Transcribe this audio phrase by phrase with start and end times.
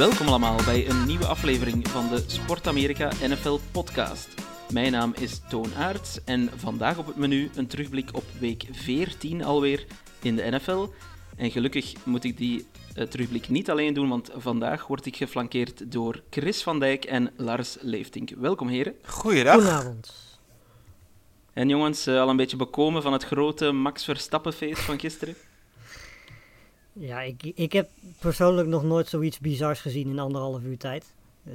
[0.00, 4.28] Welkom allemaal bij een nieuwe aflevering van de Sport Amerika NFL podcast.
[4.72, 9.44] Mijn naam is Toon Aerts en vandaag op het menu een terugblik op week 14
[9.44, 9.86] alweer
[10.22, 10.86] in de NFL.
[11.36, 15.92] En gelukkig moet ik die eh, terugblik niet alleen doen, want vandaag word ik geflankeerd
[15.92, 18.30] door Chris van Dijk en Lars Leeftink.
[18.30, 18.94] Welkom heren.
[19.04, 19.54] Goeiedag.
[19.54, 20.12] Goedenavond.
[21.52, 25.34] En jongens, eh, al een beetje bekomen van het grote Max Verstappen-feest van gisteren?
[26.92, 27.88] Ja, ik, ik heb
[28.18, 31.14] persoonlijk nog nooit zoiets bizars gezien in anderhalf uur tijd.
[31.44, 31.52] Eh,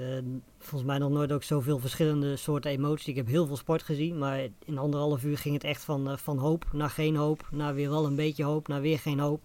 [0.59, 3.07] volgens mij nog nooit ook zoveel verschillende soorten emoties.
[3.07, 6.17] Ik heb heel veel sport gezien, maar in anderhalf uur ging het echt van, eh,
[6.17, 9.41] van hoop naar geen hoop, naar weer wel een beetje hoop, naar weer geen hoop.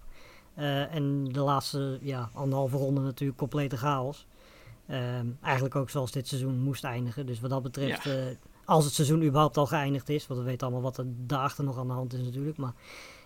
[0.54, 4.26] Eh, en de laatste ja, anderhalve ronde natuurlijk complete chaos.
[4.86, 7.26] Ehm, eigenlijk ook zoals dit seizoen moest eindigen.
[7.26, 8.32] Dus wat dat betreft, Ja.
[8.64, 11.78] als het seizoen überhaupt al geëindigd is, want we weten allemaal wat er daarachter nog
[11.78, 12.56] aan de hand is natuurlijk.
[12.56, 12.72] Maar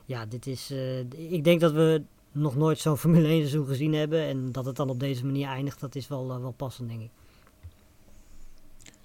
[0.04, 0.70] ja, dit is,
[1.16, 2.02] ik denk dat we
[2.34, 4.20] nog nooit zo'n Formule 1 seizoen gezien hebben.
[4.26, 7.00] En dat het dan op deze manier eindigt, dat is wel, eh, wel passend, denk
[7.00, 7.10] ik.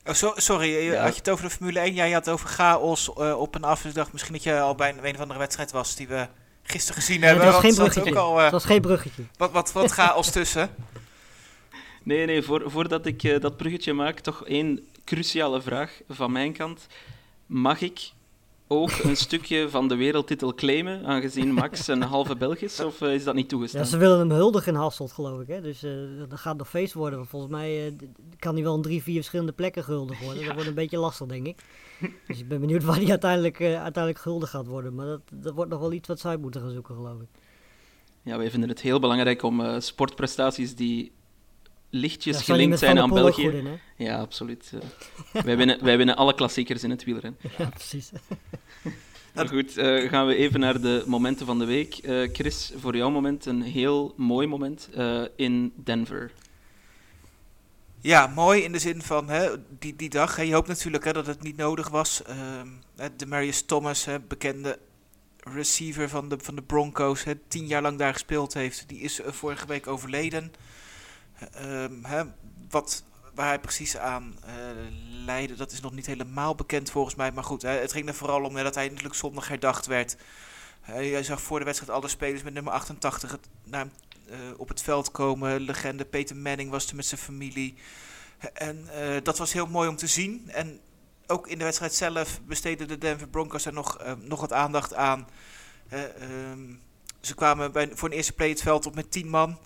[0.05, 1.01] Oh, so- sorry, je- Ja.
[1.03, 1.93] had je het over de Formule 1?
[1.93, 3.81] Jij had het over chaos eh, op en af.
[3.81, 6.27] Dus misschien dat je al bij een, een of andere wedstrijd was die we
[6.63, 7.43] gisteren gezien hebben.
[7.45, 8.09] het was geen bruggetje.
[8.11, 9.23] ook al eh, Het was geen bruggetje.
[9.37, 10.69] wat, wat, wat chaos tussen.
[12.03, 16.53] Nee, nee, voor, voordat ik eh, dat bruggetje maak, toch één cruciale vraag van mijn
[16.53, 16.87] kant.
[17.45, 18.11] Mag ik
[18.71, 23.13] ook een stukje van de wereldtitel claimen, aangezien Max een halve Belg is, of eh,
[23.13, 23.81] is dat niet toegestaan?
[23.81, 25.47] Ja, ze willen hem huldigen in Hasselt, geloof ik.
[25.47, 25.61] Hè?
[25.61, 25.91] Dus eh
[26.29, 27.25] dat gaat nog feest worden.
[27.25, 27.93] Volgens mij eh,
[28.39, 30.45] kan hij wel in drie, vier verschillende plekken gehuldigd worden.
[30.45, 31.63] Dat wordt een beetje lastig, denk ik.
[32.27, 34.95] Dus ik ben benieuwd waar hij uiteindelijk, eh, uiteindelijk gehuldigd gaat worden.
[34.95, 37.27] Maar dat, dat wordt nog wel iets wat zij moeten gaan zoeken, geloof ik.
[38.23, 41.11] Ja, wij vinden het heel belangrijk om sportprestaties die
[41.89, 43.43] lichtjes gelinkt zijn aan België.
[43.43, 43.75] goed in, hè?
[43.95, 44.73] Ja, absoluut.
[45.33, 45.41] eh.
[45.43, 47.39] wij, winnen, wij winnen alle klassiekers in het wielrennen.
[47.57, 48.11] Ja, precies.
[49.33, 51.97] Maar goed, eh, gaan we even naar de momenten van de week.
[51.97, 56.31] Eh, Chris, voor jouw moment een heel mooi moment eh, in Denver.
[58.01, 59.49] Ja, mooi in de zin van hè,
[59.79, 60.35] die, die dag.
[60.35, 62.23] Hè, je hoopt natuurlijk hè, dat het niet nodig was.
[62.23, 64.79] Ehm hè, de Marius Thomas, hè, bekende
[65.39, 68.83] receiver van de, van de Broncos, hè, tien jaar lang daar gespeeld heeft.
[68.87, 70.51] Die is vorige week overleden.
[71.53, 72.23] Ehm, hè,
[72.69, 74.53] wat, waar hij precies aan eh
[75.25, 77.31] leidde, dat is nog niet helemaal bekend volgens mij.
[77.31, 80.17] Maar goed, hè, het ging er vooral om dat hij natuurlijk zondag herdacht werd.
[80.81, 83.87] Hij zag voor de wedstrijd alle spelers met nummer 88 het, naar
[84.29, 85.59] eh, op het veld komen.
[85.59, 87.75] Legende Peter Manning was er met zijn familie.
[88.53, 90.49] En eh, dat was heel mooi om te zien.
[90.49, 90.79] En
[91.27, 94.93] ook in de wedstrijd zelf besteden de Denver Broncos er nog, eh, nog wat aandacht
[94.93, 95.27] aan.
[95.89, 96.73] Ehm,
[97.21, 99.57] ze kwamen bij, voor een eerste play het veld op met 10 man.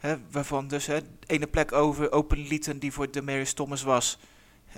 [0.00, 4.18] Hè, waarvan dus hè, ene plek over open lieten die voor Demarius Thomas was.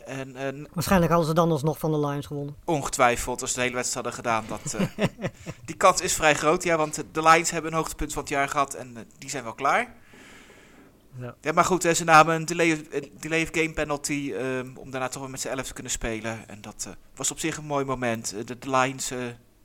[0.06, 2.56] En eh, Waarschijnlijk hadden ze dan alsnog van de Lions gewonnen.
[2.64, 5.06] ongetwijfeld, als ze de hele wedstrijd hadden gedaan, dat, eh,
[5.64, 6.62] die kans is vrij groot.
[6.62, 9.44] Ja, want de Lions hebben een hoogtepunt van het jaar gehad en eh, die zijn
[9.44, 9.94] wel klaar.
[11.18, 11.34] Ja.
[11.40, 14.76] Ja, maar goed, hè, ze namen een delay, of- een delay of game penalty ehm,
[14.76, 16.48] om daarna toch weer met z'n elf te kunnen spelen.
[16.48, 18.34] En dat eh, was op zich een mooi moment.
[18.46, 19.18] De, de Lions eh,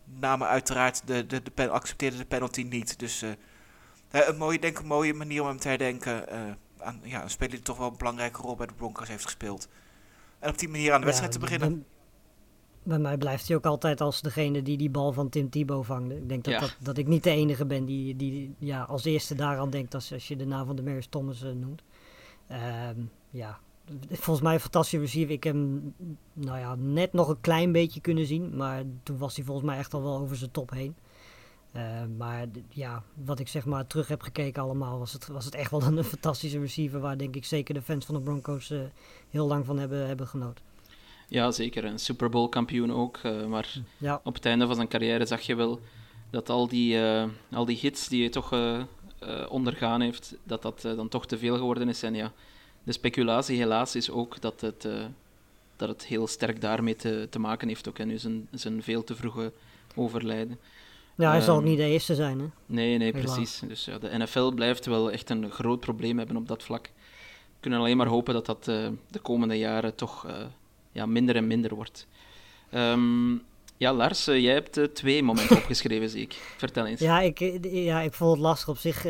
[0.05, 2.99] namen uiteraard de, de, de pen, accepteerden de penalty niet.
[2.99, 3.29] Dus eh,
[4.11, 6.29] een mooie, denk een mooie manier om hem te herdenken.
[6.29, 6.41] eh,
[6.77, 9.67] aan ja, een speler die toch wel een belangrijke rol bij de Broncos heeft gespeeld.
[10.39, 11.69] En op die manier aan de wedstrijd te beginnen.
[11.69, 11.85] Bij,
[12.83, 16.15] bij mij blijft hij ook altijd als degene die die bal van Tim Tebow vangde.
[16.17, 16.59] Ik denk dat, Ja.
[16.59, 20.13] dat, dat ik niet de enige ben die, die ja, als eerste daaraan denkt als,
[20.13, 21.83] als je de naam van de Maris Thomas eh, noemt.
[22.47, 23.59] Ehm, ja,
[24.09, 25.33] volgens mij een fantastische receiver.
[25.33, 25.93] Ik heb hem
[26.33, 29.77] nou ja, net nog een klein beetje kunnen zien, maar toen was hij volgens mij
[29.77, 30.95] echt al wel over zijn top heen.
[31.77, 31.83] Eh,
[32.17, 35.71] maar ja, wat ik zeg maar terug heb gekeken allemaal, was het, was het echt
[35.71, 38.79] wel een, fantastische receiver waar denk ik zeker de fans van de Broncos eh,
[39.29, 40.63] heel lang van hebben, hebben genoten.
[41.27, 41.85] Ja, zeker.
[41.85, 43.17] Een Super Bowl kampioen ook.
[43.17, 45.79] eh, maar Ja, op het einde van zijn carrière zag je wel
[46.29, 46.99] dat al die,
[47.51, 48.55] al die hits die hij toch
[49.49, 52.03] ondergaan heeft, dat dat dan toch te veel geworden is.
[52.03, 52.31] En ja,
[52.83, 54.87] de speculatie helaas is ook dat het,
[55.75, 57.89] dat het heel sterk daarmee te, te maken heeft.
[57.89, 59.51] Ook, en nu zijn, zijn veel te vroege
[59.95, 60.59] overlijden.
[61.17, 62.39] Ja hij zal ook Ehm, niet de eerste zijn.
[62.39, 62.45] Hè?
[62.65, 63.33] Nee, nee, Helaas.
[63.33, 63.59] precies.
[63.67, 66.85] Dus ja, de NFL blijft wel echt een groot probleem hebben op dat vlak.
[66.85, 70.35] We kunnen alleen maar hopen dat dat eh, de komende jaren toch eh,
[70.91, 72.07] ja, minder en minder wordt.
[72.69, 73.31] Ehm,
[73.79, 76.33] Ja, Lars, uh, jij hebt twee momenten opgeschreven, zie ik.
[76.57, 76.99] Vertel eens.
[76.99, 77.39] Ja, ik,
[77.71, 79.05] ja, ik vond het lastig op zich.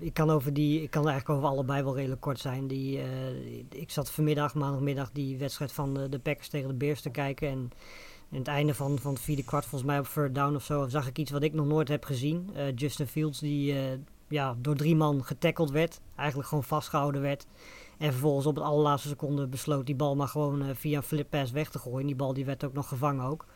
[0.00, 2.66] Ik, kan over die, ik kan eigenlijk over allebei wel redelijk kort zijn.
[2.66, 3.00] Die,
[3.70, 7.48] ik zat vanmiddag, maandagmiddag, die wedstrijd van de, de Packers tegen de Bears te kijken.
[7.48, 7.70] En
[8.34, 10.88] in het einde van, van het vierde kwart, volgens mij op third down of zo,
[10.88, 12.50] zag ik iets wat ik nog nooit heb gezien.
[12.74, 13.74] Justin Fields, die
[14.28, 16.00] ja, door drie man getackeld werd.
[16.16, 17.46] Eigenlijk gewoon vastgehouden werd.
[17.98, 21.52] En vervolgens op het allerlaatste seconde besloot die bal maar gewoon via een flip pass
[21.52, 22.06] weg te gooien.
[22.06, 23.46] Die bal die werd ook nog gevangen ook.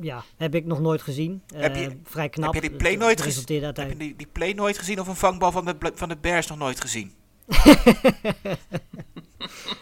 [0.00, 1.42] Ja, heb ik nog nooit gezien.
[1.54, 2.54] Heb je, vrij knap.
[2.54, 3.62] Heb je die play nooit gezien?
[3.62, 6.46] Heb je die, die play nooit gezien of een vangbal van de, van de Bears
[6.46, 7.12] nog nooit gezien?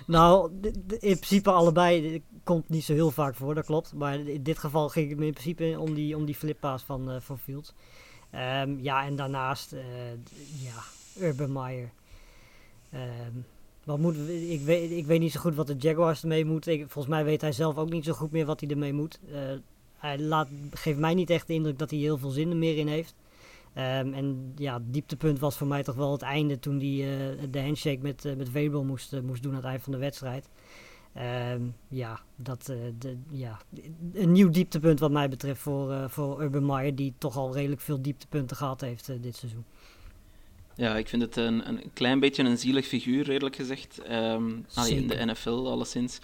[0.06, 0.50] nou,
[0.88, 3.94] in principe allebei komt niet zo heel vaak voor, dat klopt.
[3.94, 7.11] Maar in dit geval ging het me in principe om die, om die flippaas van,
[7.11, 7.75] uh, van Fields.
[8.35, 9.75] Um, ja, en daarnaast,
[10.62, 10.82] ja,
[11.26, 11.91] Urban Meyer.
[12.94, 13.44] Um,
[13.85, 16.79] wat moet, ik, weet, ik weet niet zo goed wat de Jaguars ermee moeten.
[16.79, 19.19] volgens mij weet hij zelf ook niet zo goed meer wat hij ermee moet.
[19.32, 19.38] Uh,
[19.97, 22.76] hij laat, geeft mij niet echt de indruk dat hij heel veel zin er meer
[22.76, 23.14] in heeft.
[23.75, 27.61] Um, en ja, het dieptepunt was voor mij toch wel het einde toen hij de
[27.61, 30.49] handshake met, uh, met moest, moest doen aan het eind van de wedstrijd.
[31.16, 32.64] Um, ja, dat,
[32.98, 33.58] de, ja,
[34.12, 38.02] een nieuw dieptepunt wat mij betreft voor, voor Urban Meyer, die toch al redelijk veel
[38.02, 39.64] dieptepunten gehad heeft dit seizoen.
[40.74, 44.00] Ja, ik vind het een, een klein beetje een zielig figuur, eerlijk gezegd.
[44.10, 46.18] Um, allee, in de NFL, alleszins.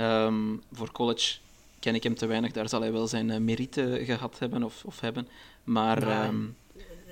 [0.00, 1.38] Um, voor college
[1.78, 2.52] ken ik hem te weinig.
[2.52, 5.28] Daar zal hij wel zijn merite gehad hebben of, of hebben.
[5.64, 6.26] Maar...
[6.26, 6.56] Um...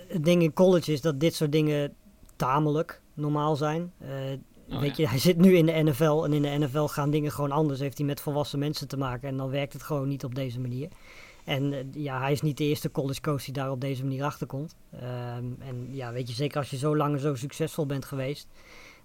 [0.08, 1.94] Het ding in college is dat dit soort dingen
[2.36, 3.92] tamelijk normaal zijn.
[4.70, 5.02] Oh, weet ja.
[5.02, 7.80] je, hij zit nu in de NFL en in de NFL gaan dingen gewoon anders.
[7.80, 10.60] Heeft hij met volwassen mensen te maken en dan werkt het gewoon niet op deze
[10.60, 10.88] manier.
[11.44, 14.24] En uh, ja, hij is niet de eerste college coach die daar op deze manier
[14.24, 14.76] achter komt.
[14.94, 18.48] Um, en ja, weet je, zeker als je zo lang en zo succesvol bent geweest,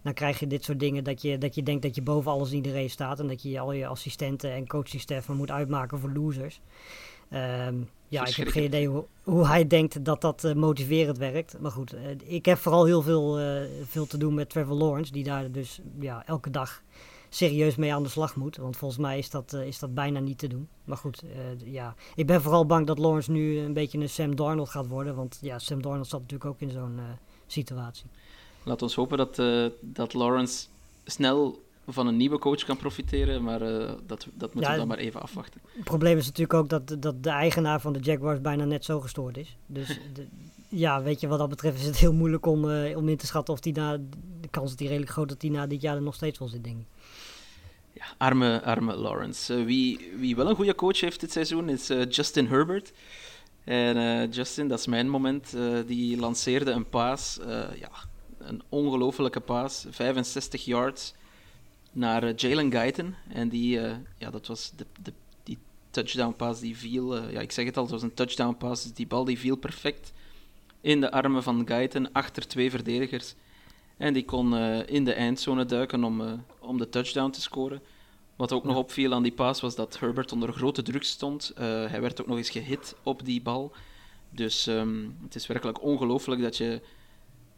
[0.04, 2.50] dan krijg je dit soort dingen dat je, dat je denkt dat je boven alles
[2.50, 6.62] en iedereen staat en dat je al je assistenten en coachingstaffen moet uitmaken voor losers.
[7.34, 11.60] Um, ja, ik heb geen idee hoe, hoe hij denkt dat dat uh, motiverend werkt.
[11.60, 15.12] Maar goed, uh, ik heb vooral heel veel, uh, veel te doen met Trevor Lawrence,
[15.12, 16.82] die daar dus ja, elke dag
[17.30, 18.58] serieus mee aan de slag moet.
[18.58, 20.68] Want volgens mij is dat, is dat bijna niet te doen.
[20.84, 21.24] Maar goed,
[21.64, 21.96] ja.
[22.16, 25.16] ik ben vooral bang dat Lawrence nu een beetje een Sam Darnold gaat worden.
[25.16, 27.00] Want ja, Sam Darnold zat natuurlijk ook in zo'n
[27.48, 28.06] situatie.
[28.64, 29.36] Laat ons hopen dat,
[29.82, 30.68] dat Lawrence
[31.06, 34.98] snel van een nieuwe coach kan profiteren, maar dat, dat moeten ja, we dan maar
[34.98, 35.62] even afwachten.
[35.74, 39.00] Het probleem is natuurlijk ook dat, dat de eigenaar van de Jaguars bijna net zo
[39.00, 39.58] gestoord is.
[39.66, 40.28] Dus de,
[40.70, 42.64] ja, weet je, wat dat betreft is het heel moeilijk om,
[42.96, 43.98] om in te schatten of die na,
[44.42, 46.48] de kans is die redelijk groot dat hij na dit jaar er nog steeds wel
[46.48, 46.86] zit, denk ik.
[47.94, 49.58] Ja, arme, arme Lawrence.
[49.58, 52.92] Uh, wie, wie wel een goede coach heeft dit seizoen is Justin Herbert.
[53.64, 55.56] En Justin, dat is mijn moment,
[55.86, 57.40] die lanceerde een paas.
[57.80, 57.92] ja,
[58.38, 59.86] een ongelofelijke paas.
[59.90, 61.14] 65 yards
[61.92, 63.16] naar Jalen Guyton.
[63.28, 63.80] En die,
[64.18, 65.58] ja, dat was de, de, die
[65.90, 67.30] touchdown pass die viel.
[67.30, 68.84] ja, ik zeg het al, het was een touchdown pass.
[68.84, 70.14] Dus die bal die viel perfect
[70.82, 73.36] in de armen van Guyton achter twee verdedigers.
[73.98, 74.56] En die kon
[74.86, 77.82] in de eindzone duiken om, om de touchdown te scoren.
[78.42, 81.52] Wat ook nog opviel aan die paas was dat Herbert onder grote druk stond.
[81.54, 83.72] Uh, hij werd ook nog eens gehit op die bal.
[84.30, 86.82] Dus um, het is werkelijk ongelooflijk dat je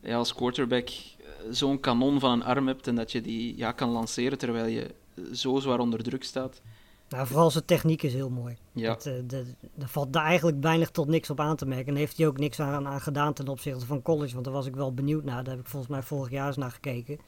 [0.03, 3.71] ja, als quarterback eh, zo'n kanon van een arm hebt en dat je die ja,
[3.71, 4.95] kan lanceren terwijl je
[5.33, 6.61] zo zwaar onder druk staat.
[7.09, 8.57] Nou, vooral zijn techniek is heel mooi.
[8.71, 8.87] Ja.
[8.87, 9.45] Dat, uh, de,
[9.79, 11.87] er valt daar eigenlijk weinig tot niks op aan te merken.
[11.87, 14.33] En heeft hij ook niks aan, aan gedaan ten opzichte van college.
[14.33, 15.43] Want daar was ik wel benieuwd naar.
[15.43, 17.19] Daar heb ik volgens mij vorig jaar eens naar gekeken.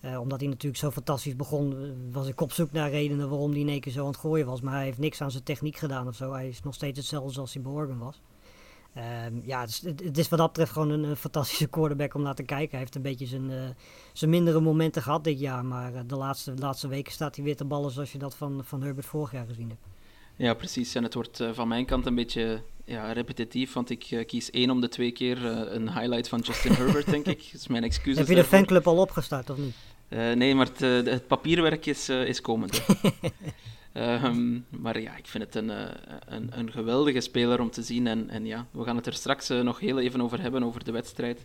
[0.00, 3.50] Uh, omdat hij natuurlijk zo fantastisch begon, eh, was ik op zoek naar redenen waarom
[3.50, 4.60] hij in één keer zo aan het gooien was.
[4.60, 6.32] Maar hij heeft niks aan zijn techniek gedaan of zo.
[6.32, 8.20] Hij is nog steeds hetzelfde zoals hij bij Oregon was.
[8.96, 12.22] Um, ja, het is, het is, wat dat betreft gewoon een, een, fantastische quarterback om
[12.22, 12.70] naar te kijken.
[12.70, 13.62] Hij heeft een beetje zijn, uh,
[14.12, 15.64] zijn mindere momenten gehad dit jaar.
[15.64, 18.60] Maar de laatste, de laatste weken staat hij weer te ballen zoals je dat van,
[18.64, 19.80] van Herbert vorig jaar gezien hebt.
[20.36, 20.94] Ja, precies.
[20.94, 24.70] En het wordt uh, van mijn kant een beetje ja, repetitief, want ik kies één
[24.70, 27.38] om de twee keer een highlight van Justin Herbert, denk ik.
[27.52, 28.16] Dat is mijn excuus.
[28.16, 29.74] Heb je de fanclub al opgestart, of niet?
[30.08, 32.82] Nee, maar het, het, papierwerk is, is komend.
[33.94, 35.68] um, maar ja, ik vind het een,
[36.26, 38.06] een, een, geweldige speler om te zien.
[38.06, 40.92] En, en ja, we gaan het er straks nog heel even over hebben, over de
[40.92, 41.44] wedstrijd.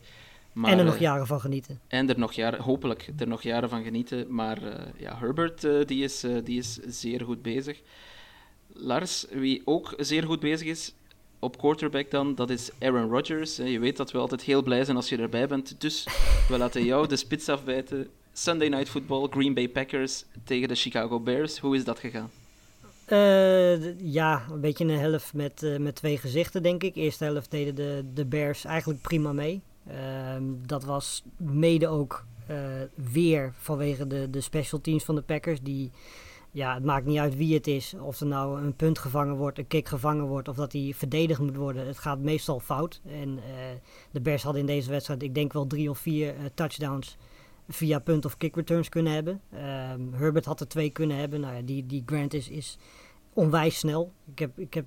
[0.54, 1.80] Maar, en er nog jaren van genieten.
[1.88, 4.26] En er nog jaren, hopelijk er nog jaren van genieten.
[4.34, 4.60] Maar
[4.98, 7.82] ja, Herbert die is, die is zeer goed bezig.
[8.74, 10.94] Lars, wie ook zeer goed bezig is,
[11.40, 13.56] op quarterback dan, dat is Aaron Rodgers.
[13.56, 15.82] Je weet dat we altijd heel blij zijn als je erbij bent.
[15.82, 16.08] Dus
[16.48, 18.08] we laten jou de spits afbijten.
[18.34, 21.58] Sunday Night Football, Green Bay Packers tegen de Chicago Bears.
[21.58, 22.30] Hoe is dat gegaan?
[23.12, 26.96] Uh, ja, een beetje een helft met, uh, met twee gezichten, denk ik.
[26.96, 29.62] Eerste helft deden de, de Bears eigenlijk prima mee.
[29.88, 29.96] Uh,
[30.66, 32.58] dat was mede ook uh,
[33.12, 35.92] weer vanwege de, de special teams van de Packers, die
[36.52, 37.94] ja, het maakt niet uit wie het is.
[38.00, 41.40] Of er nou een punt gevangen wordt, een kick gevangen wordt of dat hij verdedigd
[41.40, 41.88] moet worden.
[41.88, 43.02] Het gaat meestal fout.
[43.06, 43.54] En eh,
[44.12, 47.18] de Bears hadden in deze wedstrijd, ik denk wel drie of vier eh, touchdowns
[47.72, 49.42] via punt of kick returns kunnen hebben.
[49.52, 51.40] Ehm, Herbert had er twee kunnen hebben.
[51.40, 52.78] Nou ja, die, die Grant is, is
[53.34, 54.14] onwijs snel.
[54.32, 54.86] Ik heb, ik heb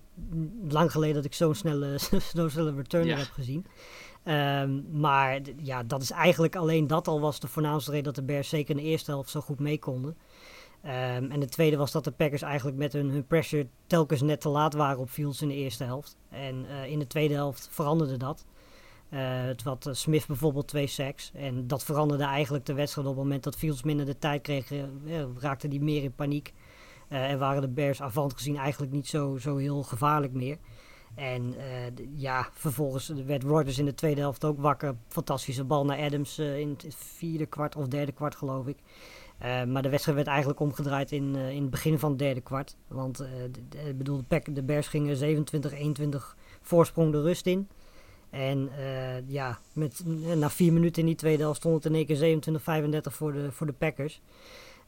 [0.68, 1.98] lang geleden dat ik zo'n snelle,
[2.34, 3.16] zo'n snelle returner Ja.
[3.16, 3.66] heb gezien.
[4.22, 8.22] Ehm, maar ja, dat is eigenlijk alleen dat al was de voornaamste reden dat de
[8.22, 10.16] Bears zeker in de eerste helft zo goed mee konden.
[10.82, 14.40] Ehm, en de tweede was dat de Packers eigenlijk met hun, hun pressure telkens net
[14.40, 16.16] te laat waren op Fields in de eerste helft.
[16.28, 18.44] En eh, in de tweede helft veranderde dat.
[19.12, 21.30] Eh, het had eh, Smith bijvoorbeeld twee sacks.
[21.34, 24.72] En dat veranderde eigenlijk de wedstrijd op het moment dat Fields minder de tijd kreeg.
[24.72, 24.84] eh,
[25.38, 26.52] raakte die meer in paniek.
[27.08, 30.58] En waren de Bears avant gezien eigenlijk niet zo, zo heel gevaarlijk meer.
[31.14, 31.54] En
[32.14, 34.94] ja, vervolgens werd Rodgers in de tweede helft ook wakker.
[35.08, 38.76] Fantastische bal naar Adams in het vierde kwart of derde kwart geloof ik.
[39.68, 42.76] Maar de wedstrijd werd eigenlijk omgedraaid in, in het begin van het derde kwart.
[42.88, 43.20] Want
[43.86, 45.44] ik bedoel, de, de Bears gingen
[46.12, 46.16] 27-21
[46.60, 47.68] voorsprong de rust in.
[48.32, 50.02] En eh, ja, met,
[50.36, 53.52] na vier minuten in die tweede helft stond het in één keer 27-35 voor de,
[53.52, 54.20] voor de Packers.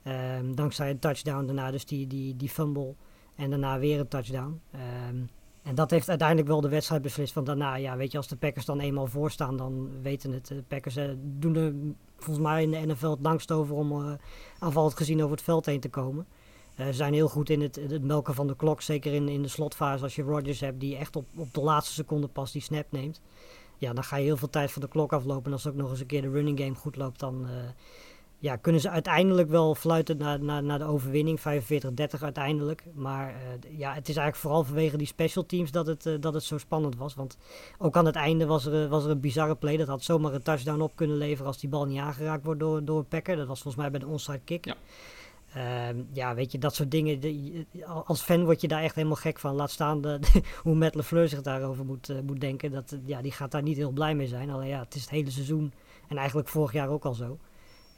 [0.02, 2.94] Ehm, dankzij een touchdown daarna, dus die, die, die fumble.
[3.34, 4.60] En daarna weer een touchdown.
[4.70, 5.16] Ehm,
[5.62, 7.34] en dat heeft uiteindelijk wel de wedstrijd beslist.
[7.34, 10.46] Want daarna, ja, weet je, als de Packers dan eenmaal voorstaan, dan weten het.
[10.46, 11.74] De Packers eh, doen er
[12.16, 14.12] volgens mij in de NFL het langst over om eh
[14.58, 16.26] aanvallend gezien over het veld heen te komen.
[16.74, 18.82] Eh, Ze zijn heel goed in het, melken van de klok.
[18.82, 21.92] Zeker in, in de slotfase als je Rodgers hebt die echt op, op de laatste
[21.92, 23.20] seconde pas die snap neemt.
[23.78, 25.44] Ja, dan ga je heel veel tijd van de klok aflopen.
[25.46, 27.54] En als ook nog eens een keer de running game goed loopt, dan eh,
[28.38, 31.40] ja, kunnen ze uiteindelijk wel fluiten naar, naar, naar de overwinning.
[31.40, 31.42] 45-30
[32.20, 32.84] uiteindelijk.
[32.94, 36.42] Maar eh, ja, het is eigenlijk vooral vanwege die special teams dat het, dat het
[36.42, 37.14] zo spannend was.
[37.14, 37.36] Want
[37.78, 39.76] ook aan het einde was er, was er een bizarre play.
[39.76, 42.84] Dat had zomaar een touchdown op kunnen leveren als die bal niet aangeraakt wordt door,
[42.84, 43.36] door Packer.
[43.36, 44.64] Dat was volgens mij bij de onside kick.
[44.64, 44.76] Ja.
[45.54, 47.20] Ehm, ja, weet je, dat soort dingen.
[47.20, 47.64] de-
[48.04, 49.54] als fan word je daar echt helemaal gek van.
[49.54, 50.18] Laat staan de,
[50.62, 52.70] hoe Matt LeFleur zich daarover moet, eh, moet denken.
[52.70, 54.50] Dat, eh, ja, die gaat daar niet heel blij mee zijn.
[54.50, 55.72] Alleen ja, het is het hele seizoen.
[56.08, 57.38] En eigenlijk vorig jaar ook al zo.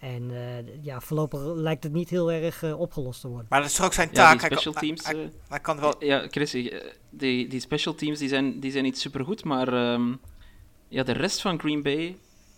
[0.00, 3.46] En eh, ja, voorlopig lijkt het niet heel erg opgelost te worden.
[3.50, 4.38] Maar dat is ook zijn Ja, taak.
[4.38, 5.04] kan- special teams...
[5.06, 6.50] hij- eh, hij kan wel Ja, Chris,
[7.10, 10.14] die, die special teams die zijn, die zijn niet supergoed, maar ehm,
[10.88, 12.16] ja, de rest van Green Bay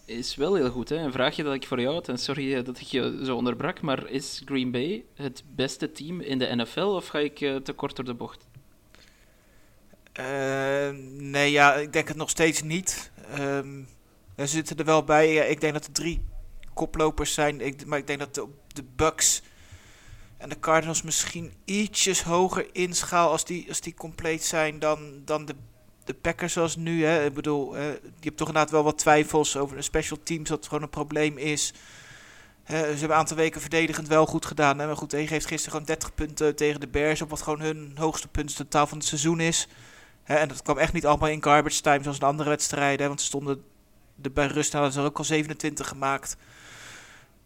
[0.09, 0.89] is wel heel goed.
[0.89, 0.97] Hè?
[0.97, 3.81] Een vraagje dat ik voor jou had, en sorry eh, dat ik je zo onderbrak,
[3.81, 7.73] maar is Green Bay het beste team in de NFL of ga ik eh, te
[7.73, 8.47] kort door de bocht?
[10.13, 13.11] Eh, nee, ja, ik denk het nog steeds niet.
[13.35, 13.83] Ehm
[14.47, 15.49] ze zitten er wel bij.
[15.49, 16.25] Ik denk dat er drie
[16.75, 17.61] koplopers zijn.
[17.61, 19.43] Ik, maar ik denk dat de, de Bucks
[20.37, 25.45] en de Cardinals misschien ietsjes hoger inschaal als die, als die compleet zijn dan, dan
[25.45, 25.55] de,
[26.09, 27.05] de Packers zoals nu.
[27.05, 27.25] Hè.
[27.25, 30.67] Ik bedoel, eh, je hebt toch inderdaad wel wat twijfels over een special teams dat
[30.67, 31.73] gewoon een probleem is.
[32.67, 34.79] Ze hebben een aantal weken verdedigend wel goed gedaan.
[34.79, 34.87] Hè.
[34.87, 37.93] Maar goed, hij geeft gisteren gewoon 30 punten tegen de Bears op wat gewoon hun
[37.95, 39.69] hoogste punt totaal van het seizoen is.
[40.25, 43.09] En dat kwam echt niet allemaal in garbage time zoals in andere wedstrijden.
[43.09, 43.65] Want ze stonden
[44.23, 46.37] er bij rust hadden ze ook al 27 gemaakt.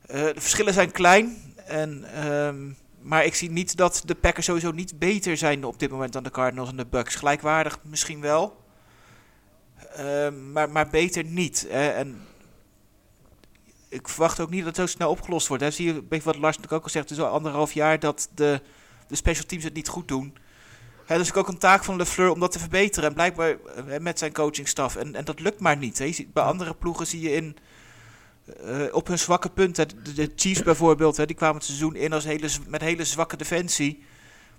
[0.06, 1.54] Eh, de verschillen zijn klein.
[1.66, 2.70] En, ehm,
[3.02, 6.22] maar ik zie niet dat de Packers sowieso niet beter zijn op dit moment dan
[6.22, 7.14] de Cardinals en de Bucks.
[7.14, 8.64] Gelijkwaardig misschien wel.
[9.94, 11.66] Ehm, maar, maar beter niet.
[11.68, 11.88] Hè.
[11.88, 12.26] En
[13.88, 15.62] ik verwacht ook niet dat het zo snel opgelost wordt.
[15.62, 15.70] Hè.
[15.70, 17.98] Zie je, een beetje wat Lars natuurlijk ook al zegt, het is al anderhalf jaar
[17.98, 18.60] dat de,
[19.08, 20.36] de special teams het niet goed doen.
[21.06, 23.08] Hè, dus ook een taak van LeFleur om dat te verbeteren.
[23.08, 24.96] En blijkbaar eh, met zijn coachingstaf.
[24.96, 25.98] En, en dat lukt maar niet.
[25.98, 26.04] Hè.
[26.04, 27.56] Je ziet, bij andere ploegen zie je in,
[28.64, 29.88] eh, op hun zwakke punten.
[30.02, 33.36] De, de Chiefs bijvoorbeeld, hè, die kwamen het seizoen in als hele, met hele zwakke
[33.36, 34.04] defensie.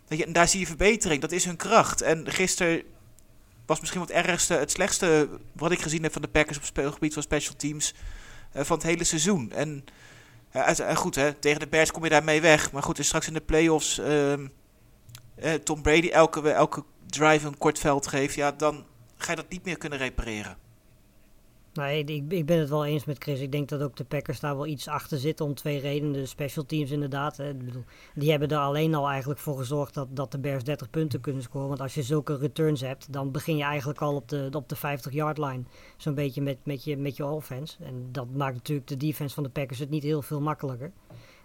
[0.08, 1.22] En daar zie je verbetering.
[1.22, 2.02] Dat is hun kracht.
[2.02, 2.84] En gisteren
[3.66, 7.14] was misschien wat ergste, het slechtste wat ik gezien heb van de Packers op speelgebied
[7.14, 7.94] van special teams
[8.52, 9.52] eh, van het hele seizoen.
[9.52, 9.86] En,
[10.52, 12.72] eh, goed, hè, tegen de Bears kom je daarmee weg.
[12.72, 14.46] Maar goed, dus straks in de playoffs ehm
[15.36, 18.86] eh, Tom Brady elke, elke drive een kort veld geeft, ja, dan
[19.18, 20.58] ga je dat niet meer kunnen repareren.
[21.74, 23.40] Nee, ik, ik ben het wel eens met Chris.
[23.40, 26.14] Ik denk dat ook de Packers daar wel iets achter zitten om twee redenen.
[26.14, 27.38] De special teams inderdaad.
[27.38, 27.54] Hè.
[27.54, 27.84] Bedoel,
[28.16, 31.42] die hebben er alleen al eigenlijk voor gezorgd dat, dat de Bears 30 punten kunnen
[31.42, 31.68] scoren.
[31.68, 34.78] Want als je zulke returns hebt, dan begin je eigenlijk al op de, op de
[34.78, 35.64] 50-yard line.
[35.98, 37.84] Zo'n beetje met, met, je, met je offense.
[37.84, 40.92] En dat maakt natuurlijk de defense van de Packers het niet heel veel makkelijker.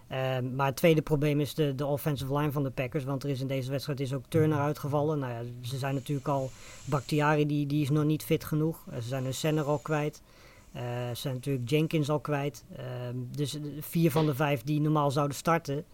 [0.09, 3.03] Ehm, maar het tweede probleem is de, de offensive line van de Packers.
[3.03, 5.19] Want er is in deze wedstrijd is ook Turner uitgevallen.
[5.19, 6.49] Nou ja, ze zijn natuurlijk al...
[6.85, 8.85] Bakhtiari die, die is nog niet fit genoeg.
[8.89, 10.21] Eh, ze zijn hun center al kwijt.
[10.71, 12.63] Eh, ze zijn natuurlijk Jenkins al kwijt.
[12.75, 15.85] Ehm, dus de vier van de vijf die normaal zouden starten...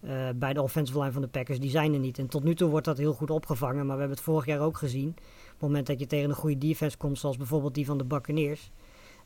[0.00, 2.18] eh, bij de offensive line van de Packers, die zijn er niet.
[2.18, 3.86] En tot nu toe wordt dat heel goed opgevangen.
[3.86, 5.08] Maar we hebben het vorig jaar ook gezien.
[5.08, 5.16] Op
[5.48, 8.70] het moment dat je tegen een goede defense komt, zoals bijvoorbeeld die van de Buccaneers...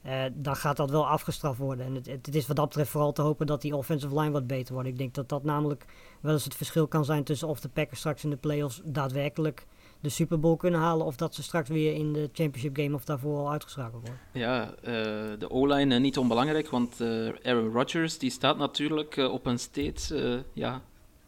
[0.02, 1.86] eh, dan gaat dat wel afgestraft worden.
[1.86, 4.46] En het, het is wat dat betreft vooral te hopen dat die offensive line wat
[4.46, 4.88] beter wordt.
[4.88, 5.84] Ik denk dat dat namelijk
[6.20, 9.66] wel eens het verschil kan zijn tussen of de Packers straks in de playoffs daadwerkelijk
[10.00, 11.06] de Super Bowl kunnen halen.
[11.06, 14.18] Of dat ze straks weer in de championship game of daarvoor al uitgeschakeld worden.
[14.32, 14.92] Ja, eh,
[15.38, 20.10] de O-line niet onbelangrijk, want eh, Aaron Rodgers die staat natuurlijk eh, op een steeds
[20.10, 20.82] eh, ja,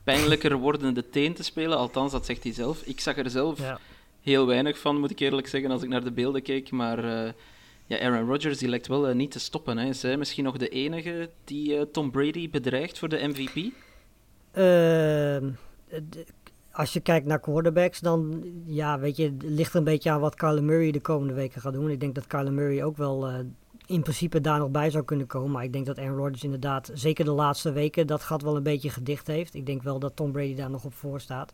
[0.05, 1.79] pijnlijker wordende teen te spelen.
[1.79, 2.83] Althans, dat zegt hij zelf.
[2.83, 3.79] Ik zag er zelf Ja.
[4.23, 6.71] heel weinig van, moet ik eerlijk zeggen, als ik naar de beelden keek.
[6.71, 7.33] Maar eh,
[7.87, 9.79] ja, Aaron Rodgers die lijkt wel eh, niet te stoppen.
[9.79, 9.89] Hè.
[9.89, 13.73] Is hij misschien nog de enige die eh, Tom Brady bedreigt voor de MVP?
[14.53, 15.51] Ehm,
[16.73, 20.21] als je kijkt naar quarterbacks, dan ja, weet je, het ligt er een beetje aan
[20.21, 21.91] wat Kyler Murray de komende weken gaat doen.
[21.91, 23.39] Ik denk dat Kyler Murray ook wel eh,
[23.87, 25.51] in principe daar nog bij zou kunnen komen.
[25.51, 28.63] Maar ik denk dat Aaron Rodgers inderdaad, zeker de laatste weken, dat gat wel een
[28.63, 29.55] beetje gedicht heeft.
[29.55, 31.53] Ik denk wel dat Tom Brady daar nog op voor staat.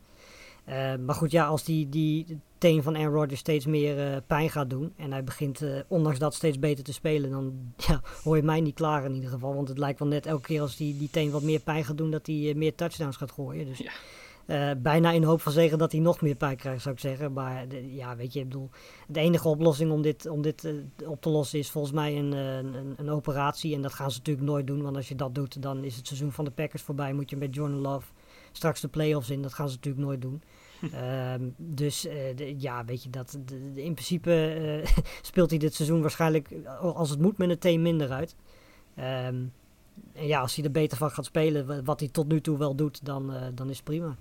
[0.65, 4.51] Eh, maar goed, ja, als die, die teen van Aaron Rodgers steeds meer eh, pijn
[4.51, 7.53] gaat doen en hij begint eh, ondanks dat steeds beter te spelen, dan
[7.89, 9.55] ja, hoor je mij niet klaar in ieder geval.
[9.55, 11.99] Want het lijkt wel net elke keer als die, die teen wat meer pijn gaat
[11.99, 13.67] doen, dat hij eh, meer touchdowns gaat gooien.
[13.67, 14.75] Dus Ja.
[14.77, 17.33] bijna in hoop van zeggen dat hij nog meer pijn krijgt, zou ik zeggen.
[17.33, 18.71] Maar de- ja, weet je, ik bedoel,
[19.09, 20.73] de enige oplossing om dit, om dit
[21.07, 23.75] op te lossen is volgens mij een, een, een operatie.
[23.75, 26.07] En dat gaan ze natuurlijk nooit doen, want als je dat doet, dan is het
[26.07, 27.13] seizoen van de Packers voorbij.
[27.13, 28.07] Moet je met Jordan Love
[28.53, 29.43] straks de playoffs in.
[29.43, 30.43] Dat gaan ze natuurlijk nooit doen.
[30.93, 34.33] Ehm, dus eh, de- ja, weet je, dat, de- de- in principe
[34.85, 38.35] eh, speelt hij dit seizoen waarschijnlijk, eh, als het moet, met een team minder uit.
[38.97, 39.35] Ehm,
[40.13, 42.59] en ja, als hij er beter van gaat spelen, wa- wat hij tot nu toe
[42.59, 44.17] wel doet, dan, eh, dan is het prima.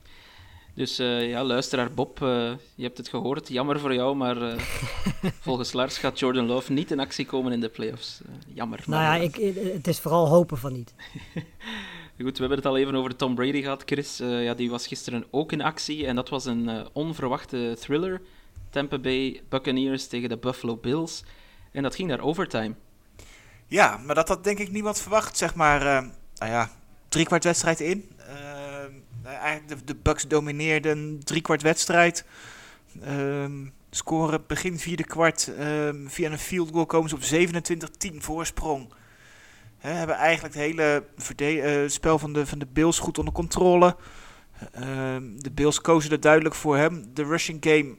[0.73, 3.47] Dus eh, ja, luisteraar Bob, eh, je hebt het gehoord.
[3.47, 4.57] Jammer voor jou, maar eh,
[5.47, 8.21] volgens Lars gaat Jordan Love niet in actie komen in de playoffs.
[8.53, 8.83] Jammer.
[8.85, 9.35] Nou ja, ik,
[9.73, 10.93] het is vooral hopen van niet.
[12.23, 14.19] Goed, we hebben het al even over Tom Brady gehad, Chris.
[14.19, 18.21] Eh, ja, die was gisteren ook in actie en dat was een eh, onverwachte thriller.
[18.69, 21.23] Tampa Bay Buccaneers tegen de Buffalo Bills.
[21.71, 22.75] En dat ging naar overtime.
[23.67, 25.81] Ja, maar dat had denk ik niemand verwacht, zeg maar.
[25.81, 26.71] eh, nou ja,
[27.09, 28.09] drie kwart wedstrijd in.
[29.23, 32.25] Eigenlijk de, de Bucks domineerden drie kwart wedstrijd.
[33.01, 38.93] Ehm, scoren begin vierde kwart ehm, via een field goal komen ze op 27-10 voorsprong.
[39.79, 41.05] Hè, hebben eigenlijk het hele
[41.61, 43.95] eh, spel van de, van de Bills goed onder controle.
[44.71, 47.95] Ehm, de Bills kozen er duidelijk voor hem de rushing game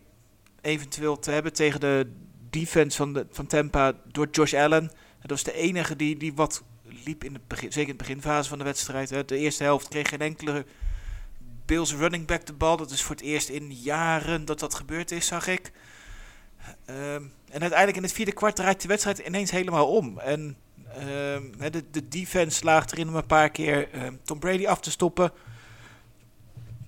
[0.61, 2.13] eventueel te hebben tegen de
[2.51, 4.91] defense van, de, van Tampa door Josh Allen.
[5.21, 6.63] Dat was de enige die, die wat
[7.05, 9.29] liep in het begin, zeker in de beginfase van de wedstrijd.
[9.29, 10.65] De eerste helft kreeg geen enkele
[11.67, 12.77] Bills running back de bal.
[12.77, 15.73] Dat is voor het eerst in jaren dat dat gebeurd is, zag ik.
[16.85, 20.19] Ehm, en uiteindelijk in het vierde kwart draait de wedstrijd ineens helemaal om.
[20.19, 20.57] En
[21.71, 25.33] de, de defense slaagt erin om een paar keer ehm, Tom Brady af te stoppen.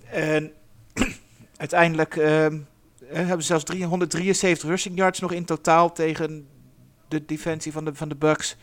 [0.09, 0.51] En
[1.57, 2.59] uiteindelijk ehm,
[3.05, 6.47] hebben ze zelfs 373 rushing yards nog in totaal tegen
[7.07, 8.57] de defensie van de, van de Bucks.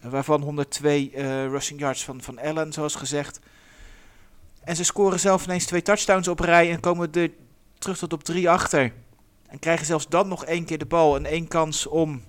[0.00, 3.40] eh, waarvan 102 eh, rushing yards van, van Allen, zoals gezegd.
[4.64, 7.30] En ze scoren zelf ineens twee touchdowns op rij en komen er
[7.78, 8.92] terug tot op drie achter.
[9.46, 12.22] En krijgen zelfs dan nog één keer de bal en één kans om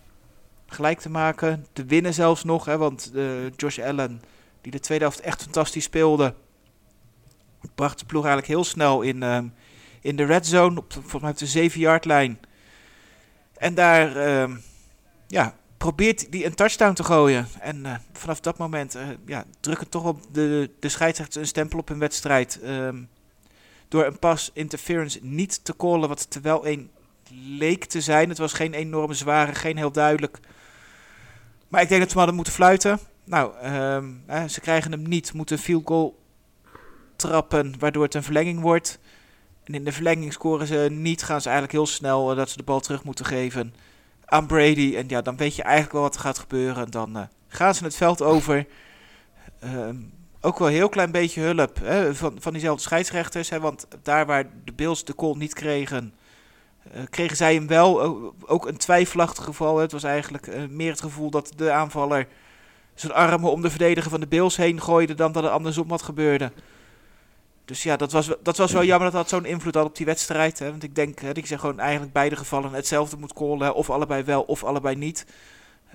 [0.72, 1.66] gelijk te maken.
[1.74, 4.22] Te winnen zelfs nog, hè, want eh, Josh Allen,
[4.62, 6.34] die de tweede helft echt fantastisch speelde,
[7.76, 9.48] bracht de ploeg eigenlijk heel snel in, ehm,
[10.02, 12.40] in de red zone, op, volgens mij op de 7-yard lijn.
[13.58, 14.56] En daar ehm,
[15.28, 17.48] ja, probeert hij een touchdown te gooien.
[17.60, 21.80] En eh, vanaf dat moment eh, ja, drukken toch op de, de scheidsrechters een stempel
[21.80, 22.60] op hun wedstrijd.
[22.62, 23.04] ehm,
[23.88, 26.92] door een pas interference niet te callen, wat het er wel een
[27.58, 28.30] leek te zijn.
[28.30, 30.40] Het was geen enorme zware, geen heel duidelijk.
[31.72, 33.00] Maar ik denk dat we hadden moeten fluiten.
[33.24, 36.20] Nou, ehm, eh, ze krijgen hem niet, moeten field goal
[37.16, 39.00] trappen, waardoor het een verlenging wordt.
[39.64, 42.58] En in de verlenging scoren ze niet, gaan ze eigenlijk heel snel eh, dat ze
[42.58, 43.74] de bal terug moeten geven
[44.26, 44.96] aan Brady.
[44.96, 46.92] En ja, dan weet je eigenlijk wel wat er gaat gebeuren.
[46.92, 48.68] Dan eh, gaan ze het veld over.
[49.60, 49.96] Ehm,
[50.42, 53.50] ook wel een heel klein beetje hulp hè, van, van diezelfde scheidsrechters.
[53.50, 56.14] Hè, want daar waar de Bills de call niet kregen,
[57.10, 58.02] kregen zij hem wel.
[58.46, 59.78] Ook een twijfelachtig geval.
[59.78, 62.28] Het was eigenlijk eh, meer het gevoel dat de aanvaller
[62.96, 66.02] zijn armen om de verdediger van de Bills heen gooide dan dat er andersom wat
[66.02, 66.52] gebeurde.
[67.66, 70.06] Dus ja, dat was, dat was wel jammer dat dat zo'n invloed had op die
[70.06, 70.60] wedstrijd.
[70.60, 70.70] Hè?
[70.70, 73.76] Want ik denk dat ik zeg gewoon eigenlijk beide gevallen hetzelfde moet callen.
[73.76, 75.26] Of allebei wel, of allebei niet.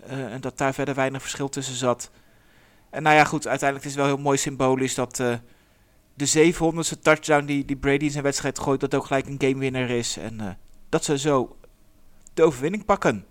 [0.07, 2.11] Eh, en dat daar verder weinig verschil tussen zat.
[2.91, 5.35] En nou ja, goed, uiteindelijk is het wel heel mooi symbolisch dat eh,
[6.15, 9.91] de 700ste touchdown die, die Brady in zijn wedstrijd gooit, dat ook gelijk een gamewinner
[9.91, 10.17] is.
[10.17, 10.47] En eh,
[10.89, 11.57] dat ze zo
[12.35, 13.25] de overwinning pakken.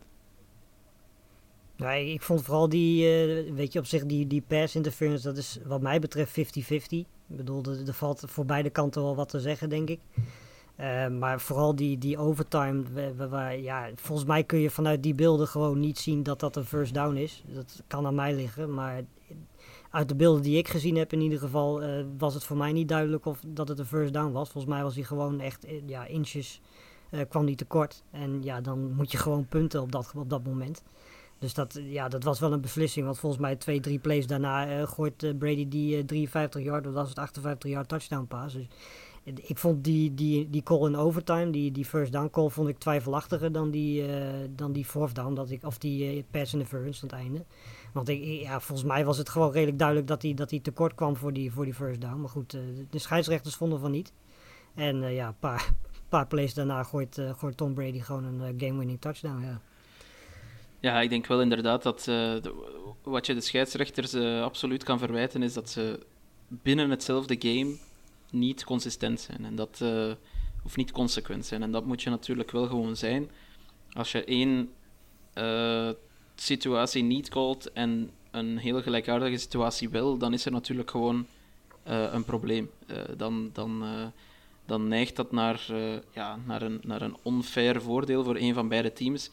[1.76, 5.38] Ja, ik vond vooral die, eh, weet je, op zich die, die pass interference, dat
[5.38, 7.06] is wat mij betreft 50-50.
[7.28, 10.00] Ik bedoel, er, er valt voor beide kanten wel wat te zeggen, denk ik.
[10.76, 12.84] Eh, maar vooral die, die overtime,
[13.62, 16.94] ja, volgens mij kun je vanuit die beelden gewoon niet zien dat dat een first
[16.94, 17.44] down is.
[17.48, 19.04] Dat kan aan mij liggen, maar
[19.90, 22.72] uit de beelden die ik gezien heb in ieder geval eh, was het voor mij
[22.72, 24.50] niet duidelijk of dat het een first down was.
[24.50, 26.62] Volgens mij was hij gewoon echt ja, inches
[27.30, 28.04] kwam die tekort.
[28.12, 30.84] En ja, dan moet je gewoon punten op dat, op dat moment.
[31.40, 33.06] Dus dat, ja, dat was wel een beslissing.
[33.06, 36.88] Want volgens mij twee, drie plays daarna eh, gooit eh, Brady die eh, 53 yard,
[36.88, 38.54] of was het 58 yard touchdown pass.
[38.54, 38.68] Dus
[39.24, 42.68] eh, ik vond die, die, die call in overtime, die, die first down call, vond
[42.68, 46.54] ik twijfelachtiger dan die, eh, dan die fourth down, dat ik, of die eh, pass
[46.54, 47.46] interference aan het einde.
[47.96, 51.16] Want ik, ja, volgens mij was het gewoon redelijk duidelijk dat hij dat tekort kwam
[51.16, 52.20] voor die, voor die first down.
[52.20, 54.14] Maar goed, eh, de scheidsrechters vonden van niet.
[54.74, 55.74] En eh, ja, paar,
[56.10, 59.42] paar plays daarna gooit, eh, gooit Tom Brady gewoon een eh, game-winning touchdown.
[59.42, 59.62] Ja.
[60.80, 62.36] Ja, ik denk wel inderdaad dat eh,
[63.04, 66.00] wat je de scheidsrechters eh, absoluut kan verwijten is dat ze
[66.48, 67.76] binnen hetzelfde game
[68.32, 69.46] niet consistent zijn.
[69.46, 69.84] En dat,
[70.64, 71.64] of niet consequent zijn.
[71.64, 73.30] En dat moet je natuurlijk wel gewoon zijn.
[73.94, 74.70] Als je één
[76.36, 81.28] situatie niet calt en een hele gelijkaardige situatie wel, dan is er natuurlijk gewoon
[81.84, 82.70] een probleem.
[83.18, 83.84] Dan, dan,
[84.66, 88.68] dan neigt dat naar, eh, ja, naar, een, naar een onfair voordeel voor een van
[88.68, 89.32] beide teams.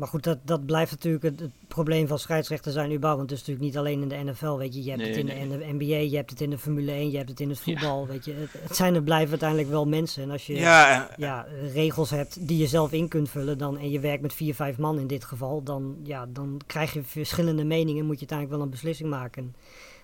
[0.00, 3.18] Maar goed, dat, dat blijft natuurlijk het, het probleem van scheidsrechten zijn überhaupt.
[3.18, 4.82] Want het is natuurlijk niet alleen in de NFL, weet je.
[4.82, 5.58] Je hebt Nee, het in, nee.
[5.58, 8.06] de, NBA, je hebt het in de Formule 1, je hebt het in het voetbal,
[8.06, 8.32] weet je.
[8.32, 10.22] Het, het zijn er blijven uiteindelijk wel mensen.
[10.22, 13.90] En als je Ja, ja, regels hebt die je zelf in kunt vullen dan, en
[13.90, 17.64] je werkt met vier, vijf man in dit geval, dan, ja, dan krijg je verschillende
[17.64, 19.54] meningen, moet je uiteindelijk wel een beslissing maken.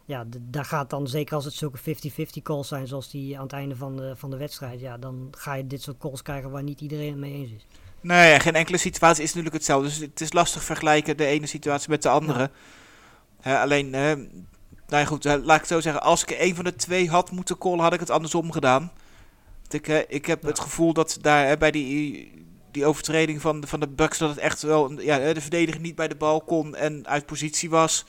[0.06, 3.52] Ja, daar gaat dan, zeker als het zulke 50-50 calls zijn, zoals die aan het
[3.52, 6.62] einde van de, van de wedstrijd, ja, dan ga je dit soort calls krijgen waar
[6.62, 7.66] niet iedereen het mee eens is.
[8.00, 9.88] Nee, ja, geen enkele situatie is natuurlijk hetzelfde.
[9.88, 12.50] Dus het is lastig vergelijken de ene situatie met de andere.
[13.42, 14.28] Alleen, nou
[14.88, 16.02] ja, goed, laat ik het zo zeggen.
[16.02, 18.92] Als ik een van de twee had moeten callen, had ik het andersom gedaan.
[19.60, 22.32] Want Ik, ik heb het gevoel dat daar bij die,
[22.70, 24.18] die overtreding van de, van de Bucks...
[24.18, 27.70] dat het echt wel ja, de verdediger niet bij de bal kon en uit positie
[27.70, 28.04] was.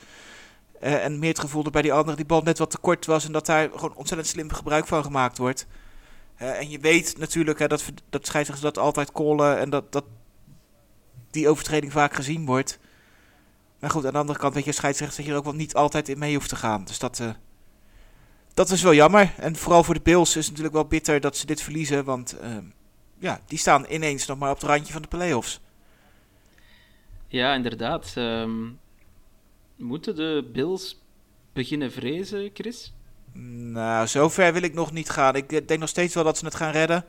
[0.80, 3.06] Eh, en meer het gevoel dat bij die andere die bal net wat te kort
[3.06, 3.24] was...
[3.24, 5.66] en dat daar gewoon ontzettend slim gebruik van gemaakt wordt.
[6.36, 10.04] Eh, en je weet natuurlijk hè, dat, dat dat altijd callen en dat, dat
[11.30, 12.78] die overtreding vaak gezien wordt.
[13.78, 16.08] Maar goed, aan de andere kant weet je, scheidsrechter dat je ook wel niet altijd
[16.08, 16.84] in mee hoeft te gaan.
[16.84, 17.30] Dus dat, eh,
[18.54, 19.34] dat is wel jammer.
[19.36, 22.04] En vooral voor de Bills is het natuurlijk wel bitter dat ze dit verliezen.
[22.04, 22.56] Want eh,
[23.18, 25.60] ja, die staan ineens nog maar op het randje van de playoffs.
[27.26, 28.12] Ja, inderdaad.
[28.14, 28.66] Ehm,
[29.78, 31.02] moeten de Bills
[31.52, 32.92] beginnen vrezen, Chris?
[33.72, 35.34] Nou, zover wil ik nog niet gaan.
[35.34, 37.04] Ik eh, denk nog steeds wel dat ze het gaan redden.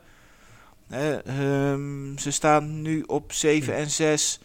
[0.88, 4.40] Eh, ehm, ze staan nu op 7 en 6.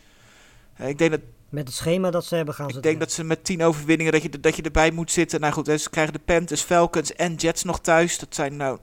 [0.75, 3.11] Eh, ik denk dat Met het schema dat ze hebben gaan ze Ik denk dat
[3.11, 5.39] ze met 10 overwinningen dat je, dat je erbij moet zitten.
[5.39, 8.19] Nou goed, ze krijgen de Panthers, Falcons en Jets nog thuis.
[8.19, 8.79] Dat zijn nou,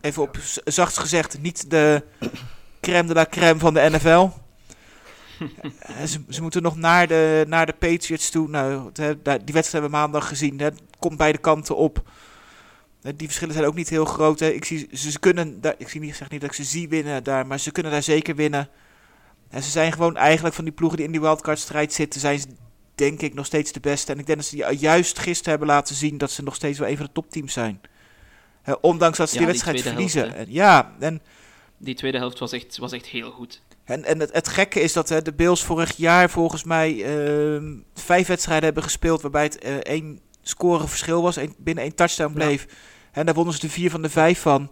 [0.00, 2.02] even op z- zachtst gezegd, niet de
[2.80, 4.28] crème de la crème van de NFL.
[5.78, 8.48] Eh, ze, ze moeten nog naar de, naar de Patriots toe.
[8.48, 10.60] Nou, die wedstrijd hebben we maandag gezien.
[10.60, 12.02] Het komt beide kanten op.
[13.02, 14.40] Eh, Die verschillen zijn ook niet heel groot.
[14.40, 14.48] Hè.
[14.48, 16.88] Ik, zie, ze, ze kunnen, daar, ik zie niet, zeg niet dat ik ze zie
[16.88, 18.68] winnen daar, maar ze kunnen daar zeker winnen.
[19.50, 22.38] En ze zijn gewoon eigenlijk van die ploegen die in die wildcard strijd zitten, zijn
[22.40, 22.46] ze
[22.94, 24.12] denk ik nog steeds de beste.
[24.12, 26.78] En ik denk dat ze ju- juist gisteren hebben laten zien dat ze nog steeds
[26.78, 27.80] wel een van de topteams zijn.
[28.80, 30.20] Ondanks dat ze Ja, die wedstrijd verliezen.
[30.22, 31.22] helft, En ja, en,
[31.78, 33.62] Die tweede helft was echt, was echt heel goed.
[33.88, 37.74] En, en het, het gekke is dat hè, de Bills vorig jaar volgens mij ehm,
[37.94, 42.30] vijf wedstrijden hebben gespeeld waarbij het eh, één score verschil was, één- binnen één touchdown
[42.38, 42.44] Ja.
[42.44, 42.66] bleef.
[43.12, 44.70] En daar wonnen ze de vier van de vijf van.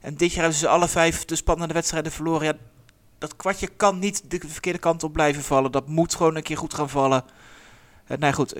[0.00, 2.46] En dit jaar hebben ze alle vijf de spannende wedstrijden verloren.
[2.46, 2.52] Ja,
[3.18, 5.72] dat kwartje kan niet de verkeerde kant op blijven vallen.
[5.72, 7.24] Dat moet gewoon een keer goed gaan vallen.
[8.06, 8.54] Eh, nou goed,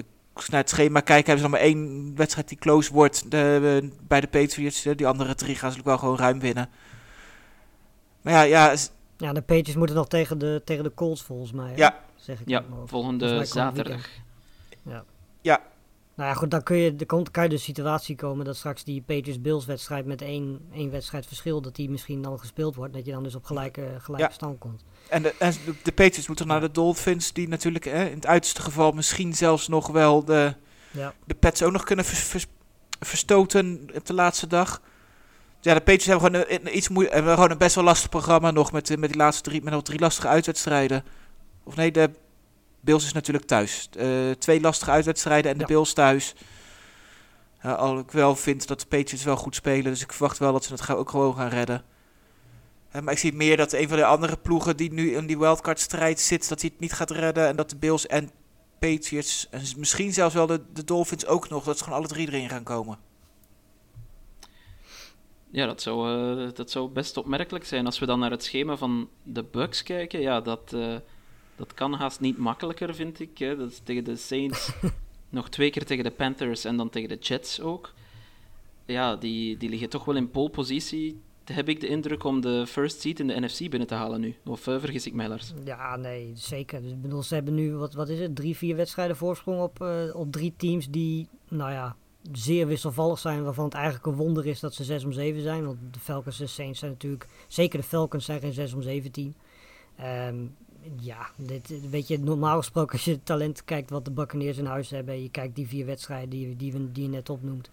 [0.48, 3.30] naar het schema kijk, hebben ze nog maar één wedstrijd die close wordt.
[3.30, 6.68] De, bij de Patriots, die andere drie gaan ze wel gewoon ruim winnen.
[8.22, 8.76] Maar ja, ja,
[9.18, 11.68] Ja, de Patriots moeten nog tegen de, tegen de Colts volgens mij.
[11.70, 11.76] hè?
[11.76, 12.00] Ja.
[12.16, 13.86] Zeg ik Ja, volgende zaterdag.
[13.86, 15.04] weekend.
[15.42, 15.60] ja,
[16.14, 18.84] Nou ja, goed, dan kun je, dan komt- kan je de situatie komen dat straks
[18.84, 22.92] die Patriots-Bills-wedstrijd met één, één wedstrijd verschil, dat die misschien dan gespeeld wordt.
[22.94, 24.32] Dat je dan dus op gelijke, gelijke Ja.
[24.34, 24.84] stand komt.
[25.08, 28.26] En de, en de, de Patriots moeten naar de Dolphins, die natuurlijk hè, in het
[28.26, 30.54] uiterste geval misschien zelfs nog wel de,
[30.90, 31.14] Ja.
[31.24, 32.46] de Pets ook nog kunnen vers- vers-
[33.00, 34.82] verstoten op de laatste dag.
[35.60, 38.50] Ja, de Patriots hebben gewoon een, iets moe- hebben gewoon een best wel lastig programma
[38.50, 41.04] nog met, eh, met die laatste drie, met nog drie lastige uitwedstrijden.
[41.64, 42.10] Of nee, de
[42.80, 43.88] Bills is natuurlijk thuis.
[43.98, 45.68] Eh, twee lastige uitwedstrijden en de Ja.
[45.68, 46.34] Bills thuis.
[47.62, 50.64] Al ik wel vind dat de Patriots wel goed spelen, dus ik verwacht wel dat
[50.64, 51.82] ze het ook gewoon gaan redden.
[53.02, 55.80] Maar ik zie meer dat een van de andere ploegen die nu in die wildcard
[55.80, 57.46] strijd zit, dat hij het niet gaat redden.
[57.46, 58.30] En dat de Bills en
[58.78, 62.26] Patriots, en misschien zelfs wel de, de Dolphins ook nog, dat ze gewoon alle drie
[62.28, 62.98] erin gaan komen.
[65.50, 66.08] Ja, dat zou,
[66.40, 67.86] eh, dat zou best opmerkelijk zijn.
[67.86, 70.96] Als we dan naar het schema van de Bucks kijken, ja, dat, eh,
[71.56, 73.38] dat kan haast niet makkelijker, vind ik.
[73.38, 73.56] Hè.
[73.56, 74.72] Dat is tegen de Saints,
[75.28, 77.92] nog twee keer tegen de Panthers en dan tegen de Jets ook.
[78.84, 82.66] Ja, die, die liggen toch wel in pole positie, heb ik de indruk, om de
[82.66, 84.36] first seed in de NFC binnen te halen nu.
[84.44, 85.52] Of eh, vergis ik mij, Lars?
[85.64, 86.82] Ja, nee, zeker.
[86.82, 89.80] Dus, ik bedoel, ze hebben nu, wat, wat is het, drie, vier wedstrijden voorsprong op,
[90.12, 91.96] op drie teams die, nou ja,
[92.32, 93.44] zeer wisselvallig zijn.
[93.44, 95.64] Waarvan het eigenlijk een wonder is dat ze 6 om 7 zijn.
[95.64, 99.34] Want de Falcons Saints zijn natuurlijk, zeker de Falcons zijn geen 6 om 17.
[99.96, 100.36] Ehm
[101.00, 104.90] ja, dit, weet je, normaal gesproken als je talent kijkt wat de Buccaneers in huis
[104.90, 105.14] hebben.
[105.14, 107.70] En je kijkt die vier wedstrijden die, die, die je net opnoemt.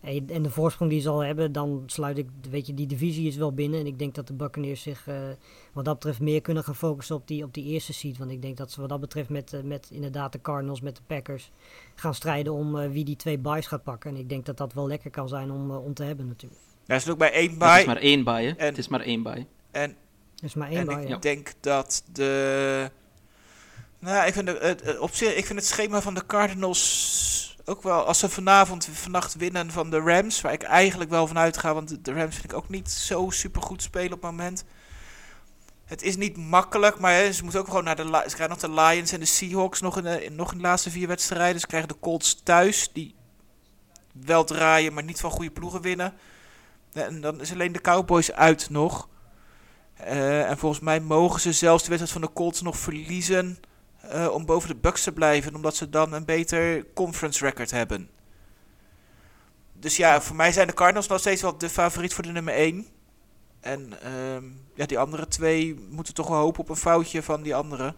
[0.00, 3.36] En, de voorsprong die ze al hebben, dan sluit ik, weet je, die divisie is
[3.36, 3.80] wel binnen.
[3.80, 5.14] En ik denk dat de Buccaneers zich eh,
[5.72, 8.18] wat dat betreft meer kunnen gaan focussen op die, op die eerste seed.
[8.18, 10.96] Want ik denk dat ze wat dat betreft met, eh, met inderdaad de Cardinals, met
[10.96, 11.50] de Packers,
[11.94, 14.10] gaan strijden om eh, wie die twee buys gaat pakken.
[14.10, 16.60] En ik denk dat dat wel lekker kan zijn om, om te hebben natuurlijk.
[16.86, 17.78] Ja, er is ook bij één Het bye.
[17.78, 18.48] is maar één hè.
[18.48, 19.46] En- Het is maar één bye.
[19.70, 19.96] En
[20.42, 21.02] is maar één En buy.
[21.02, 21.16] ik ja.
[21.18, 22.90] denk dat de.
[23.98, 27.47] Nou, ik vind, de, het, het- op zich, ik vind het schema van de Cardinals
[27.68, 28.04] ook wel.
[28.04, 32.04] Als ze vanavond, vannacht winnen van de Rams, waar ik eigenlijk wel van uitga, want
[32.04, 34.64] de, Rams vind ik ook niet zo super goed spelen op het moment.
[35.84, 38.02] Het is niet makkelijk, maar hè, ze moeten ook gewoon naar de.
[38.02, 40.90] Ze krijgen nog de Lions en de Seahawks nog in de, in, nog in laatste
[40.90, 41.60] vier wedstrijden.
[41.60, 43.14] Ze krijgen de Colts thuis, die
[44.12, 46.14] wel draaien, maar niet van goede ploegen winnen.
[46.92, 49.08] En dan is alleen de Cowboys uit nog.
[49.94, 53.58] Eh, en volgens mij mogen ze zelfs de wedstrijd van de Colts nog verliezen
[54.10, 58.10] eh, om boven de Bucks te blijven, omdat ze dan een beter conference record hebben.
[59.72, 62.54] Dus ja, voor mij zijn de Cardinals nog steeds wel de favoriet voor de nummer
[62.54, 62.86] 1.
[63.60, 64.44] En ehm,
[64.74, 67.94] ja, die andere twee moeten toch wel hopen op een foutje van die andere.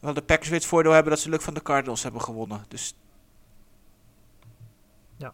[0.00, 2.64] Wel de Packers weer het voordeel hebben dat ze luk van de Cardinals hebben gewonnen.
[2.68, 2.94] Dus
[5.16, 5.32] Ja.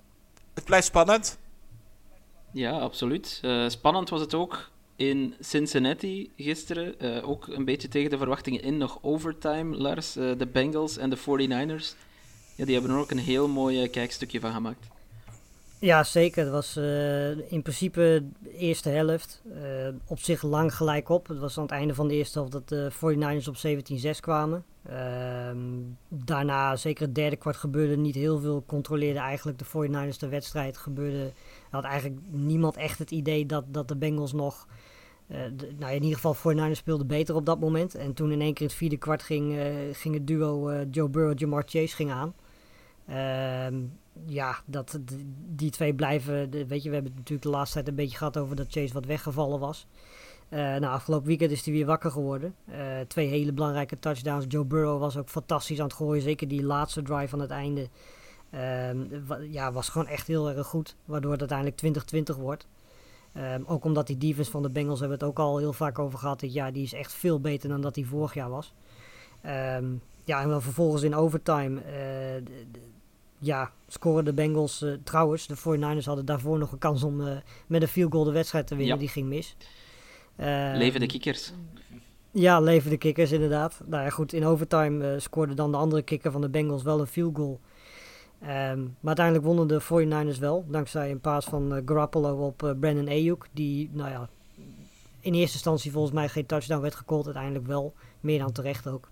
[0.55, 1.38] het blijft spannend.
[2.53, 3.38] Ja, absoluut.
[3.42, 6.98] Eh, spannend was het ook in Cincinnati gisteren.
[6.98, 10.16] Eh, ook een beetje tegen de verwachtingen in, nog overtime, Lars.
[10.16, 11.94] Eh, de Bengals en de 49ers.
[12.56, 14.86] Ja, die hebben er ook een heel mooi eh, kijkstukje van gemaakt.
[15.78, 16.42] Ja, zeker.
[16.42, 16.76] Het was
[17.48, 19.42] in principe de eerste helft.
[20.06, 21.28] op zich lang gelijk op.
[21.28, 24.64] Het was aan het einde van de eerste helft dat de 49ers op 17-6 kwamen.
[24.82, 25.58] Ehm,
[26.08, 28.64] daarna, zeker het derde kwart, gebeurde niet heel veel.
[28.66, 30.76] Controleerde eigenlijk de 49ers de wedstrijd.
[30.76, 31.32] Gebeurde,
[31.70, 34.66] had eigenlijk niemand echt het idee dat, dat de Bengals nog...
[35.30, 35.40] eh,
[35.78, 37.94] nou, in ieder geval 49ers speelde beter op dat moment.
[37.94, 41.08] En toen in één keer het vierde kwart ging, eh, ging het duo eh, Joe
[41.08, 42.34] Burrow-Jamar Chase ging aan.
[43.06, 43.74] Ehm,
[44.26, 44.98] ja, dat,
[45.46, 46.50] die twee blijven.
[46.50, 48.92] weet je, we hebben het natuurlijk de laatste tijd een beetje gehad over dat Chase
[48.92, 49.86] wat weggevallen was.
[50.50, 52.54] Nou, afgelopen weekend is hij weer wakker geworden.
[53.06, 54.44] Twee hele belangrijke touchdowns.
[54.48, 56.22] Joe Burrow was ook fantastisch aan het gooien.
[56.22, 57.88] Zeker die laatste drive aan het einde.
[58.50, 59.04] Ehm,
[59.50, 60.96] ja, was gewoon echt heel erg goed.
[61.04, 62.66] Waardoor het uiteindelijk 2020 wordt.
[63.32, 65.98] Ehm, ook omdat die defense van de Bengals hebben we het ook al heel vaak
[65.98, 66.40] over gehad.
[66.40, 68.72] Dit jaar die is echt veel beter dan dat hij vorig jaar was.
[69.42, 69.84] Ehm,
[70.24, 71.80] ja, en dan vervolgens in overtime.
[71.80, 72.42] eh,
[73.38, 74.82] ja, scoren de Bengals.
[74.82, 78.24] eh, trouwens, de 49ers hadden daarvoor nog een kans om eh, met een field goal
[78.24, 78.94] de wedstrijd te winnen.
[78.94, 79.00] Ja.
[79.00, 79.56] Die ging mis.
[80.36, 81.52] Ehm, Leven de kikkers.
[82.30, 83.80] ja, leven de kickers inderdaad.
[83.86, 87.06] Nou ja, goed, in overtime scoorde dan de andere kicker van de Bengals wel een
[87.06, 87.60] field goal.
[88.40, 92.70] Ehm, maar uiteindelijk wonnen de 49ers wel, dankzij een paas van eh, Garoppolo op eh,
[92.81, 93.48] Brandon Ayuk.
[93.53, 94.29] Die, nou ja,
[95.20, 97.94] in eerste instantie volgens mij geen touchdown werd gecallt, uiteindelijk wel.
[98.20, 99.09] Meer dan terecht ook.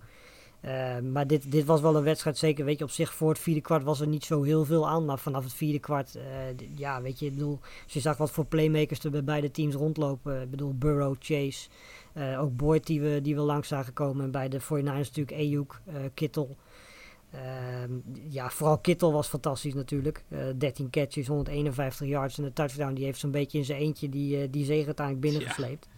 [0.61, 3.38] Ehm, maar dit, dit was wel een wedstrijd, zeker weet je, op zich voor het
[3.38, 5.05] vierde kwart was er niet zo heel veel aan.
[5.05, 6.11] Maar vanaf het vierde kwart,
[6.57, 10.43] d- ja, weet je, bedoel, zag wat voor playmakers er bij beide teams rondlopen.
[10.43, 11.69] Ik bedoel, Burrow, Chase,
[12.38, 14.25] ook Boyd die we, die langs zagen komen.
[14.25, 15.81] En bij de 49ers natuurlijk Ayuk,
[16.14, 16.57] Kittel.
[17.31, 17.93] Ehm,
[18.29, 20.25] ja, vooral Kittel was fantastisch natuurlijk.
[20.29, 22.95] Eh 13 catches, 151 yards en de touchdown.
[22.95, 25.88] Die heeft zo'n beetje in zijn eentje die, eh, die zege uiteindelijk binnengesleept.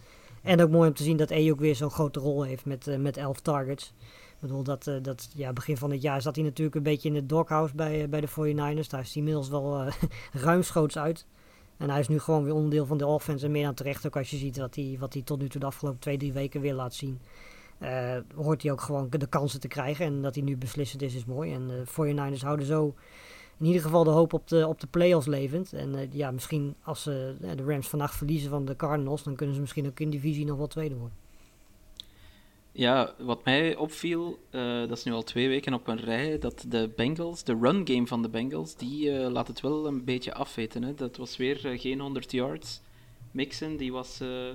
[0.41, 2.97] En ook mooi om te zien dat Ayuk weer zo'n grote rol heeft met, eh,
[2.97, 3.93] met 11 targets.
[4.41, 7.09] Ik bedoel, dat, eh, dat, ja, begin van het jaar zat hij natuurlijk een beetje
[7.09, 8.89] in het doghouse bij, eh, bij de 49ers.
[8.89, 9.93] Daar is hij inmiddels wel eh,
[10.43, 11.25] ruimschoots uit.
[11.77, 13.45] En hij is nu gewoon weer onderdeel van de offense.
[13.45, 15.59] En meer dan terecht ook als je ziet wat hij, wat hij tot nu toe
[15.59, 17.19] de afgelopen twee, drie weken weer laat zien.
[17.81, 20.05] Eh, hoort hij ook gewoon de kansen te krijgen.
[20.05, 21.53] En dat hij nu beslissend is, is mooi.
[21.53, 22.95] En de 49ers houden zo
[23.59, 25.73] in ieder geval de hoop op de, op de playoffs levend.
[25.73, 29.23] En eh, ja, misschien als ze eh, de Rams vannacht verliezen van de Cardinals...
[29.23, 31.17] dan kunnen ze misschien ook in divisie nog wel tweede worden.
[32.73, 36.65] Ja, wat mij opviel, eh, dat is nu al twee weken op een rij, dat
[36.67, 40.33] de Bengals, de run game van de Bengals, die eh, laat het wel een beetje
[40.33, 40.83] afweten.
[40.83, 40.93] Hè.
[40.93, 42.81] Dat was weer eh, geen 100 yards.
[43.31, 44.49] Mixon, die was, eh,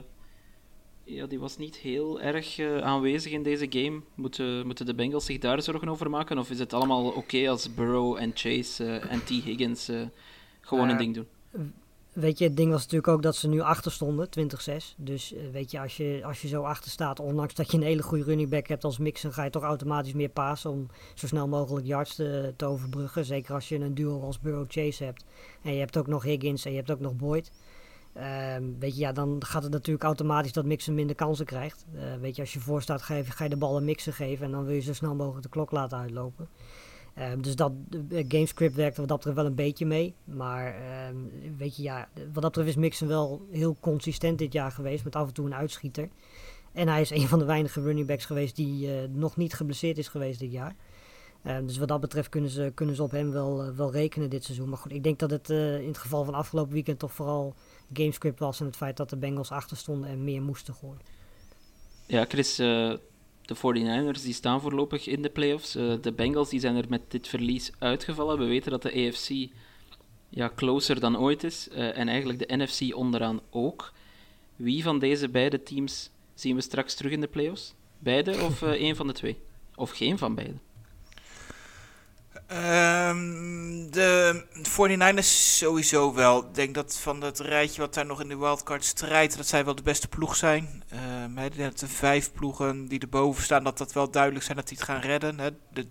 [1.06, 4.00] ja, die was niet heel erg eh, aanwezig in deze game.
[4.14, 6.38] Moeten, moeten de Bengals zich daar zorgen over maken?
[6.38, 9.28] Of is het allemaal oké als Burrow en Chase eh, en T.
[9.28, 10.00] Higgins eh,
[10.60, 11.26] gewoon een ding doen?
[12.12, 14.94] weet je, het ding was natuurlijk ook dat ze nu achter stonden, 20-6.
[14.96, 18.02] Dus weet je als, je, als je zo achter staat, ondanks dat je een hele
[18.02, 21.48] goede running back hebt als Mixon, ga je toch automatisch meer pasen om zo snel
[21.48, 23.24] mogelijk yards te, te overbruggen.
[23.24, 25.24] Zeker als je een duo als Burrow Chase hebt.
[25.62, 27.50] En je hebt ook nog Higgins en je hebt ook nog Boyd.
[28.16, 31.86] Ehm, weet je, ja, dan gaat het natuurlijk automatisch dat Mixon minder kansen krijgt.
[31.94, 34.12] Eh, weet je, als je voor staat, ga je, ga je de bal een Mixon
[34.12, 36.48] geven en dan wil je zo snel mogelijk de klok laten uitlopen.
[37.14, 37.72] Ehm, dus dat
[38.08, 40.14] uh, gamescript werkt wat dat betreft wel een beetje mee.
[40.24, 41.16] Maar ehm,
[41.56, 45.04] weet je, ja, wat dat betreft is Mixon wel heel consistent dit jaar geweest.
[45.04, 46.08] Met af en toe een uitschieter.
[46.72, 49.98] En hij is een van de weinige running backs geweest die uh, nog niet geblesseerd
[49.98, 50.76] is geweest dit jaar.
[51.64, 54.68] Dus wat dat betreft kunnen ze, kunnen ze op hem wel, wel rekenen dit seizoen.
[54.68, 57.54] Maar goed, ik denk dat het in het geval van afgelopen weekend toch vooral
[57.92, 58.60] gamescript was.
[58.60, 61.00] En het feit dat de Bengals achter stonden en meer moesten gooien.
[62.06, 62.94] Ja, Chris, uh,
[63.42, 65.76] de 49ers die staan voorlopig in de playoffs.
[65.76, 68.38] Uh, de Bengals die zijn er met dit verlies uitgevallen.
[68.38, 69.50] We weten dat de AFC
[70.28, 71.68] ja, closer dan ooit is.
[71.72, 73.92] Uh, en eigenlijk de NFC onderaan ook.
[74.56, 77.74] Wie van deze beide teams zien we straks terug in de playoffs?
[77.98, 79.38] Beide of één van de twee?
[79.74, 80.58] Of geen van beide?
[82.52, 86.38] Um, de 49ers sowieso wel.
[86.38, 89.64] Ik denk dat van het rijtje wat daar nog in de wildcard strijdt, dat zij
[89.64, 90.82] wel de beste ploeg zijn.
[91.24, 94.76] Um, dat de vijf ploegen die erboven staan, dat dat wel duidelijk zijn dat die
[94.76, 95.40] het gaan redden.
[95.40, 95.86] He, de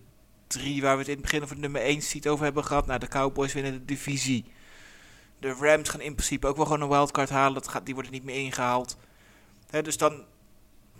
[0.47, 2.85] drie waar we het in het begin over nummer 1 seat over hebben gehad.
[2.85, 4.45] Nou, de Cowboys winnen de divisie.
[5.39, 7.53] De Rams gaan in principe ook wel gewoon een wildcard halen.
[7.53, 8.97] Dat gaat, die worden niet meer ingehaald.
[9.69, 10.23] He, dus dan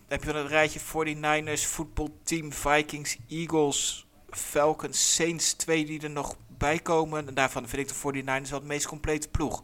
[0.08, 4.05] heb je van het rijtje 49ers, voetbalteam, Vikings, Eagles,
[4.36, 7.28] Falcons, Saints, twee die er nog bij komen.
[7.28, 9.63] En daarvan vind ik de 49ers wel de meest complete ploeg.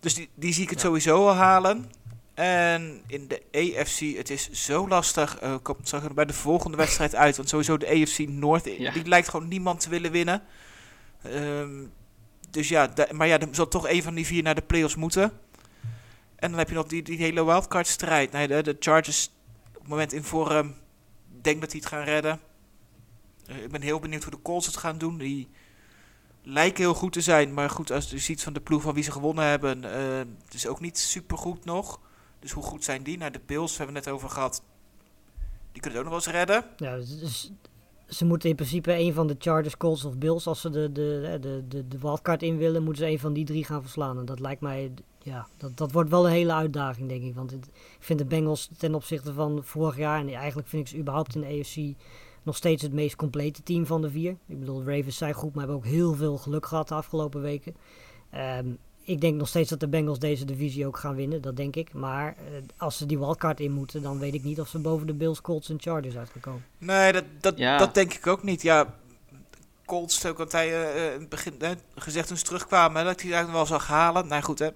[0.00, 0.86] Dus die, die zie ik het ja.
[0.86, 1.90] sowieso al halen.
[2.34, 5.42] En in de AFC, het is zo lastig.
[5.42, 7.36] Uh, komt straks bij de volgende wedstrijd uit.
[7.36, 8.92] Want sowieso de AFC North, ja.
[8.92, 10.42] die lijkt gewoon niemand te willen winnen.
[11.26, 11.92] Um,
[12.50, 14.96] dus ja, da, maar ja, er zal toch een van die vier naar de playoffs
[14.96, 15.32] moeten.
[16.36, 18.32] En dan heb je nog die, die hele wildcard strijd.
[18.32, 19.30] Nee, de, de Chargers
[19.68, 20.74] op het moment in vorm.
[21.42, 22.40] denk dat die het gaan redden.
[23.50, 25.18] Uh, ik ben heel benieuwd hoe de Colts het gaan doen.
[25.18, 25.48] Die
[26.42, 27.54] lijken heel goed te zijn.
[27.54, 29.84] Maar goed, als je ziet van de ploeg van wie ze gewonnen hebben.
[29.84, 32.00] Uh, het is ook niet super goed nog.
[32.38, 33.18] Dus hoe goed zijn die?
[33.18, 34.62] Nou, de Bills hebben we net over gehad.
[35.72, 36.64] Die kunnen het ook nog wel eens redden.
[36.76, 37.00] Ja,
[38.08, 41.38] ze moeten in principe een van de Chargers, Colts of Bills, als ze de, de,
[41.40, 44.18] de, de, de wildcard in willen, moeten ze een van die drie gaan verslaan.
[44.18, 47.34] En dat lijkt mij, ja, dat, dat wordt wel een hele uitdaging, denk ik.
[47.34, 47.64] Want ik
[47.98, 51.40] vind de Bengals ten opzichte van vorig jaar, en eigenlijk vind ik ze überhaupt in
[51.40, 52.02] de AFC
[52.42, 54.36] nog steeds het meest complete team van de vier.
[54.46, 57.42] Ik bedoel, de Ravens zijn goed, maar hebben ook heel veel geluk gehad de afgelopen
[57.42, 57.76] weken.
[58.34, 61.76] Um, ik denk nog steeds dat de Bengals deze divisie ook gaan winnen, dat denk
[61.76, 61.92] ik.
[61.92, 65.06] Maar uh, als ze die wildcard in moeten, dan weet ik niet of ze boven
[65.06, 66.64] de Bills, Colts en Chargers uitgekomen.
[66.78, 67.78] Nee, dat, dat, ja.
[67.78, 68.62] dat denk ik ook niet.
[68.62, 68.94] Ja,
[69.84, 73.32] Colts, ook wat hij uh, in het begin uh, gezegd toen ze terugkwamen, dat hij
[73.32, 74.26] eigenlijk wel zag halen.
[74.26, 74.68] Nou goed, hè,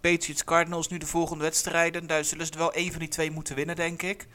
[0.00, 2.06] Patriots, Cardinals nu de volgende wedstrijden.
[2.06, 4.26] Daar zullen ze wel één van die twee moeten winnen, denk ik.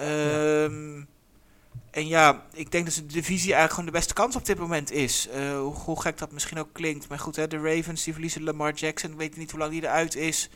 [0.00, 1.04] Um, ja.
[1.96, 4.90] En ja, ik denk dat de divisie eigenlijk gewoon de beste kans op dit moment
[4.90, 5.28] is.
[5.34, 7.08] Uh, hoe, hoe, gek dat misschien ook klinkt.
[7.08, 9.10] Maar goed, hè, de Ravens die verliezen Lamar Jackson.
[9.10, 10.48] Ik weet niet hoe lang die eruit is.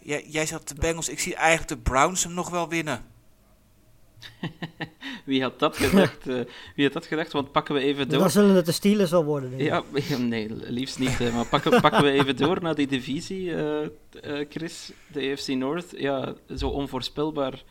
[0.00, 1.08] Jij, jij zat de Bengals.
[1.08, 3.04] Ik zie eigenlijk de Browns hem nog wel winnen.
[5.24, 6.28] Wie had dat gedacht?
[6.28, 6.40] Uh,
[6.74, 7.32] wie had dat gedacht?
[7.32, 8.18] Want pakken we even door.
[8.18, 9.50] Dan zullen het de Steelers wel worden.
[9.50, 10.04] Denk ik.
[10.04, 11.20] Ja, nee, liefst niet.
[11.20, 13.86] Uh, maar pakken, pakken we even door naar die divisie, uh,
[14.48, 14.92] Chris.
[15.12, 15.90] De AFC North.
[15.96, 17.62] Ja, zo onvoorspelbaar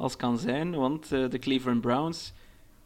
[0.00, 2.32] als kan zijn, want uh, de Cleveland Browns,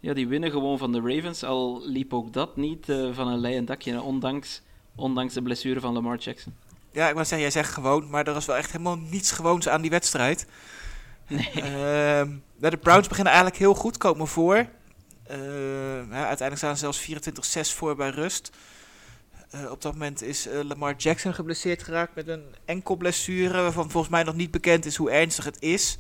[0.01, 3.39] ja, die winnen gewoon van de Ravens, al liep ook dat niet uh, van een
[3.39, 4.63] leien dakje, ondanks,
[4.95, 6.55] ondanks de blessure van Lamar Jackson.
[6.93, 9.69] Ja, ik moet zeggen, jij zegt gewoon, maar er was wel echt helemaal niets gewoons
[9.69, 10.47] aan die wedstrijd.
[11.29, 11.51] Nee.
[12.55, 14.57] Uh, de Browns beginnen eigenlijk heel goed, komen voor.
[14.57, 18.51] Uh, ja, uiteindelijk staan ze zelfs 24-6 voor bij rust.
[19.55, 24.13] Uh, op dat moment is Lamar Jackson geblesseerd geraakt met een enkel blessure, waarvan volgens
[24.13, 25.99] mij nog niet bekend is hoe ernstig het is.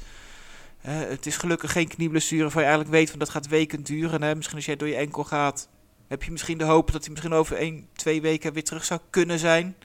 [0.86, 4.36] Het is gelukkig geen knieblessure waarvan je eigenlijk weet van dat gaat weken duren.
[4.36, 5.68] Misschien als jij door je enkel gaat,
[6.08, 9.00] heb je misschien de hoop dat hij misschien over 1, 2 weken weer terug zou
[9.10, 9.76] kunnen zijn.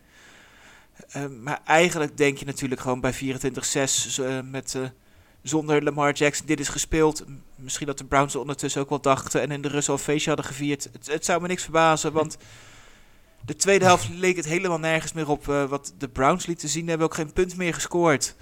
[1.15, 3.17] Uh, maar eigenlijk denk je natuurlijk gewoon bij 24-6
[4.19, 4.83] uh, met, uh,
[5.41, 7.23] zonder Lamar Jackson dit is gespeeld.
[7.55, 10.27] Misschien dat de Browns er ondertussen ook wel dachten en in de Russell een feestje
[10.27, 10.89] hadden gevierd.
[11.05, 12.37] Het, zou me niks verbazen, want
[13.45, 16.87] de tweede helft leek het helemaal nergens meer op wat de Browns lieten zien.
[16.87, 18.35] Hebben ook geen punt meer gescoord.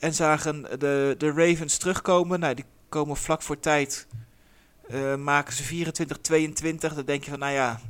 [0.00, 2.40] En zagen de, de Ravens terugkomen.
[2.40, 4.06] Nou, die komen vlak voor tijd.
[4.90, 5.84] Uh, maken ze
[6.54, 6.94] 24-22.
[6.94, 7.80] Dan denk je van, nou ja,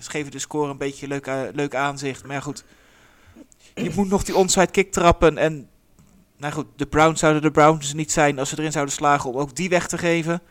[0.00, 2.26] ze geven de score een beetje leuk, leuk aanzicht.
[2.26, 2.64] Maar goed.
[3.74, 5.38] Je moet nog die onside kick trappen.
[5.38, 5.68] En
[6.36, 9.36] nou goed, de Browns zouden de Browns niet zijn als ze erin zouden slagen om
[9.36, 10.42] ook die weg te geven.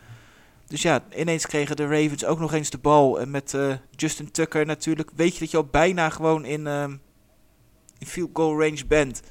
[0.66, 3.20] Dus ja, ineens kregen de Ravens ook nog eens de bal.
[3.20, 6.96] En met eh, Justin Tucker natuurlijk weet je dat je al bijna gewoon in, ehm,
[7.98, 9.22] in field goal range bent.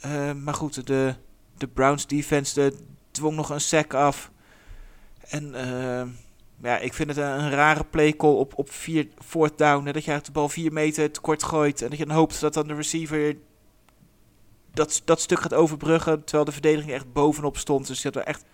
[0.00, 1.14] Eh, maar goed, de,
[1.56, 2.76] de Browns defense de,
[3.10, 4.30] dwong nog een sack af.
[5.28, 6.08] En ehm,
[6.62, 9.86] ja, ik vind het een, rare play call op, op vier, fourth down.
[9.86, 11.82] Hè, dat je de bal vier meter te kort gooit.
[11.82, 13.36] En dat je dan hoopt dat dan de receiver
[14.72, 16.24] dat, dat stuk gaat overbruggen.
[16.24, 17.86] Terwijl de verdediging echt bovenop stond.
[17.86, 18.44] Dus je had er echt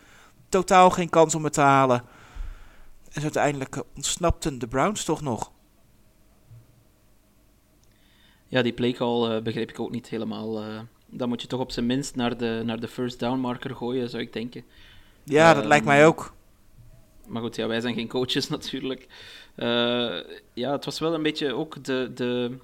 [0.48, 2.04] totaal geen kans om het te halen.
[3.12, 5.52] En uiteindelijk eh, ontsnapten de Browns toch nog.
[8.48, 10.64] Ja, die playcall uh, begreep ik ook niet helemaal.
[11.16, 14.10] Dan moet je toch op zijn minst naar de, naar de first down marker gooien,
[14.10, 14.64] zou ik denken.
[15.24, 16.34] Ja, dat lijkt mij ook.
[17.26, 19.06] Maar goed, ja, wij zijn geen coaches natuurlijk.
[19.56, 20.16] Uh,
[20.54, 22.56] ja, het was wel een beetje ook de, de,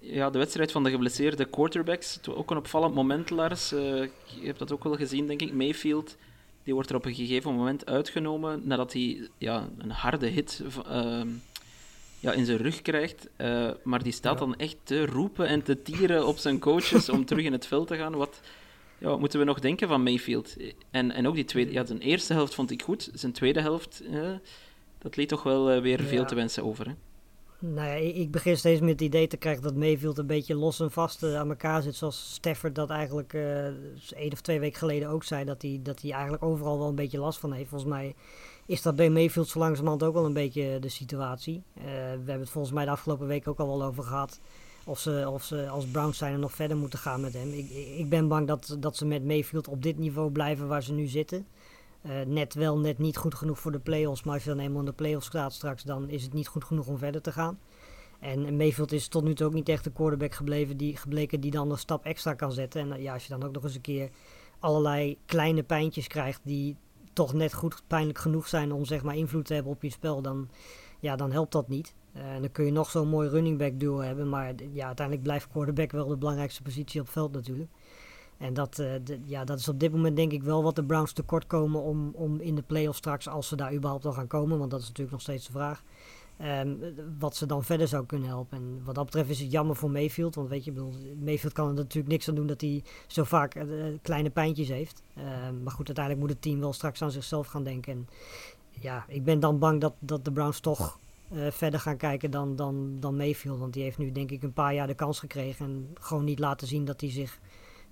[0.00, 2.14] ja, de wedstrijd van de geblesseerde quarterbacks.
[2.14, 3.72] Het was ook een opvallend moment, Lars.
[3.72, 3.80] Uh,
[4.40, 5.52] je hebt dat ook wel gezien, denk ik.
[5.52, 6.16] Mayfield,
[6.62, 11.20] die wordt er op een gegeven moment uitgenomen nadat hij ja, een harde hit uh,
[12.24, 13.28] ja, in zijn rug krijgt.
[13.36, 14.44] Uh, maar die staat ja.
[14.44, 17.86] dan echt te roepen en te tieren op zijn coaches om terug in het veld
[17.88, 18.14] te gaan.
[18.14, 18.40] Wat,
[18.98, 20.56] ja, wat moeten we nog denken van Mayfield?
[20.90, 23.10] En, en ook die tweede, ja, zijn eerste helft vond ik goed.
[23.14, 24.02] Zijn tweede helft,
[24.98, 26.06] dat liet toch wel weer ja.
[26.06, 26.86] veel te wensen over.
[26.86, 26.92] Hè?
[27.58, 30.80] Nou ja, ik begin steeds met het idee te krijgen dat Mayfield een beetje los
[30.80, 31.94] en vast aan elkaar zit.
[31.94, 33.32] Zoals Stafford dat eigenlijk
[34.14, 35.44] één of twee weken geleden ook zei.
[35.44, 37.68] Dat hij, dat hij eigenlijk overal wel een beetje last van heeft.
[37.68, 38.14] Volgens mij
[38.66, 41.62] is dat bij Mayfield zo langzamerhand ook wel een beetje de situatie.
[41.78, 44.40] Uh, we hebben het volgens mij de afgelopen week ook al wel over gehad.
[44.84, 47.52] Of ze, of ze als Browns zijn er nog verder moeten gaan met hem.
[47.52, 50.92] Ik, ik ben bang dat, dat ze met Mayfield op dit niveau blijven waar ze
[50.92, 51.46] nu zitten.
[52.06, 54.22] Uh, net wel, net niet goed genoeg voor de play-offs.
[54.22, 56.64] Maar als je dan eenmaal in de play-offs staat straks, dan is het niet goed
[56.64, 57.58] genoeg om verder te gaan.
[58.20, 61.50] En Mayfield is tot nu toe ook niet echt de quarterback gebleven die, gebleken die
[61.50, 62.92] dan een stap extra kan zetten.
[62.92, 64.10] En ja, als je dan ook nog eens een keer
[64.58, 66.76] allerlei kleine pijntjes krijgt die
[67.14, 70.22] toch net goed pijnlijk genoeg zijn om zeg maar invloed te hebben op je spel,
[70.22, 70.48] dan,
[71.00, 71.94] ja, dan helpt dat niet.
[72.16, 75.26] Uh, en dan kun je nog zo'n mooi running back duo hebben, maar ja, uiteindelijk
[75.26, 77.70] blijft quarterback wel de belangrijkste positie op het veld natuurlijk.
[78.38, 81.12] En dat, de, ja, dat is op dit moment denk ik wel wat de Browns
[81.12, 84.58] tekort komen om, om in de playoffs straks, als ze daar überhaupt al gaan komen,
[84.58, 85.82] want dat is natuurlijk nog steeds de vraag.
[86.42, 88.58] Um, wat ze dan verder zou kunnen helpen.
[88.58, 90.34] En wat dat betreft is het jammer voor Mayfield.
[90.34, 93.54] Want weet je, bedoel, Mayfield kan er natuurlijk niks aan doen dat hij zo vaak
[93.54, 95.02] uh, kleine pijntjes heeft.
[95.18, 97.92] Um, maar goed, uiteindelijk moet het team wel straks aan zichzelf gaan denken.
[97.92, 98.08] En
[98.80, 100.98] ja, ik ben dan bang dat, dat de Browns toch
[101.32, 103.58] uh, verder gaan kijken dan, dan, dan Mayfield.
[103.58, 105.66] Want die heeft nu denk ik een paar jaar de kans gekregen.
[105.66, 107.38] En gewoon niet laten zien dat hij zich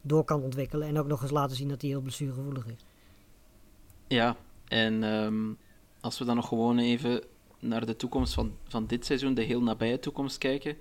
[0.00, 0.88] door kan ontwikkelen.
[0.88, 2.84] En ook nog eens laten zien dat hij heel blessuregevoelig is.
[4.08, 4.36] Ja,
[4.68, 5.58] en um,
[6.00, 7.22] als we dan nog gewoon even
[7.62, 10.76] naar de toekomst van, van dit seizoen, de heel nabije toekomst kijken.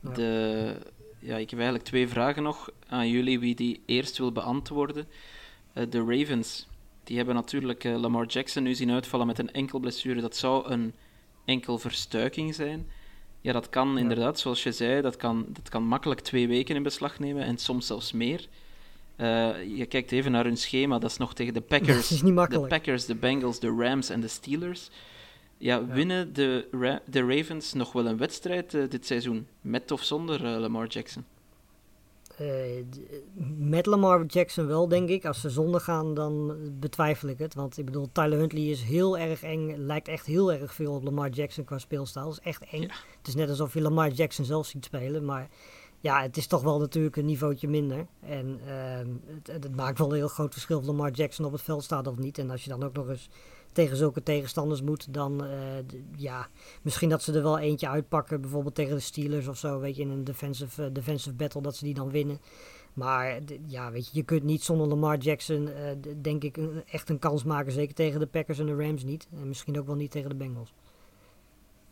[0.00, 0.10] Ja.
[0.10, 0.76] De,
[1.18, 5.06] ja, ik heb eigenlijk twee vragen nog aan jullie, wie die eerst wil beantwoorden.
[5.74, 6.66] Uh, de Ravens,
[7.04, 10.20] die hebben natuurlijk uh, Lamar Jackson nu zien uitvallen met een enkel blessure.
[10.20, 10.94] Dat zou een
[11.44, 12.88] enkel verstuiking zijn.
[13.40, 13.98] Ja, dat kan ja.
[13.98, 17.58] inderdaad, zoals je zei, dat kan, dat kan makkelijk twee weken in beslag nemen en
[17.58, 18.48] soms zelfs meer.
[19.16, 23.04] Uh, je kijkt even naar hun schema, dat is nog tegen de Packers, de Packers,
[23.04, 24.90] de Bengals, de Rams en de Steelers.
[25.62, 29.46] Ja, winnen de, Ra de Ravens nog wel een wedstrijd uh, dit seizoen?
[29.60, 31.24] Met of zonder uh, Lamar Jackson?
[32.40, 32.48] Uh,
[33.58, 35.24] met Lamar Jackson wel, denk ik.
[35.24, 37.54] Als ze zonder gaan, dan betwijfel ik het.
[37.54, 39.74] Want ik bedoel, Tyler Huntley is heel erg eng.
[39.76, 42.24] Lijkt echt heel erg veel op Lamar Jackson qua speelstijl.
[42.24, 42.82] Dat is echt eng.
[42.82, 42.94] Ja.
[43.18, 45.24] Het is net alsof je Lamar Jackson zelf ziet spelen.
[45.24, 45.48] Maar
[45.98, 48.06] ja, het is toch wel natuurlijk een niveautje minder.
[48.20, 48.60] En
[49.26, 52.06] het, het maakt wel een heel groot verschil of Lamar Jackson op het veld staat
[52.06, 52.38] of niet.
[52.38, 53.28] En als je dan ook nog eens
[53.72, 55.50] tegen zulke tegenstanders moet, dan uh,
[56.16, 56.48] ja,
[56.82, 60.02] misschien dat ze er wel eentje uitpakken, bijvoorbeeld tegen de Steelers of zo, weet je,
[60.02, 62.40] in een defensive, uh, defensive battle, dat ze die dan winnen.
[62.92, 67.08] Maar ja, weet je, je kunt niet zonder Lamar Jackson, uh, denk ik, een, echt
[67.08, 69.28] een kans maken, zeker tegen de Packers en de Rams niet.
[69.40, 70.74] En misschien ook wel niet tegen de Bengals.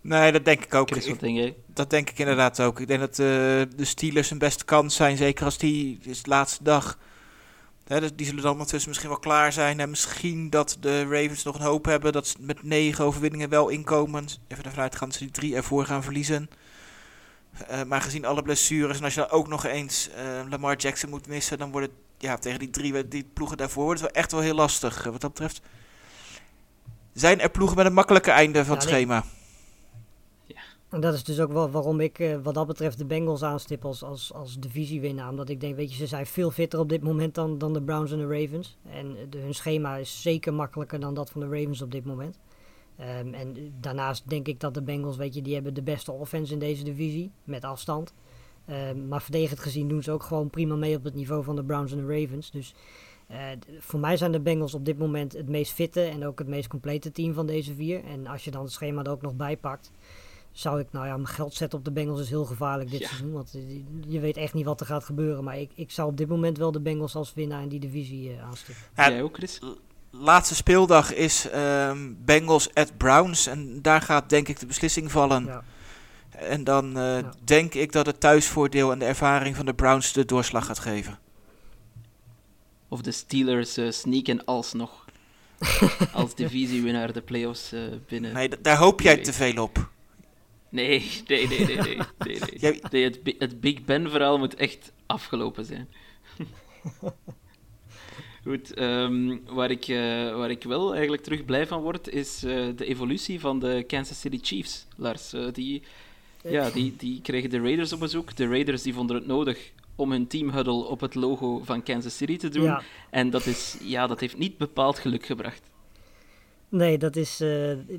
[0.01, 0.91] Nee, dat denk ik ook.
[0.91, 1.55] Chris, wat denk je?
[1.67, 2.81] Dat denk ik inderdaad ook.
[2.81, 6.65] Ik denk dat de Steelers een beste kans zijn, zeker als die is de laatste
[6.65, 6.99] dag
[7.89, 9.81] He, die zullen dan ondertussen misschien wel klaar zijn.
[9.81, 13.69] En misschien dat de Ravens nog een hoop hebben dat ze met negen overwinningen wel
[13.69, 14.27] inkomen.
[14.49, 16.51] Even ervan uitgaan dat ze die drie ervoor gaan verliezen.
[17.71, 21.11] Uh, maar gezien alle blessures en als je dan ook nog eens uh, Lamar Jackson
[21.11, 24.23] moet missen, dan wordt het ja, tegen die drie die ploegen daarvoor wordt het wel
[24.23, 25.05] echt wel heel lastig.
[25.05, 25.61] Wat dat betreft
[27.13, 29.25] zijn er ploegen met een makkelijke einde van ja, het schema.
[30.89, 33.85] En dat is dus ook wel waarom ik uh, wat dat betreft de Bengals aanstip
[33.85, 35.31] als, als, divisiewinnaar.
[35.31, 37.83] Omdat ik denk, weet je, ze zijn veel fitter op dit moment dan, dan de
[37.83, 38.79] Browns en de Ravens.
[38.91, 42.39] En de, hun schema is zeker makkelijker dan dat van de Ravens op dit moment.
[43.01, 46.53] Um, en daarnaast denk ik dat de Bengals, weet je, die hebben de beste offense
[46.53, 47.31] in deze divisie.
[47.45, 48.15] Met afstand.
[48.71, 51.65] Um, maar verdedigend gezien doen ze ook gewoon prima mee op het niveau van de
[51.65, 52.51] Browns en de Ravens.
[52.51, 52.75] Dus
[53.29, 53.39] Eh,
[53.79, 56.69] voor mij zijn de Bengals op dit moment het meest fitte en ook het meest
[56.69, 58.05] complete team van deze vier.
[58.05, 59.91] En als je dan het schema er ook nog bij pakt,
[60.59, 63.07] zou ik, nou ja, mijn geld zetten op de Bengals is heel gevaarlijk dit Ja.
[63.09, 63.33] seizoen.
[63.33, 63.55] Want
[64.07, 65.45] je weet echt niet wat er gaat gebeuren.
[65.45, 68.39] Maar ik, ik zou op dit moment wel de Bengals als winnaar in die divisie
[68.41, 68.85] aanstippen.
[68.97, 69.59] Ja, Jij ook, Chris?
[70.11, 73.47] Laatste speeldag is ehm, Bengals at Browns.
[73.47, 75.45] En daar gaat denk ik de beslissing vallen.
[75.45, 75.63] Ja.
[76.31, 77.33] En dan eh, Ja.
[77.45, 81.19] denk ik dat het thuisvoordeel en de ervaring van de Browns de doorslag gaat geven.
[82.89, 85.05] Of de Steelers eh, sneaken alsnog
[86.13, 88.33] als divisiewinnaar de playoffs eh, binnen.
[88.33, 89.89] Nee, daar hoop jij te veel op.
[90.71, 91.97] Nee, nee, nee, nee, nee.
[92.19, 92.59] nee, nee.
[92.59, 95.89] Jij- Nee, het, Bi- het Big Ben verhaal moet echt afgelopen zijn.
[98.45, 99.97] Goed, ehm, waar, ik, eh,
[100.37, 104.21] waar ik wel eigenlijk terug blij van word, is eh, de evolutie van de Kansas
[104.21, 105.33] City Chiefs, Lars.
[105.33, 105.83] Eh, die,
[106.43, 108.37] ja, die, die kregen de Raiders op bezoek.
[108.37, 112.17] De Raiders die vonden het nodig om hun team huddle op het logo van Kansas
[112.17, 112.63] City te doen.
[112.65, 112.83] Ja.
[113.11, 115.71] En dat, is, ja, dat heeft niet bepaald geluk gebracht.
[116.71, 117.51] Nee, dat is eh,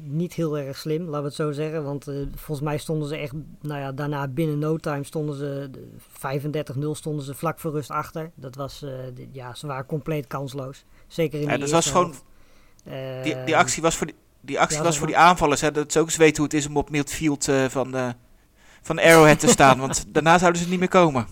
[0.01, 1.83] niet heel erg slim, laten we het zo zeggen.
[1.83, 5.69] Want eh, volgens mij stonden ze echt, nou ja, daarna binnen no time stonden ze,
[5.71, 5.87] de
[6.77, 8.31] 35-0 stonden ze vlak voor rust achter.
[8.35, 8.91] Dat was, eh,
[9.31, 10.85] ja, ze waren compleet kansloos.
[11.07, 12.13] Zeker in Ja, de dat was gewoon-.
[13.23, 15.61] Die, die actie was voor die, die, actie ja, was voor die aanvallers.
[15.61, 18.15] Hè, dat ze ook eens weten hoe het is om op midfield van,
[18.81, 19.79] van Arrowhead te staan.
[19.79, 21.27] want daarna zouden ze niet meer komen.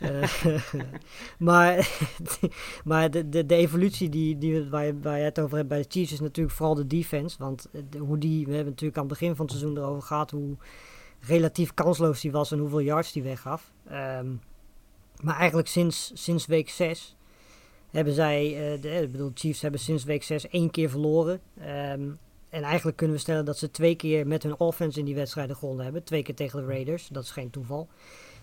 [0.00, 0.52] Eh,
[1.38, 1.88] maar
[2.84, 5.78] maar de, de, de evolutie die, die, waar, je, waar je het over hebt bij
[5.78, 7.36] de Chiefs is natuurlijk vooral de defense.
[7.38, 10.30] Want eh, hoe die, we hebben natuurlijk aan het begin van het seizoen erover gehad
[10.30, 10.56] hoe
[11.20, 13.72] relatief kansloos die was en hoeveel yards die weggaf.
[13.88, 14.26] Ehm,
[15.22, 17.16] maar eigenlijk sinds, sinds week 6
[17.90, 21.40] hebben zij, eh, ik bedoel, Chiefs hebben sinds week 6 één keer verloren.
[21.58, 22.08] Ehm,
[22.48, 25.56] en eigenlijk kunnen we stellen dat ze twee keer met hun offense in die wedstrijden
[25.56, 26.04] gewonnen hebben.
[26.04, 27.88] Twee keer tegen de Raiders, dat is geen toeval.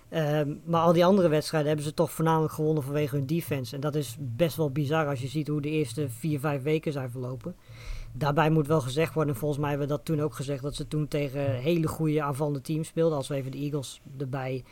[0.09, 3.75] Ehm, maar al die andere wedstrijden hebben ze toch voornamelijk gewonnen vanwege hun defense.
[3.75, 6.91] En dat is best wel bizar als je ziet hoe de eerste vier, vijf weken
[6.91, 7.55] zijn verlopen.
[8.13, 10.75] Daarbij moet wel gezegd worden, en volgens mij hebben we dat toen ook gezegd, dat
[10.75, 13.17] ze toen tegen hele goede aanvallende teams speelden.
[13.17, 14.63] Als we even de Eagles erbij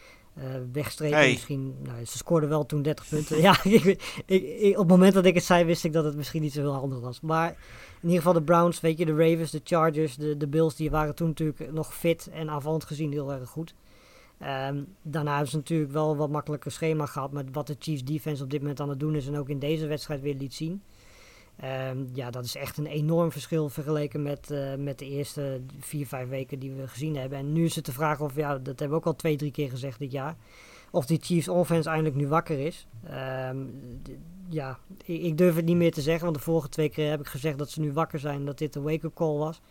[0.72, 1.32] wegstrepen, Hey.
[1.32, 3.42] misschien, nou, ze scoorden wel toen 30 punten.
[3.48, 3.84] ja, ik,
[4.26, 6.54] ik, ik- op het moment dat ik het zei, wist ik dat het misschien niet
[6.54, 7.22] zo heel handig was.
[7.22, 7.56] Maar in
[8.02, 11.16] ieder geval de Browns, weet je, de Ravens, de Chargers, de, de Bills, die waren
[11.16, 13.74] toen natuurlijk nog fit en aanvallend gezien heel erg goed.
[14.38, 17.32] Ehm, daarna hebben ze natuurlijk wel wat makkelijker schema gehad.
[17.32, 19.60] Maar wat de Chiefs defense op dit moment aan het doen is en ook in
[19.60, 20.82] deze wedstrijd weer liet zien.
[21.60, 26.08] Ehm, ja, dat is echt een enorm verschil vergeleken met, eh, met de eerste vier,
[26.08, 27.38] vijf weken die we gezien hebben.
[27.38, 29.52] En nu is het de vraag of, ja, dat hebben we ook al twee, drie
[29.52, 30.36] keer gezegd dit jaar.
[30.92, 32.88] Of die Chiefs offense eindelijk nu wakker is.
[33.04, 33.58] Ehm,
[34.50, 36.24] ja, ik, durf het niet meer te zeggen.
[36.24, 38.40] Want de vorige twee keer heb ik gezegd dat ze nu wakker zijn.
[38.40, 39.62] En dat dit een wake-up call was.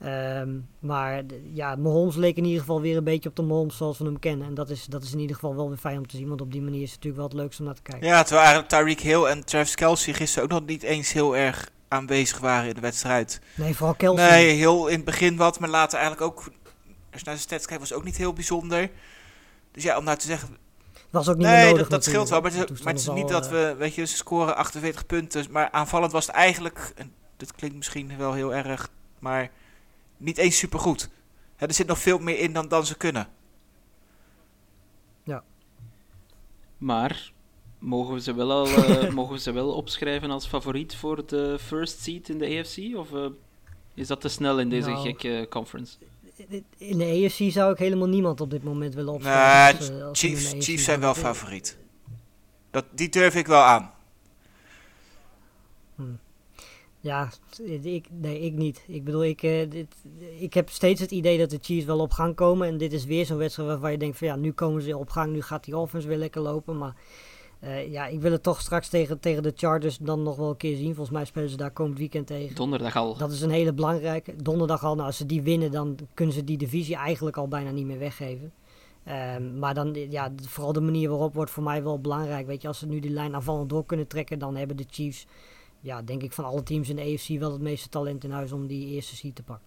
[0.00, 1.22] Ehm, maar
[1.52, 4.18] ja, Mahomes leek in ieder geval weer een beetje op de Mahomes zoals we hem
[4.18, 4.46] kennen.
[4.46, 6.28] En dat is, dat is in ieder geval wel weer fijn om te zien.
[6.28, 8.08] Want op die manier is het natuurlijk wel het leukste om naar te kijken.
[8.08, 11.70] Ja, terwijl eigenlijk Tyreek Hill en Travis Kelsey gisteren ook nog niet eens heel erg
[11.88, 13.40] aanwezig waren in de wedstrijd.
[13.54, 14.30] Nee, vooral Kelsey.
[14.30, 16.44] Nee, heel in het begin wat, maar later eigenlijk ook...
[17.10, 18.90] Als je naar de stats kijkt, was ook niet heel bijzonder.
[19.72, 20.56] Dus ja, om nou te zeggen...
[21.10, 22.40] was ook niet Nee, nodig dat, dat scheelt wel.
[22.40, 23.74] Maar het, is, maar het is Toen niet dat al, we...
[23.78, 25.46] Weet je, ze scoren 48 punten.
[25.50, 26.92] Maar aanvallend was het eigenlijk...
[26.96, 28.88] En dit klinkt misschien wel heel erg...
[29.18, 29.50] Maar
[30.16, 31.10] niet eens supergoed.
[31.56, 33.28] Hè, er zit nog veel meer in dan, dan ze kunnen.
[36.78, 37.32] Maar
[37.78, 41.58] mogen we ze wel, al, eh, mogen we ze wel opschrijven als favoriet voor de
[41.60, 42.96] first seed in de AFC?
[42.96, 43.26] Of eh,
[43.94, 45.96] is dat te snel in deze Nou, gekke conference?
[46.76, 50.02] In de AFC zou ik helemaal niemand op dit moment willen Nee, opschrijven.
[50.02, 51.78] als, Chiefs, Chiefs zijn wel favoriet.
[52.70, 53.92] Dat, die durf ik wel aan.
[57.06, 57.30] Ja,
[57.82, 58.84] ik, nee, ik niet.
[58.86, 59.94] Ik bedoel, ik, eh, dit,
[60.38, 62.68] ik heb steeds het idee dat de Chiefs wel op gang komen.
[62.68, 65.10] En dit is weer zo'n wedstrijd waarvan je denkt van ja, nu komen ze op
[65.10, 65.32] gang.
[65.32, 66.78] Nu gaat die offense weer lekker lopen.
[66.78, 66.94] Maar
[67.60, 70.56] eh, ja, ik wil het toch straks tegen, tegen de Chargers dan nog wel een
[70.56, 70.94] keer zien.
[70.94, 72.54] Volgens mij spelen ze daar komend weekend tegen.
[72.54, 73.16] Donderdag al.
[73.16, 74.36] Dat is een hele belangrijke.
[74.42, 77.70] Donderdag al, nou, als ze die winnen, dan kunnen ze die divisie eigenlijk al bijna
[77.70, 78.52] niet meer weggeven.
[79.04, 82.46] Ehm, maar dan, ja, vooral de manier waarop wordt voor mij wel belangrijk.
[82.46, 85.26] Weet je, als ze nu die lijn aanvallend door kunnen trekken, dan hebben de Chiefs,
[85.80, 88.52] ja, denk ik van alle teams in de AFC wel het meeste talent in huis
[88.52, 89.66] om die eerste seed te pakken.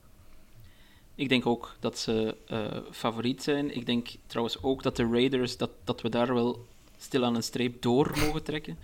[1.16, 3.76] Ik denk ook dat ze eh, favoriet zijn.
[3.76, 6.66] Ik denk trouwens ook dat de Raiders, dat, dat we daar wel
[6.98, 8.78] stil aan een streep door mogen trekken.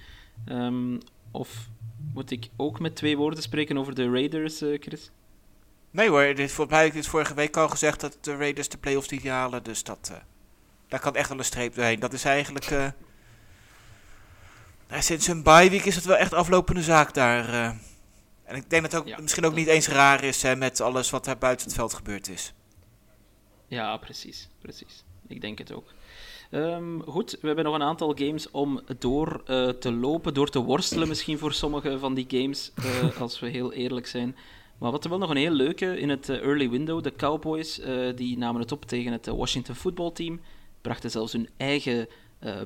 [0.46, 0.98] Ehm,
[1.32, 1.70] of
[2.14, 5.12] moet ik ook met twee woorden spreken over de Raiders, eh, Chris?
[5.92, 8.70] Nee hoor, dit, volgens mij heb ik dit vorige week al gezegd dat de Raiders
[8.70, 9.64] de playoffs niet halen.
[9.64, 10.18] Dus dat, eh,
[10.88, 12.00] daar kan echt wel een streep doorheen.
[12.00, 12.94] Dat is eigenlijk...
[14.90, 17.50] nou, sinds hun bye week is het wel echt aflopende zaak daar.
[17.50, 17.72] eh.
[18.44, 20.82] En ik denk dat het ook Ja, misschien ook niet eens raar is hè, met
[20.82, 22.54] alles wat daar buiten het veld gebeurd is.
[23.68, 24.50] Ja, precies.
[24.62, 25.04] precies.
[25.28, 25.94] Ik denk het ook.
[26.52, 30.60] Ehm, goed, we hebben nog een aantal games om door eh, te lopen, door te
[30.60, 34.36] worstelen misschien voor sommige van die games, eh, als we heel eerlijk zijn.
[34.78, 37.82] Maar wat er wel nog een heel leuke in het early window, de Cowboys,
[38.16, 40.40] die namen het op tegen het Washington voetbalteam,
[40.82, 42.08] brachten zelfs hun eigen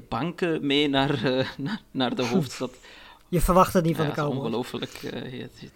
[0.10, 2.72] banken mee naar, eh, naar, naar de hoofdstad.
[3.28, 4.38] Je verwacht het niet van Ja, de Cowboys.
[4.40, 4.94] ongelooflijk.
[4.94, 5.70] eh, je, je,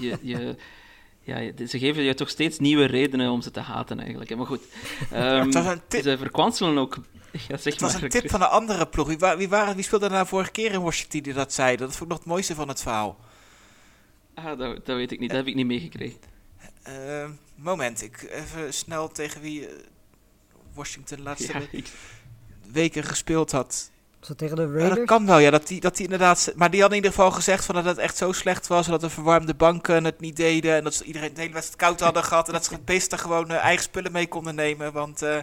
[0.00, 0.56] je, je-
[1.22, 4.36] ja, ze geven je toch steeds nieuwe redenen om ze te haten, eigenlijk.
[4.36, 4.60] Maar goed.
[5.10, 6.96] Ehm, het was een tip- ze verkwanselen ook...
[7.32, 8.30] Ja, zeg Het was maar, een tip Chris.
[8.32, 9.06] van een andere ploeg.
[9.06, 11.76] Wie, wa- wie, waren, wie speelde nou vorige keer in Washington die dat zei?
[11.76, 13.18] Dat vond ik nog het mooiste van het verhaal.
[14.34, 15.28] Ah, dat, dat weet ik niet.
[15.28, 16.18] Dat heb ik niet meegekregen.
[16.82, 19.72] Eh, moment, ik even snel tegen wie eh,
[20.74, 21.90] Washington laatste Ja, we- ik-
[22.72, 23.90] weken gespeeld had.
[24.20, 24.94] Zo tegen de Ja, Raiders.
[24.94, 25.50] dat kan wel, ja.
[25.50, 26.52] Dat die, dat die inderdaad...
[26.56, 28.86] Maar die hadden in ieder geval gezegd van dat het echt zo slecht was...
[28.86, 30.76] dat de verwarmde banken het niet deden...
[30.76, 32.46] en dat ze iedereen de hele wedstrijd koud hadden gehad...
[32.46, 34.92] en dat ze het beste gewoon eh, eigen spullen mee konden nemen.
[34.92, 35.38] Want eh,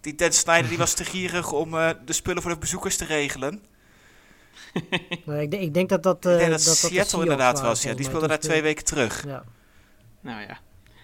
[0.00, 3.04] die Dan Snyder die was te gierig om eh, de spullen voor de bezoekers te
[3.04, 3.62] regelen.
[5.26, 6.26] Ik, denk- ik denk dat dat.
[6.26, 7.94] eh, ik denk dat, dat, dat de Seattle inderdaad was, ja.
[7.94, 9.24] Die speelde daar twee weken terug.
[9.26, 9.44] Ja.
[10.20, 10.58] nou ja.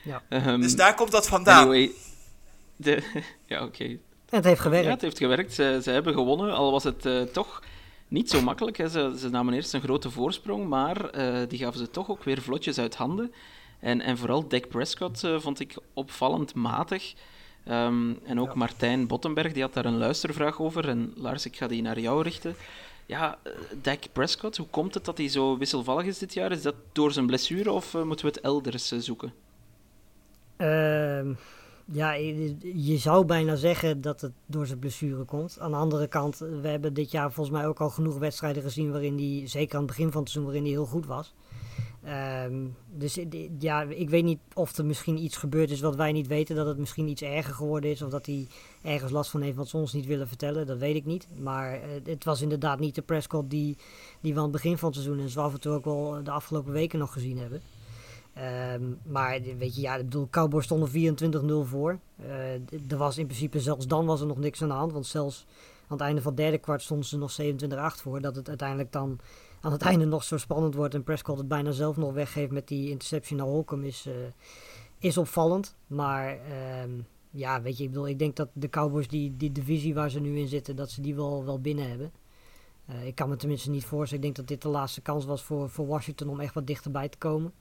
[0.05, 0.23] Ja.
[0.29, 1.61] Ehm, Dus daar komt dat vandaan.
[1.63, 1.91] Anyway,
[2.77, 3.03] de,
[3.47, 3.99] ja, oké.
[4.31, 4.87] Het heeft gewerkt.
[4.87, 5.53] Ja, het heeft gewerkt.
[5.53, 7.63] Ze, ze hebben gewonnen, al was het eh, toch
[8.09, 8.77] niet zo makkelijk.
[8.77, 8.89] Hè.
[8.89, 12.43] Ze, ze namen eerst een grote voorsprong, maar eh, die gaven ze toch ook weer
[12.43, 13.33] vlotjes uit handen.
[13.81, 17.15] En, en vooral Dak Prescott eh, vond ik opvallend matig.
[17.65, 20.89] Ehm, en ook Martijn Bottenberg, die had daar een luistervraag over.
[20.89, 22.57] En Lars, ik ga die naar jou richten.
[23.07, 23.39] Ja,
[23.83, 26.53] Dak Prescott, hoe komt het dat hij zo wisselvallig is dit jaar?
[26.53, 29.33] Is dat door zijn blessure of moeten we het elders zoeken?
[30.57, 31.33] Ehm,
[31.93, 32.13] ja,
[32.75, 35.61] je zou bijna zeggen dat het door zijn blessure komt.
[35.61, 38.91] Aan de andere kant, we hebben dit jaar volgens mij ook al genoeg wedstrijden gezien
[38.91, 41.35] waarin hij, zeker aan het begin van het seizoen, waarin hij heel goed was.
[42.03, 43.19] Ehm, dus
[43.59, 46.57] ja, ik weet niet of er misschien iets gebeurd is wat wij niet weten.
[46.57, 48.03] Dat het misschien iets erger geworden is.
[48.03, 48.47] Of dat hij
[48.83, 50.67] ergens last van heeft wat ze ons niet willen vertellen.
[50.67, 51.29] Dat weet ik niet.
[51.41, 53.77] Maar eh, het was inderdaad niet de Prescott die,
[54.21, 56.31] die we aan het begin van het seizoen en zo af en ook wel de
[56.31, 57.63] afgelopen weken nog gezien hebben.
[58.39, 61.99] Ehm, maar weet je, ja, ik bedoel, Cowboys stonden 24-0 voor.
[62.65, 64.93] D- er was in principe, zelfs dan was er nog niks aan de hand.
[64.93, 65.47] Want zelfs
[65.89, 68.21] aan het einde van het derde kwart stonden ze nog 27-8 voor.
[68.21, 69.19] Dat het uiteindelijk dan
[69.61, 72.69] aan het einde nog zo spannend wordt en Prescott het bijna zelf nog weggeeft met
[72.69, 74.15] die interception naar Holcomb is, eh,
[74.99, 75.77] is opvallend.
[75.87, 76.91] Maar ehm,
[77.31, 80.21] ja, weet je, ik bedoel, ik denk dat de Cowboys die, die divisie waar ze
[80.21, 82.13] nu in zitten, dat ze die wel, wel binnen hebben.
[82.87, 84.25] Eh, ik kan me tenminste niet voorstellen.
[84.25, 87.09] Ik denk dat dit de laatste kans was voor, voor Washington om echt wat dichterbij
[87.09, 87.53] te komen.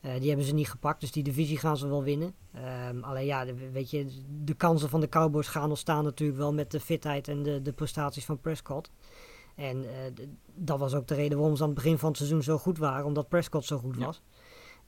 [0.00, 2.34] Eh, die hebben ze niet gepakt, dus die divisie gaan ze wel winnen.
[2.54, 4.06] Ehm, alleen ja, de- weet je,
[4.44, 7.72] de kansen van de Cowboys gaan ontstaan natuurlijk wel met de fitheid en de, de
[7.72, 8.90] prestaties van Prescott.
[9.54, 10.24] En eh,
[10.54, 12.78] dat was ook de reden waarom ze aan het begin van het seizoen zo goed
[12.78, 14.04] waren, omdat Prescott zo goed Ja.
[14.04, 14.22] was.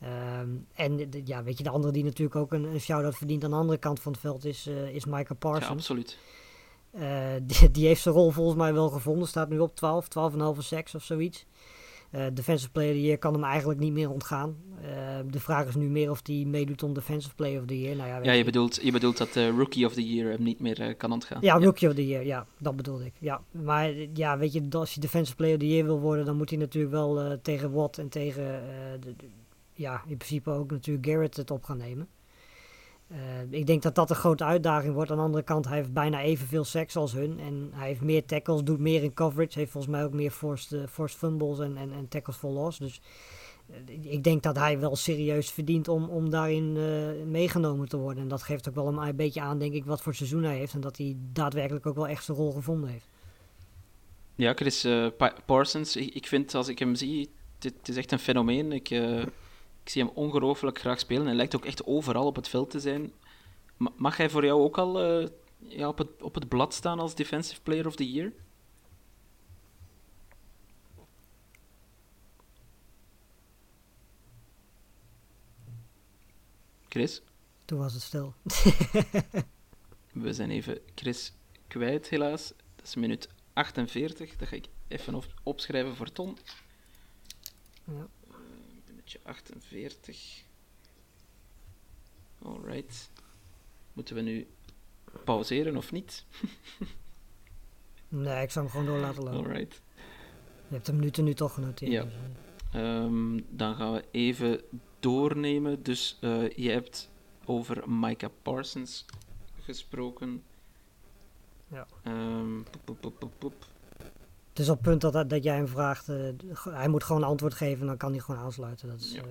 [0.01, 3.45] Ehm, en de- ja, weet je, de andere die natuurlijk ook een, een shout-out verdient
[3.45, 5.69] aan de andere kant van het veld is, eh is Micah Ja, Parsons.
[5.71, 6.19] absoluut.
[6.91, 9.29] Eh, die, die heeft zijn rol volgens mij wel gevonden.
[9.29, 11.47] Staat nu op 12, 12,5 seks of zoiets.
[12.13, 14.57] Eh, defensive Player of the Year kan hem eigenlijk niet meer ontgaan.
[14.83, 17.97] Eh, de vraag is nu meer of hij meedoet om Defensive Player of the Year.
[17.97, 20.61] Nou ja, Ja, je bedoelt, je bedoelt dat de Rookie of the Year hem niet
[20.61, 21.39] meer eh, kan ontgaan.
[21.41, 23.13] ja, Rookie of the Year, ja, dat bedoelde ik.
[23.19, 23.43] Ja.
[23.51, 26.37] Maar eh, ja, weet je, als je Defensive Player of the Year wil worden, dan
[26.37, 29.27] moet hij natuurlijk wel eh, tegen Watt en tegen, eh, de, de-
[29.75, 32.09] ja, in principe ook natuurlijk Garrett het op gaan nemen.
[33.13, 35.11] Eh, ik denk dat dat een grote uitdaging wordt.
[35.11, 37.39] Aan de andere kant, hij heeft bijna evenveel seks als hun.
[37.41, 39.59] En hij heeft meer tackles, doet meer in coverage.
[39.59, 42.79] Heeft volgens mij ook meer forced, eh, forced fumbles en, en, en tackles for loss.
[42.79, 43.01] Dus
[43.71, 46.77] eh, ik denk dat hij wel serieus verdient om, om daarin
[47.31, 48.23] meegenomen te worden.
[48.23, 50.75] En dat geeft ook wel een, beetje aan, denk ik, wat voor seizoen hij heeft.
[50.75, 53.09] En dat hij daadwerkelijk ook wel echt zijn rol gevonden heeft.
[54.35, 54.87] Ja, Chris
[55.17, 58.73] Pa- Parsons, ik, ik vind als ik hem zie, dit is echt een fenomeen.
[58.73, 58.91] Ik,
[59.83, 61.26] ik zie hem ongelooflijk graag spelen.
[61.26, 63.12] Hij lijkt ook echt overal op het veld te zijn.
[63.76, 65.28] Ma- mag hij voor jou ook al eh,
[65.59, 68.33] ja, op, het, op het blad staan als Defensive Player of the Year?
[76.89, 77.22] Chris?
[77.64, 78.35] Toen was het stil.
[80.12, 81.33] We zijn even Chris
[81.68, 82.53] kwijt, helaas.
[82.76, 84.37] Dat is minuut 48.
[84.37, 86.37] Dat ga ik even op- opschrijven voor Tom.
[87.85, 88.07] Ja.
[89.13, 90.45] Minuutje 48.
[92.43, 93.11] Alright.
[93.93, 94.47] Moeten we nu
[95.25, 96.25] pauzeren of niet?
[98.09, 99.39] Nee, ik zou hem gewoon door laten lopen.
[99.39, 99.83] Alright.
[100.69, 101.93] Je hebt de minuten nu toch genoteerd.
[101.93, 102.07] Ja.
[102.73, 104.61] Ehm, dan gaan we even
[105.01, 105.83] doornemen.
[105.83, 107.11] Dus eh, je hebt
[107.45, 109.05] over Micah Parsons
[109.61, 110.43] gesproken.
[111.69, 111.87] Ja.
[112.85, 113.67] Poep, poep, poep.
[114.53, 116.09] Het is op het punt dat, dat jij hem vraagt.
[116.09, 116.17] eh,
[116.71, 118.89] hij moet gewoon een antwoord geven en dan kan hij gewoon aansluiten.
[118.89, 119.21] Dat is, Ja.
[119.21, 119.27] eh,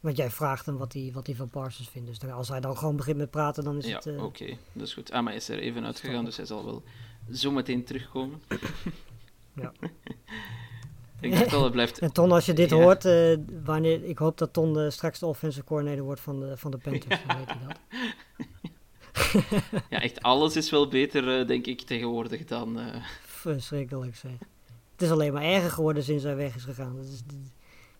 [0.00, 2.08] Want jij vraagt hem wat hij, wat hij van Parsons vindt.
[2.08, 4.06] Dus dan, als hij dan gewoon begint met praten, dan is Ja, het...
[4.06, 5.10] eh, oké, dat is goed.
[5.10, 6.82] Ah, maar is er even uitgegaan, dus hij zal wel
[7.32, 8.42] zo meteen terugkomen.
[9.56, 9.72] Ja.
[11.20, 11.98] Ik dacht al, het blijft...
[11.98, 12.76] En Ton, als je dit Ja.
[12.76, 13.02] hoort,
[13.64, 17.20] wanneer, ik hoop dat Ton straks de offensive coordinator wordt van de, van de Panthers.
[17.24, 17.78] Weet hij dat.
[19.90, 22.78] Ja, echt alles is wel beter, denk ik, tegenwoordig dan...
[23.52, 24.30] Verschrikkelijk zeg.
[24.92, 26.96] Het is alleen maar erger geworden sinds hij weg is gegaan.
[26.96, 27.18] Dat is,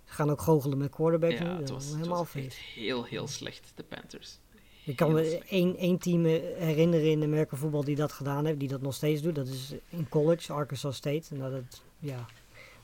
[0.05, 1.47] ze gaan ook goochelen met quarterbacks nu.
[1.47, 2.47] Dat is was, helemaal was feest.
[2.47, 4.38] echt heel, heel slecht, de Panthers.
[4.84, 8.68] Ik kan me één, één team herinneren in American voetbal die dat gedaan heeft, die
[8.68, 9.34] dat nog steeds doet.
[9.34, 11.34] Dat is in college, Arkansas State.
[11.34, 12.26] Nou, dat ja,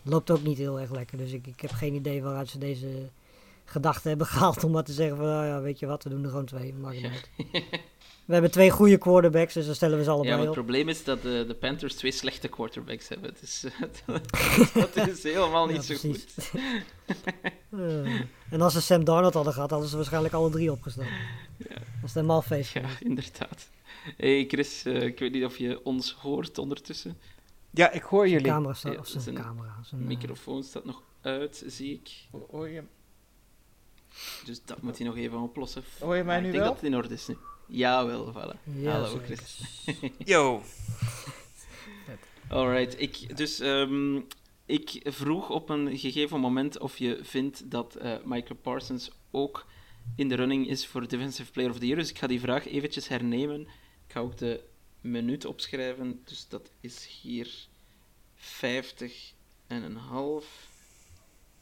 [0.05, 1.19] loopt ook niet heel erg lekker.
[1.19, 3.09] Dus ik, ik heb geen idee waaruit ze deze
[3.65, 6.25] gedachte hebben gehaald om maar te zeggen van, nou ja, weet je wat, we doen
[6.25, 6.75] er gewoon twee.
[6.75, 7.31] Maakt niet.
[8.31, 10.65] We hebben twee goede quarterbacks, dus dan stellen we ze Ja, allebei maar het op.
[10.65, 13.35] probleem is dat de, de Panthers twee slechte quarterbacks hebben.
[13.41, 13.65] Dus
[14.95, 16.25] dat is helemaal niet Ja, zo precies.
[16.35, 16.51] goed.
[17.71, 18.21] Eh,
[18.51, 21.05] en als ze Sam Darnold hadden gehad, hadden ze waarschijnlijk alle drie opgestaan.
[21.57, 21.65] Ja.
[21.69, 23.69] Dat is het helemaal feest Ja, inderdaad.
[24.17, 27.19] hey Chris, eh, ik weet niet of je ons hoort ondertussen.
[27.71, 28.47] Ja, ik hoor Zijn jullie.
[28.53, 29.77] camera staat, Ja, of zijn zijn camera.
[29.85, 32.11] Zijn, De eh, microfoon staat nog uit, zie ik.
[32.51, 32.83] Hoor je,
[34.45, 35.83] Dus dat moet hij nog even oplossen.
[36.01, 36.73] hoor je mij nu ik denk wel?
[36.73, 37.37] dat het in orde is nu.
[37.71, 38.57] Jawel, voilà.
[38.81, 39.37] ja, Hallo zeker.
[39.37, 39.61] Chris.
[40.33, 40.63] Yo.
[42.49, 44.21] Alright, ik, dus ehm,
[44.67, 49.67] ik vroeg op een gegeven moment of je vindt dat eh, Michael Parsons ook
[50.17, 51.99] in de running is voor Defensive Player of the Year.
[51.99, 53.61] Dus ik ga die vraag eventjes hernemen.
[54.07, 54.65] Ik ga ook de
[55.01, 56.23] minuut opschrijven.
[56.25, 57.67] Dus dat is hier
[58.35, 59.33] 50
[59.67, 60.69] en een half.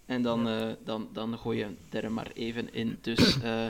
[0.06, 2.98] En dan, eh, dan, dan gooi je er maar even in.
[3.00, 3.66] Dus eh,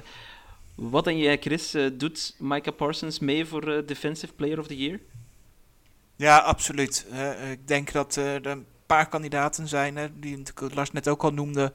[0.79, 1.75] wat denk jij, Chris?
[1.75, 5.01] Eh, doet Micah Parsons mee voor eh, Defensive Player of the Year?
[6.17, 7.07] Ja, absoluut.
[7.11, 11.09] Eh, ik denk dat eh, er een paar kandidaten zijn, hè, die natuurlijk Lars net
[11.09, 11.73] ook al noemde.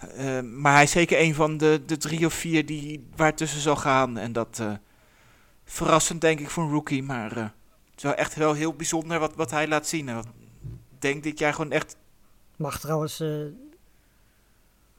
[0.00, 3.60] Eh, maar hij is zeker een van de, de drie of vier die waar tussen
[3.60, 4.18] zal gaan.
[4.18, 4.72] En dat eh,
[5.64, 7.02] verrassend denk ik voor een rookie.
[7.02, 10.08] Maar eh, het is wel echt wel heel bijzonder wat, wat hij laat zien.
[10.08, 10.24] Ik
[10.98, 11.96] denk dit jaar gewoon echt...
[12.56, 13.28] Mag trouwens, eh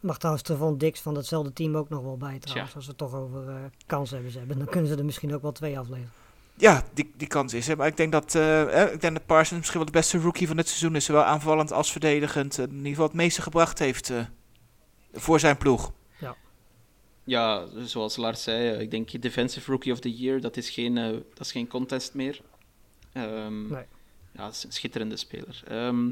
[0.02, 2.76] mag trouwens Trevon Dix van datzelfde team ook nog wel bij trouwens.
[2.76, 4.58] Als we het toch over eh kansen hebben ze hebben.
[4.58, 6.12] Dan kunnen ze er misschien ook wel twee afleveren.
[6.56, 7.78] Ja, die, die kans is er.
[7.78, 10.48] Maar ik denk dat, eh, eh, ik denk dat Parsons misschien wel de beste rookie
[10.48, 11.06] van het seizoen is.
[11.06, 12.58] Zowel aanvallend als verdedigend.
[12.58, 14.26] in ieder geval het meeste gebracht heeft eh,
[15.14, 15.92] voor zijn ploeg.
[17.24, 20.96] Ja, zoals Lars zei, ik denk Defensive Rookie of the Year, dat is geen,
[21.34, 22.42] dat is geen contest meer.
[23.14, 23.86] Ehm, Nee.
[24.32, 25.64] Ja, dat is een schitterende speler.
[25.68, 26.12] Ehm,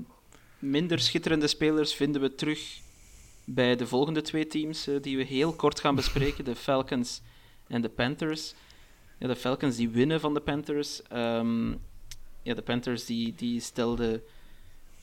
[0.59, 2.79] minder schitterende spelers vinden we terug
[3.53, 7.21] bij de volgende twee teams eh, die we heel kort gaan bespreken, de Falcons
[7.67, 8.53] en de Panthers.
[9.19, 11.01] Ja, de Falcons die winnen van de Panthers.
[11.03, 11.69] Ehm,
[12.41, 14.23] ja, de Panthers die, die stelden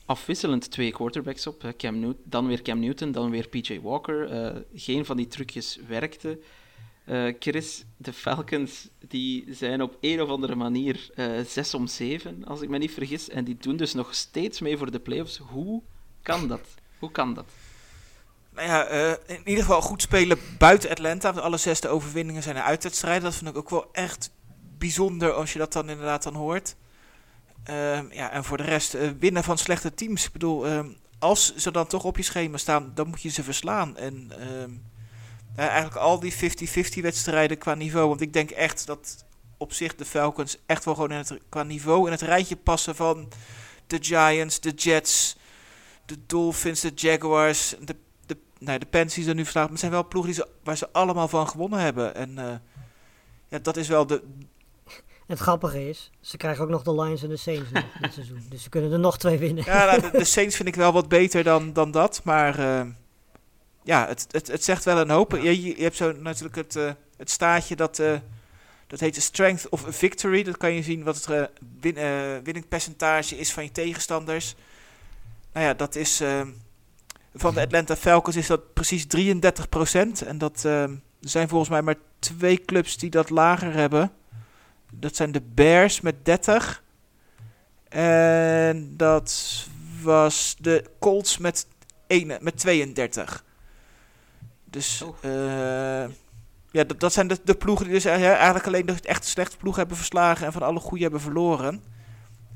[0.05, 1.73] afwisselend twee quarterbacks op.
[1.77, 4.29] Cam Newt- dan weer Cam Newton, dan weer PJ Walker.
[4.29, 6.39] Eh, geen van die trucjes werkte.
[7.05, 12.45] Eh, Chris, de Falcons die zijn op een of andere manier eh 6 om 7,
[12.45, 13.29] als ik me niet vergis.
[13.29, 15.37] En die doen dus nog steeds mee voor de playoffs.
[15.37, 15.81] Hoe
[16.21, 16.75] kan dat?
[16.99, 17.45] Hoe kan dat?
[18.57, 21.33] Nou ja, eh, in ieder geval goed spelen buiten Atlanta.
[21.33, 23.23] Want alle zesde overwinningen zijn een uitwedstrijden.
[23.23, 24.31] Dat vind ik ook wel echt
[24.77, 26.75] bijzonder als je dat dan inderdaad dan hoort.
[27.63, 30.25] Ehm, ja, en voor de rest eh, winnen van slechte teams.
[30.25, 30.87] Ik bedoel, ehm,
[31.19, 33.97] als ze dan toch op je schema staan, dan moet je ze verslaan.
[33.97, 34.71] En ehm,
[35.55, 38.07] eigenlijk al die 50-50 wedstrijden qua niveau.
[38.07, 39.25] Want ik denk echt dat
[39.57, 42.95] op zich de Falcons echt wel gewoon in het, qua niveau in het rijtje passen
[42.95, 43.27] van
[43.87, 45.37] de Giants, de Jets,
[46.05, 47.95] de Dolphins, de Jaguars, de
[48.59, 50.91] nee, de die er nu verslagen, maar het zijn wel ploegen die ze, waar ze
[50.91, 52.15] allemaal van gewonnen hebben.
[52.15, 52.55] En eh,
[53.47, 54.23] ja, dat is wel de.
[55.27, 58.45] Het grappige is, ze krijgen ook nog de Lions en de Saints nog dit seizoen.
[58.49, 59.63] Dus ze kunnen er nog twee winnen.
[59.65, 62.21] Ja, nou, de, de Saints vind ik wel wat beter dan, dan dat.
[62.23, 62.87] Maar eh,
[63.83, 65.31] ja, het, het, het zegt wel een hoop.
[65.31, 65.37] Ja.
[65.37, 68.01] Je, je, hebt zo natuurlijk het, eh, het staatje dat.
[68.87, 70.43] dat heet de Strength of Victory.
[70.43, 71.49] Dat kan je zien wat het
[71.79, 74.55] win, eh, winningpercentage is van je tegenstanders.
[75.53, 76.21] Nou ja, dat is.
[77.39, 80.27] Van de Atlanta Falcons is dat precies 33%.
[80.27, 84.11] En dat eh, er zijn volgens mij maar twee clubs die dat lager hebben.
[84.91, 86.83] Dat zijn de Bears met 30.
[87.89, 89.65] En dat
[90.01, 91.67] was de Colts met,
[92.07, 93.43] 1, met 32.
[94.65, 95.15] Dus Oh.
[95.21, 96.09] eh,
[96.71, 99.57] ja, dat, dat zijn de, de ploegen die dus eh, eigenlijk alleen de echt slechte
[99.57, 101.83] ploegen hebben verslagen en van alle goede hebben verloren.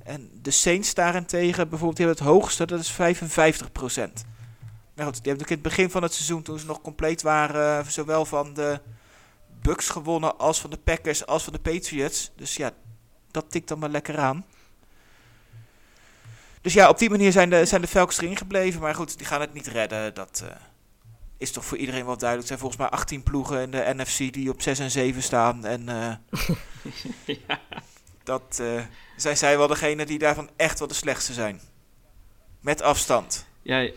[0.03, 4.25] En de Saints daarentegen bijvoorbeeld, hebben het hoogste, dat is 55 procent.
[5.01, 7.21] Nou goed, die hebben ook in het begin van het seizoen, toen ze nog compleet
[7.21, 8.79] waren, zowel van de
[9.61, 12.31] Bucks gewonnen als van de Packers als van de Patriots.
[12.35, 12.71] Dus ja,
[13.31, 14.45] dat tikt dan maar lekker aan.
[16.61, 18.81] Dus ja, op die manier zijn de, zijn de Falcons erin gebleven.
[18.81, 20.13] Maar goed, die gaan het niet redden.
[20.13, 20.55] Dat, eh,
[21.37, 22.49] is toch voor iedereen wel duidelijk.
[22.49, 25.65] Er zijn volgens mij 18 ploegen in de NFC die op 6 en 7 staan.
[25.65, 26.15] En eh,
[27.47, 27.59] ja.
[28.23, 28.81] dat eh,
[29.15, 31.61] zijn zij wel degene die daarvan echt wel de slechtste zijn.
[32.59, 33.45] Met afstand.
[33.61, 33.89] Ja,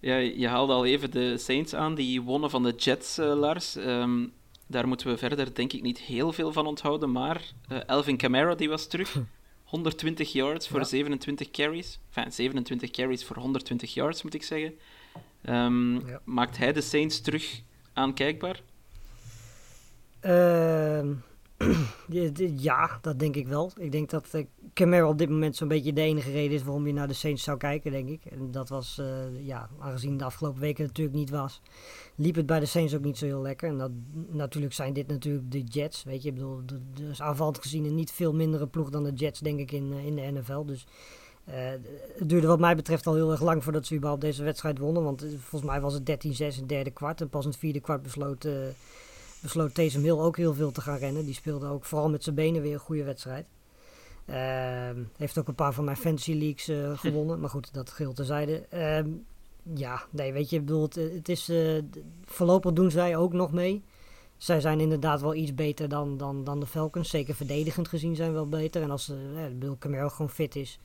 [0.00, 3.76] ja, je haalde al even de Saints aan, die wonnen van de Jets, uh, Lars.
[3.76, 4.32] Um,
[4.66, 7.42] daar moeten we verder denk ik niet heel veel van onthouden, maar
[7.72, 9.16] uh, Elvin Kamara die was terug.
[9.64, 10.84] 120 yards voor ja.
[10.84, 11.98] 27 carries.
[12.08, 14.74] Enfin, 27 carries voor 120 yards, moet ik zeggen.
[15.48, 16.20] Um, ja.
[16.24, 17.60] Maakt hij de Saints terug
[17.92, 18.60] aankijkbaar?
[20.22, 21.10] Uh,
[22.56, 23.70] ja, dat denk ik wel.
[23.76, 24.44] Ik denk dat
[24.74, 27.42] Camaro op dit moment zo'n beetje de enige reden is waarom je naar de Saints
[27.42, 28.24] zou kijken, denk ik.
[28.24, 31.60] En dat was, uh, ja, aangezien de afgelopen weken natuurlijk niet was,
[32.14, 33.68] liep het bij de Saints ook niet zo heel lekker.
[33.68, 33.90] En dat,
[34.28, 36.28] natuurlijk zijn dit natuurlijk de Jets, weet je.
[36.28, 36.60] Ik bedoel,
[36.94, 40.14] dus aanvallend gezien een niet veel mindere ploeg dan de Jets, denk ik, in, in
[40.14, 40.64] de NFL.
[40.64, 40.86] Dus
[42.18, 45.02] het duurde wat mij betreft al heel erg lang voordat ze überhaupt deze wedstrijd wonnen.
[45.02, 47.20] Want volgens mij was het 13-6 in het derde kwart.
[47.20, 48.52] En pas in het vierde kwart besloot, uh,
[49.42, 51.24] besloot Taysom Hill ook heel veel te gaan rennen.
[51.24, 53.46] Die speelde ook vooral met zijn benen weer een goede wedstrijd.
[54.30, 57.40] Uh, heeft ook een paar van mijn fantasy leagues uh, gewonnen.
[57.40, 58.66] Maar goed, dat geheel terzijde.
[58.74, 59.12] Uh,
[59.74, 61.82] ja, nee, weet je, bedoel, het, het is, uh,
[62.24, 63.82] voorlopig doen zij ook nog mee.
[64.36, 67.10] Zij zijn inderdaad wel iets beter dan, dan, dan de Falcons.
[67.10, 68.82] Zeker verdedigend gezien zijn wel beter.
[68.82, 69.16] En als uh,
[69.58, 70.78] Bill Camaro gewoon fit is,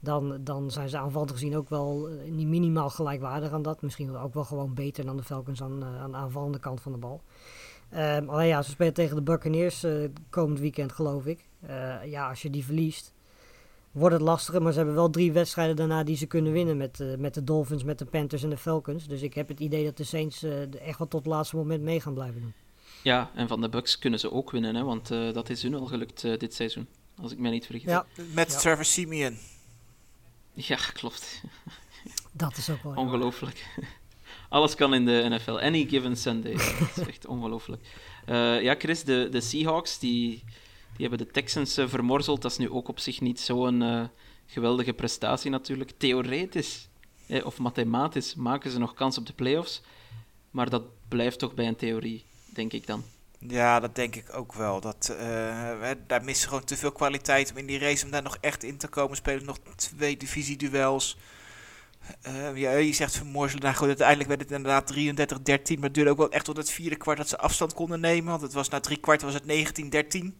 [0.00, 3.82] dan, dan zijn ze aanvallend gezien ook wel niet minimaal gelijkwaardig aan dat.
[3.82, 6.98] Misschien ook wel gewoon beter dan de Falcons aan, aan de aanvallende kant van de
[6.98, 7.22] bal.
[7.94, 11.48] Um, alleen ja, ze spelen tegen de Buccaneers uh, komend weekend, geloof ik.
[12.04, 13.14] ja, als je die verliest,
[13.96, 14.62] wordt het lastiger.
[14.62, 17.44] Maar ze hebben wel drie wedstrijden daarna die ze kunnen winnen met, uh, met de
[17.44, 19.08] Dolphins, met de Panthers en de Falcons.
[19.08, 21.82] Dus ik heb het idee dat de Saints uh, echt wel tot het laatste moment
[21.82, 22.52] mee gaan blijven doen.
[23.02, 25.74] Ja, en van de Bucks kunnen ze ook winnen, hè, want uh, dat is hun
[25.74, 26.86] al gelukt dit seizoen.
[27.22, 27.90] Als ik mij niet vergis.
[27.90, 28.06] Ja.
[28.34, 28.58] Met ja.
[28.58, 29.36] Trevor Simeon.
[30.52, 31.42] Ja, klopt.
[32.32, 33.66] Dat is ook wel ongelooflijk.
[34.48, 35.58] Alles kan in de NFL.
[35.58, 36.52] Any given Sunday.
[36.52, 37.82] dat is echt ongelooflijk.
[38.60, 40.44] ja, Chris, de, de Seahawks die
[40.96, 42.42] die hebben de Texans uh, vermorzeld.
[42.42, 44.04] Dat is nu ook op zich niet zo'n uh,
[44.46, 45.92] geweldige prestatie natuurlijk.
[45.96, 46.88] Theoretisch
[47.26, 49.82] eh, of mathematisch maken ze nog kans op de playoffs.
[50.50, 53.04] Maar dat blijft toch bij een theorie, denk ik dan.
[53.38, 54.80] Ja, dat denk ik ook wel.
[54.80, 55.14] Dat,
[56.06, 58.76] daar missen gewoon te veel kwaliteit om in die race om daar nog echt in
[58.76, 59.16] te komen.
[59.16, 61.16] Spelen nog twee divisieduels.
[62.28, 63.62] Uh, ja, je zegt vermorzelen.
[63.62, 65.74] Nou goed, uiteindelijk werd het inderdaad 33-13.
[65.74, 68.30] Maar het duurde ook wel echt tot het vierde kwart dat ze afstand konden nemen.
[68.30, 70.38] Want het was na drie kwart was het 19-13.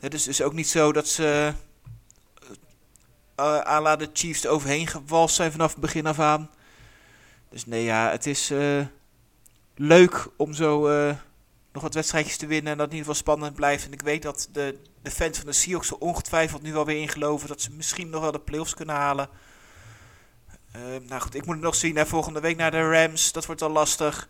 [0.00, 1.52] Het is dus ook niet zo dat ze
[3.40, 6.50] uh, à la de Chiefs er overheen gewalst zijn vanaf het begin af aan.
[7.50, 8.86] Dus nee, ja, het is uh,
[9.74, 10.88] leuk om zo
[11.72, 13.84] nog wat wedstrijdjes te winnen en dat in ieder geval spannend blijft.
[13.84, 17.08] En ik weet dat de, de fans van de Seahawks er ongetwijfeld nu alweer in
[17.08, 19.28] geloven dat ze misschien nog wel de playoffs kunnen halen.
[21.08, 21.96] Nou goed, ik moet het nog zien.
[21.96, 24.28] Hè, volgende week naar de Rams, dat wordt al lastig.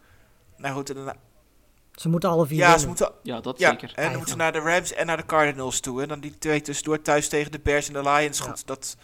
[0.56, 1.16] Nou goed, en daarna,
[2.00, 2.80] ze moeten alle vier ja, winnen.
[2.80, 3.92] ze moeten, ja, dat ja, zeker.
[3.94, 6.02] En dan moeten ze naar de Rams en naar de Cardinals toe.
[6.02, 8.40] En dan die twee tussendoor thuis tegen de Bears en de Lions.
[8.40, 8.64] Goed, ja.
[8.66, 8.96] dat,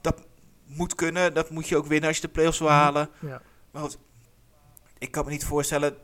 [0.00, 0.22] dat
[0.66, 1.34] moet kunnen.
[1.34, 3.08] Dat moet je ook winnen als je de playoffs wil halen.
[3.20, 3.42] Ja.
[3.70, 3.98] Maar goed,
[4.98, 5.96] ik kan me niet voorstellen...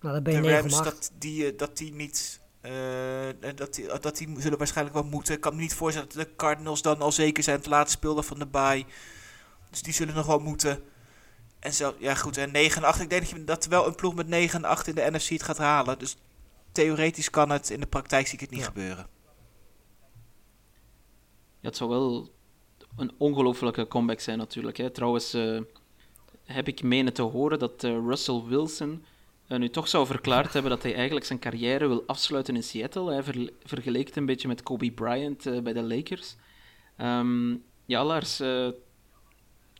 [0.00, 2.40] Nou, dan ben je de Rams, dat die, dat die niet...
[2.62, 2.72] Uh,
[3.54, 5.34] dat, die, dat die zullen waarschijnlijk wel moeten.
[5.34, 7.56] Ik kan me niet voorstellen dat de Cardinals dan al zeker zijn.
[7.56, 8.84] Het laatste speeldag van de bye.
[9.70, 10.82] Dus die zullen nog wel moeten...
[11.58, 13.00] En zo, ja goed, en 9 en 8.
[13.00, 15.28] Ik denk dat, je, dat wel een ploeg met 9 en 8 in de NFC
[15.28, 15.98] het gaat halen.
[15.98, 16.16] Dus
[16.72, 18.66] theoretisch kan het, in de praktijk zie ik het niet ja.
[18.66, 19.06] gebeuren.
[21.60, 22.30] Ja, het zou wel
[22.96, 24.76] een ongelofelijke comeback zijn natuurlijk.
[24.76, 24.90] Hè.
[24.90, 25.60] Trouwens uh,
[26.44, 29.04] heb ik menen te horen dat uh, Russell Wilson
[29.48, 33.12] uh, nu toch zou verklaard hebben dat hij eigenlijk zijn carrière wil afsluiten in Seattle.
[33.12, 36.36] Hij ver vergeleek het een beetje met Kobe Bryant bij de Lakers.
[36.98, 38.42] Um, ja, Lars,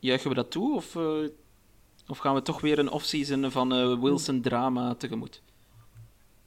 [0.01, 0.97] juichen we dat toe of...
[2.11, 5.43] Of gaan we toch weer een offseason van uh, Wilson-drama tegemoet?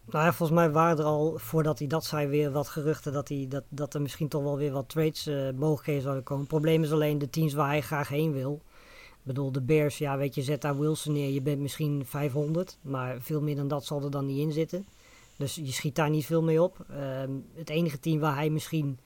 [0.06, 3.30] Nou ja, volgens mij waren er al, voordat hij dat zei, weer wat geruchten dat,
[3.30, 6.44] hij, dat, dat er misschien toch wel weer wat trades uh, mogelijkheden zouden komen.
[6.44, 8.62] Het probleem is alleen de teams waar hij graag heen wil.
[9.10, 11.30] Ik bedoel, de Bears, ja, weet je, zet daar Wilson neer.
[11.30, 14.86] Je bent misschien 500, maar veel meer dan dat zal er dan niet in zitten.
[15.38, 16.86] Dus je schiet daar niet veel mee op.
[16.92, 16.98] Uh,
[17.54, 19.00] het enige team waar hij misschien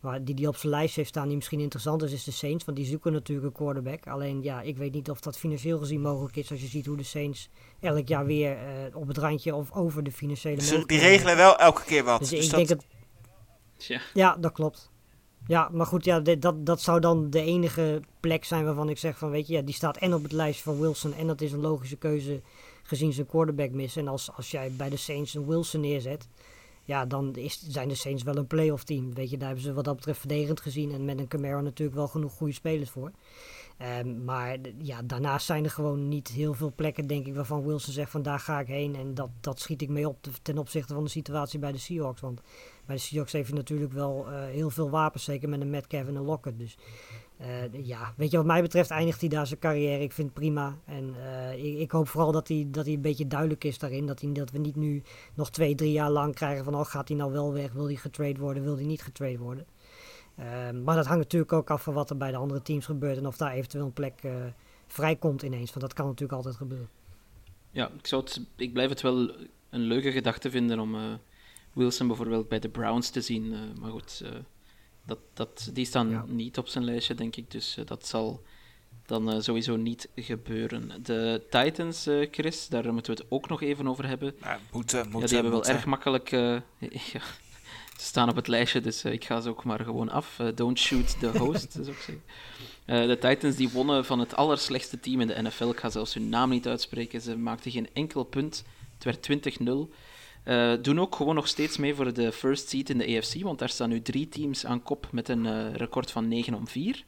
[0.00, 2.64] waar die die op zijn lijst heeft staan, die misschien interessant is, is de Saints.
[2.64, 4.06] Want die zoeken natuurlijk een quarterback.
[4.06, 6.50] Alleen ja, ik weet niet of dat financieel gezien mogelijk is.
[6.50, 7.48] Als je ziet hoe de Saints
[7.80, 11.56] elk jaar weer uh, op het randje of over de financiële dus Die regelen wel
[11.56, 12.18] elke keer wat.
[12.18, 12.56] Dus, dus ik dat...
[12.56, 12.86] denk dat...
[13.76, 14.00] ja.
[14.14, 14.90] ja, dat klopt.
[15.46, 19.18] Ja, maar goed, ja, dat, dat zou dan de enige plek zijn waarvan ik zeg
[19.18, 21.52] van, weet je, ja, die staat en op het lijstje van Wilson en dat is
[21.52, 22.40] een logische keuze
[22.82, 23.96] gezien zijn quarterback mis.
[23.96, 26.28] En als, als jij bij de Saints een Wilson neerzet,
[26.84, 29.14] ja, dan is, zijn de Saints wel een playoff team.
[29.14, 30.92] Weet je, daar hebben ze wat dat betreft verdedigend gezien.
[30.92, 33.10] En met een Camaro natuurlijk wel genoeg goede spelers voor.
[33.76, 37.92] Ehm, maar ja, daarnaast zijn er gewoon niet heel veel plekken, denk ik, waarvan Wilson
[37.92, 38.94] zegt van daar ga ik heen.
[38.94, 41.78] En dat, dat schiet ik mee op te- ten opzichte van de situatie bij de
[41.78, 42.20] Seahawks.
[42.20, 42.40] Want
[42.86, 46.06] bij de Seahawks heeft hij natuurlijk wel eh, heel veel wapens, zeker met een Metcalf
[46.06, 46.58] en een Lockett.
[46.58, 46.76] Dus
[47.40, 50.02] eh, ja, weet je, wat mij betreft eindigt hij daar zijn carrière.
[50.02, 50.78] Ik vind het prima.
[50.84, 54.06] En eh, ik, ik hoop vooral dat hij, dat hij een beetje duidelijk is daarin.
[54.06, 55.02] Dat, hij, dat we niet nu
[55.34, 56.74] nog twee, drie jaar lang krijgen van...
[56.74, 57.72] oh, gaat hij nou wel weg?
[57.72, 58.62] Wil hij getrade worden?
[58.62, 59.66] Wil hij niet getrade worden?
[60.36, 63.16] Ehm, maar dat hangt natuurlijk ook af van wat er bij de andere teams gebeurt...
[63.16, 64.32] en of daar eventueel een plek eh,
[64.86, 65.68] vrijkomt ineens.
[65.68, 66.88] Want dat kan natuurlijk altijd gebeuren.
[67.70, 68.24] Ja, ik, zou
[68.56, 69.30] ik blijf het wel
[69.70, 70.96] een leuke gedachte vinden om
[71.72, 73.54] Wilson bijvoorbeeld bij de Browns te zien.
[73.80, 74.24] maar goed,
[75.06, 76.24] dat, dat, die staan Ja.
[76.28, 77.50] niet op zijn lijstje, denk ik.
[77.50, 78.42] Dus eh, dat zal
[79.06, 81.02] dan eh, sowieso niet gebeuren.
[81.02, 84.34] De Titans, eh, Chris, daar moeten we het ook nog even over hebben.
[84.40, 86.32] Ja, moeten, ja, die hebben wel erg makkelijk...
[86.32, 86.40] eh,
[87.12, 87.20] ja,
[87.98, 90.40] ze staan op het lijstje, dus ik ga ze ook maar gewoon af.
[90.54, 92.22] Don't shoot the host, zou ik zeggen.
[92.84, 95.68] Eh, de Titans die wonnen van het allerslechtste team in de NFL.
[95.68, 97.20] Ik ga zelfs hun naam niet uitspreken.
[97.20, 98.64] Ze maakten geen enkel punt.
[98.98, 99.94] Het werd 20-0.
[100.42, 103.58] Eh, doen ook gewoon nog steeds mee voor de first seed in de AFC, want
[103.58, 107.04] daar staan nu drie teams aan kop met een eh, record van 9 om 4.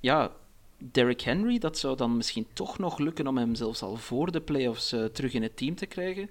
[0.00, 0.32] Ja,
[0.78, 4.40] Derrick Henry, dat zou dan misschien toch nog lukken om hem zelfs al voor de
[4.40, 6.30] playoffs eh, terug in het team te krijgen.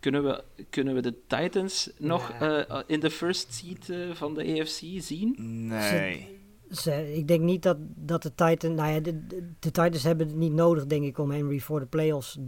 [0.00, 4.60] Kunnen we, kunnen we de Titans nog eh, in de first seed eh, van de
[4.60, 5.34] AFC zien?
[5.66, 6.38] Nee.
[6.70, 8.74] Ze, ik denk niet dat, dat de Titans...
[8.74, 11.80] Nou ja, de, de, de Titans hebben het niet nodig, denk ik, om Henry voor
[11.80, 12.38] de playoffs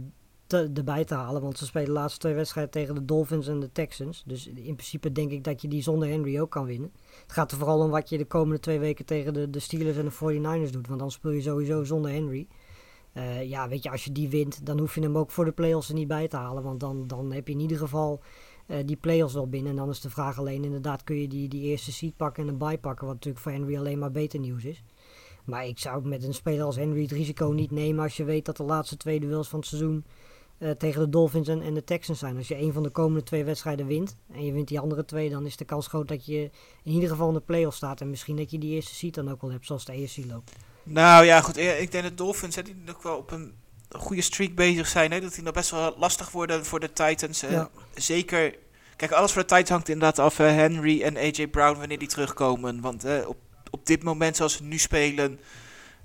[0.47, 1.41] te, erbij te halen.
[1.41, 4.23] Want ze spelen de laatste twee wedstrijden tegen de Dolphins en de Texans.
[4.25, 6.91] Dus in principe denk ik dat je die zonder Henry ook kan winnen.
[7.21, 9.97] Het gaat er vooral om wat je de komende twee weken tegen de, de Steelers
[9.97, 10.87] en de 49ers doet.
[10.87, 12.47] Want dan speel je sowieso zonder Henry.
[13.13, 15.51] Eh, ja, weet je, als je die wint, dan hoef je hem ook voor de
[15.51, 16.63] playoffs er niet bij te halen.
[16.63, 18.21] Want dan, dan heb je in ieder geval
[18.67, 19.71] eh, die playoffs wel binnen.
[19.71, 22.49] En dan is de vraag alleen inderdaad, kun je die, die eerste seed pakken en
[22.49, 23.05] een bye pakken.
[23.05, 24.83] Wat natuurlijk voor Henry alleen maar beter nieuws is.
[25.47, 28.45] Maar ik zou met een speler als Henry het risico niet nemen als je weet
[28.45, 30.05] dat de laatste twee duels van het seizoen
[30.57, 32.37] eh, tegen de Dolphins en, en de Texans zijn.
[32.37, 35.29] Als je een van de komende twee wedstrijden wint en je wint die andere twee,
[35.29, 36.49] dan is de kans groot dat je
[36.83, 38.01] in ieder geval in de playoffs staat.
[38.01, 40.51] En misschien dat je die eerste seed dan ook wel hebt, zoals de AFC loopt.
[40.83, 41.57] Nou ja, goed.
[41.57, 43.53] eh, Ik denk dat Dolphins hè, die nog wel op een
[43.89, 45.11] goede streak bezig zijn.
[45.11, 47.43] Hè, dat die nog best wel lastig worden voor de Titans.
[47.95, 48.55] Zeker.
[48.95, 50.39] Kijk, alles voor de Titans hangt inderdaad af.
[50.39, 52.81] eh, Henry en AJ Brown wanneer die terugkomen.
[52.81, 53.37] Want eh, op,
[53.69, 55.39] op dit moment, zoals ze nu spelen,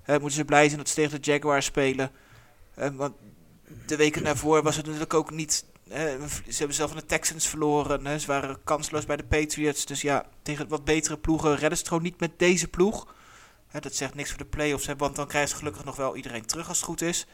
[0.07, 2.11] moeten ze blij zijn dat ze tegen de Jaguars spelen.
[2.93, 3.15] Want
[3.87, 5.65] de weken daarvoor was het natuurlijk ook niet.
[5.89, 6.01] eh,
[6.49, 8.07] ze hebben zelf van de Texans verloren.
[8.07, 9.87] Hè, ze waren kansloos bij de Patriots.
[9.87, 13.15] Dus ja, tegen wat betere ploegen redden ze het gewoon niet met deze ploeg.
[13.81, 16.47] Dat zegt niks voor de playoffs, hè, want dan krijgen ze gelukkig nog wel iedereen
[16.47, 17.27] terug als het goed is.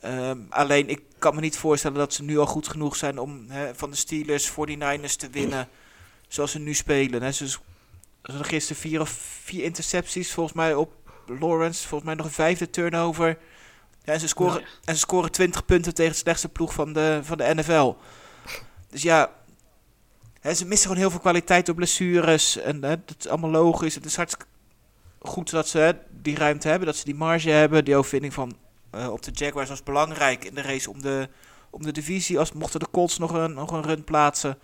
[0.00, 3.44] Ehm, alleen ik kan me niet voorstellen dat ze nu al goed genoeg zijn om
[3.48, 5.68] hè, van de Steelers 49ers te winnen
[6.28, 7.22] zoals ze nu spelen.
[7.22, 7.32] Hè.
[7.32, 7.58] Ze, ze
[8.44, 9.10] gisteren vier of
[9.44, 10.92] vier intercepties volgens mij op
[11.26, 13.38] Lawrence, volgens mij nog een vijfde turnover.
[14.06, 14.66] En, ze scoren, Ja.
[14.84, 17.94] en ze scoren 20 punten tegen de slechtste ploeg van de, van de NFL.
[18.90, 19.30] Dus ja,
[20.40, 22.58] hè, ze missen gewoon heel veel kwaliteit door blessures.
[22.58, 23.94] En hè, dat is allemaal logisch.
[23.94, 24.46] Het is hartstikke
[25.18, 27.84] goed dat ze hè, die ruimte hebben, dat ze die marge hebben.
[27.84, 28.56] Die overwinning van
[28.90, 31.28] eh, op de Jaguars was belangrijk in de race om de,
[31.70, 32.38] om de divisie.
[32.38, 34.58] Als mochten de Colts nog een, nog een run plaatsen.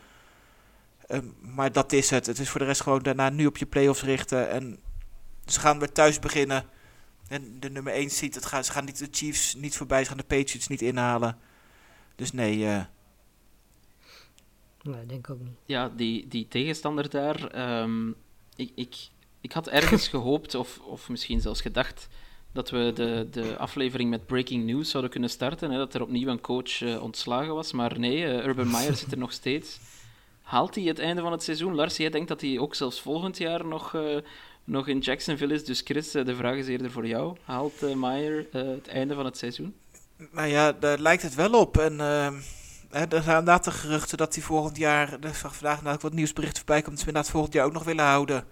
[1.06, 2.26] Ehm, maar dat is het.
[2.26, 4.50] Het is voor de rest gewoon daarna nu op je playoffs richten.
[4.50, 4.78] En
[5.46, 6.64] ze gaan weer thuis beginnen.
[7.32, 10.08] En de nummer 1 ziet, het gaan, ze gaan niet de Chiefs niet voorbij, ze
[10.08, 11.38] gaan de Patriots niet inhalen.
[12.16, 12.84] Dus nee, eh,
[14.82, 15.56] Nee, denk ik ook niet.
[15.66, 17.46] Ja, die, die tegenstander daar.
[17.46, 18.08] ehm,
[18.56, 18.96] ik, ik,
[19.40, 22.08] ik had ergens gehoopt, of, of misschien zelfs gedacht,
[22.52, 25.70] dat we de, de aflevering met breaking news zouden kunnen starten.
[25.70, 27.72] Hè, dat er opnieuw een coach eh, ontslagen was.
[27.72, 29.80] Maar nee, eh, Urban Meyer zit er nog steeds.
[30.42, 31.74] Haalt hij het einde van het seizoen?
[31.74, 34.16] Lars, jij denkt dat hij ook zelfs volgend jaar nog, eh,
[34.64, 35.64] nog in Jacksonville is.
[35.64, 37.36] Dus Chris, eh, de vraag is eerder voor jou.
[37.44, 39.74] Haalt eh, Meyer eh, het einde van het seizoen?
[40.30, 41.78] nou ja, daar lijkt het wel op.
[41.78, 42.34] En ehm,
[42.90, 46.12] hè, er zijn inderdaad de geruchten dat hij volgend jaar, er zag vandaag inderdaad wat
[46.12, 48.44] nieuwsberichten voorbij komt, dat ze inderdaad volgend jaar ook nog willen houden.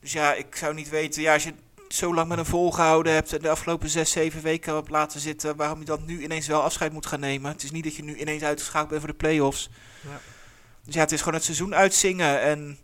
[0.00, 1.52] Dus ja, ik zou niet weten, ja, als je
[1.88, 5.56] zo lang met hem volgehouden hebt en de afgelopen zes, zeven weken hebt laten zitten,
[5.56, 7.52] waarom je dan nu ineens wel afscheid moet gaan nemen.
[7.52, 9.70] Het is niet dat je nu ineens uitgeschakeld bent voor de play-offs.
[10.00, 10.20] Ja.
[10.84, 12.40] Dus ja, het is gewoon het seizoen uitzingen.
[12.40, 12.78] En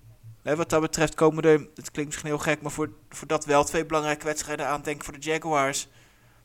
[0.45, 3.45] hè, wat dat betreft komen er, het klinkt misschien heel gek, maar voor, voor dat
[3.45, 4.83] wel twee belangrijke wedstrijden aan.
[4.83, 5.89] Denk voor de Jaguars.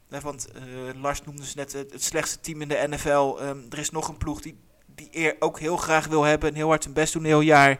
[0.10, 0.62] Hè, want eh,
[1.02, 3.38] Lars noemde ze net het, het slechtste team in de NFL.
[3.40, 4.58] Ehm, er is nog een ploeg die,
[4.96, 7.42] die eer ook heel graag wil hebben en heel hard hun best doen een heel
[7.42, 7.80] jaar.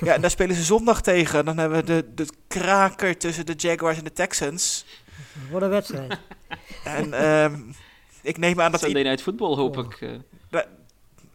[0.00, 1.44] Ja, en daar spelen ze zondag tegen.
[1.44, 4.86] Dan hebben we de, de kraker tussen de Jaguars en de Texans.
[5.50, 6.18] Wat een wedstrijd.
[6.84, 7.60] En ehm,
[8.22, 8.80] ik neem aan dat...
[8.80, 9.84] Sunday Night Football, hoop Oh.
[9.84, 10.00] ik.
[10.00, 10.60] eh.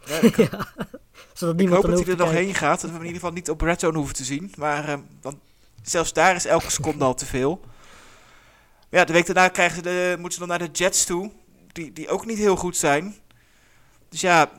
[0.38, 0.68] ja,
[1.42, 2.82] Zodat ik hoop dan dat hij er nog heen gaat.
[2.82, 4.54] Dat we hem in ieder geval niet op Red Zone hoeven te zien.
[4.58, 5.38] Maar ehm, want
[5.82, 7.62] zelfs daar is elke seconde al te veel.
[8.90, 11.32] ja, de week daarna krijgen ze de, moeten ze dan naar de Jets toe,
[11.72, 13.16] die, die ook niet heel goed zijn.
[14.10, 14.52] Dus ja,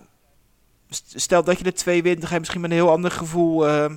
[0.89, 3.11] st- stel dat je de twee wint, dan ga je misschien met een heel ander
[3.11, 3.93] gevoel eh,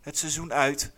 [0.00, 0.92] het seizoen uit.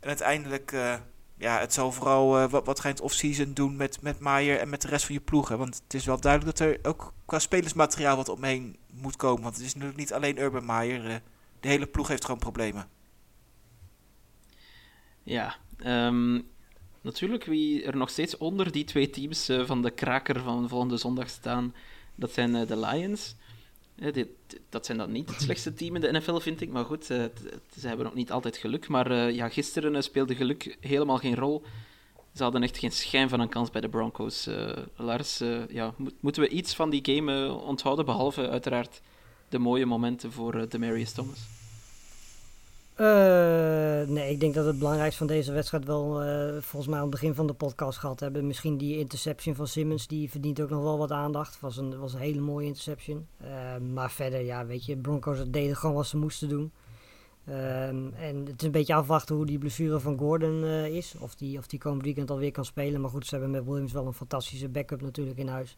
[0.00, 0.94] En uiteindelijk, eh,
[1.36, 4.18] ja, het zal vooral eh, wat, wat ga je in het offseason doen met, met
[4.18, 5.58] Maier en met de rest van je ploegen.
[5.58, 9.42] Want het is wel duidelijk dat er ook qua spelersmateriaal wat omheen moet komen.
[9.42, 11.06] Want het is natuurlijk niet alleen Urban Meyer.
[11.06, 11.16] eh,
[11.60, 12.88] de hele ploeg heeft gewoon problemen.
[15.22, 16.40] Ja, ehm,
[17.00, 20.96] natuurlijk wie er nog steeds onder die twee teams eh, van de kraker van volgende
[20.96, 21.74] zondag staan,
[22.14, 23.36] dat zijn eh, de Lions.
[23.94, 24.28] Dit,
[24.68, 26.70] dat zijn dan niet het slechtste team in de NFL, vind ik.
[26.70, 27.30] Maar goed, ze
[27.80, 28.88] hebben ook niet altijd geluk.
[28.88, 31.62] Maar ja, gisteren speelde geluk helemaal geen rol.
[32.34, 34.46] Ze hadden echt geen schijn van een kans bij de Broncos.
[34.46, 39.00] Eh, Lars, eh, ja, mo- moeten we iets van die game eh, onthouden, behalve uiteraard
[39.48, 41.38] de mooie momenten voor eh, Demarius Thomas?
[44.08, 46.12] Nee, ik denk dat het belangrijkste van deze wedstrijd wel,
[46.60, 48.46] volgens mij aan het begin van de podcast gehad hebben.
[48.46, 51.60] Misschien die interception van Simmons, die verdient ook nog wel wat aandacht.
[51.60, 53.26] Was een, was een hele mooie interception.
[53.92, 56.72] Maar verder, ja, weet je, Broncos deden gewoon wat ze moesten doen.
[57.46, 61.14] Ehm, en het is een beetje afwachten hoe die blessure van Gordon eh, is.
[61.18, 63.00] Of die, of die komend weekend alweer kan spelen.
[63.00, 65.76] Maar goed, ze hebben met Williams wel een fantastische backup natuurlijk in huis.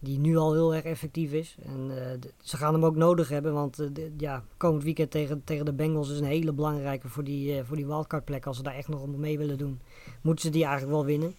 [0.00, 1.56] Die nu al heel erg effectief is.
[1.62, 3.52] En eh, ze gaan hem ook nodig hebben.
[3.52, 7.64] Want eh, ja, komend weekend tegen, tegen de Bengals is een hele belangrijke voor die,
[7.64, 8.46] voor die wildcard plek.
[8.46, 9.80] Als ze daar echt nog om mee willen doen,
[10.20, 11.34] moeten ze die eigenlijk wel winnen.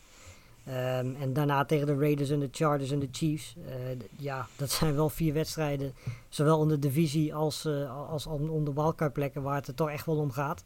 [0.67, 3.55] Ehm, en daarna tegen de Raiders en de Chargers en de Chiefs.
[3.67, 3.75] Eh,
[4.17, 5.93] ja, dat zijn wel vier wedstrijden.
[6.29, 9.73] Zowel in de divisie als, eh, als om, om de wildcard plekken waar het er
[9.73, 10.65] toch echt wel om gaat.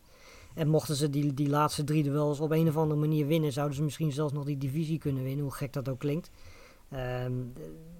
[0.54, 3.76] En mochten ze die, die laatste drie duels op een of andere manier winnen, zouden
[3.76, 6.32] ze misschien zelfs nog die divisie kunnen winnen, hoe gek dat ook klinkt.
[6.90, 7.34] Ehm,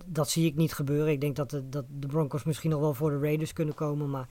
[0.06, 1.12] dat zie ik niet gebeuren.
[1.12, 4.10] Ik denk dat de, dat de Broncos misschien nog wel voor de Raiders kunnen komen,
[4.10, 4.28] maar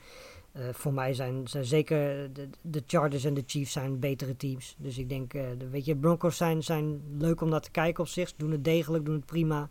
[0.52, 2.30] eh, voor mij zijn, zijn zeker
[2.62, 4.74] de, Chargers en de Chiefs zijn betere teams.
[4.78, 8.02] Dus ik denk, eh, de, weet je, Broncos zijn, zijn leuk om naar te kijken
[8.02, 8.28] op zich.
[8.28, 9.68] Ze doen het degelijk, doen het prima.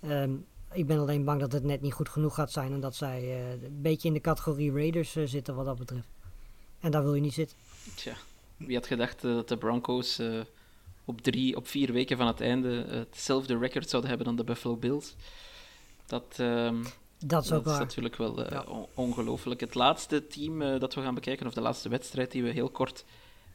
[0.00, 0.30] Ehm,
[0.72, 3.20] ik ben alleen bang dat het net niet goed genoeg gaat zijn en dat zij
[3.20, 6.08] eh, een beetje in de categorie Raiders zitten wat dat betreft.
[6.80, 7.56] En daar wil je niet zitten.
[7.94, 8.14] Tja,
[8.56, 10.20] wie had gedacht dat de Broncos
[11.04, 14.76] op, drie, op vier weken van het einde hetzelfde record zouden hebben dan de Buffalo
[14.76, 15.14] Bills?
[16.06, 16.84] Dat, ehm,
[17.18, 17.86] Dat is ook dat is waar.
[17.86, 18.64] natuurlijk wel eh, Ja.
[18.68, 19.60] on- ongelooflijk.
[19.60, 22.68] Het laatste team eh, dat we gaan bekijken, of de laatste wedstrijd die we heel
[22.68, 23.04] kort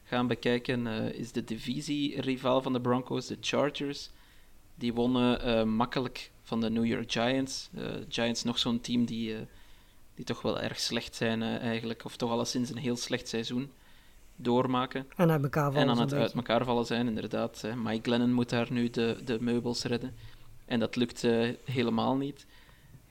[0.04, 4.10] gaan bekijken, eh, is de divisie-rivaal van de Broncos, de Chargers.
[4.74, 7.70] Die wonnen makkelijk van de New York Giants.
[8.08, 9.36] Giants nog zo'n team die,
[10.14, 13.70] die toch wel erg slecht zijn eigenlijk, of toch alleszins een heel slecht seizoen
[14.36, 15.06] doormaken.
[15.16, 17.60] En uit elkaar vallen En aan het uit elkaar vallen zijn, inderdaad.
[17.60, 17.76] Hè.
[17.76, 20.14] Mike Glennon moet daar nu de, de meubels redden.
[20.64, 21.22] En dat lukt
[21.64, 22.46] helemaal niet.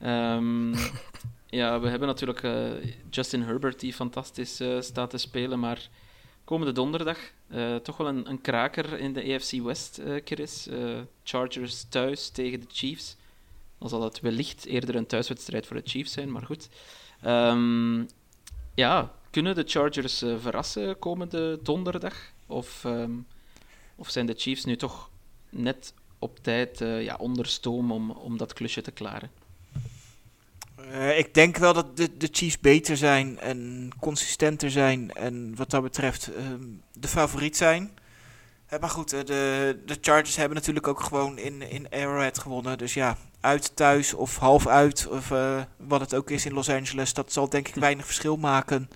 [0.02, 0.74] Ehm,
[1.60, 2.70] ja, we hebben natuurlijk eh,
[3.10, 5.58] Justin Herbert, die fantastisch eh, staat te spelen.
[5.58, 5.88] Maar
[6.44, 10.68] komende donderdag eh, toch wel een, een kraker in de AFC West, eh Chris.
[11.24, 13.16] Chargers thuis tegen de Chiefs.
[13.78, 16.68] Dan zal het wellicht eerder een thuiswedstrijd voor de Chiefs zijn, maar goed.
[17.20, 18.04] Ehm,
[18.74, 22.14] ja, kunnen de Chargers verrassen komende donderdag?
[22.46, 23.12] Of, ehm,
[23.96, 25.10] of zijn de Chiefs nu toch
[25.48, 29.30] net op tijd ja, onder stoom om, om dat klusje te klaren?
[30.90, 35.12] Eh, ik denk wel dat de, de Chiefs beter zijn en consistenter zijn.
[35.12, 37.98] En wat dat betreft ehm, de favoriet zijn.
[38.66, 42.78] Eh, maar goed, eh, de, de Chargers hebben natuurlijk ook gewoon in, in Arrowhead gewonnen.
[42.78, 45.06] Dus ja, uit, thuis of half uit.
[45.08, 45.28] Of
[45.76, 47.14] wat het ook is in Los Angeles.
[47.14, 48.90] Dat zal denk ik weinig verschil maken.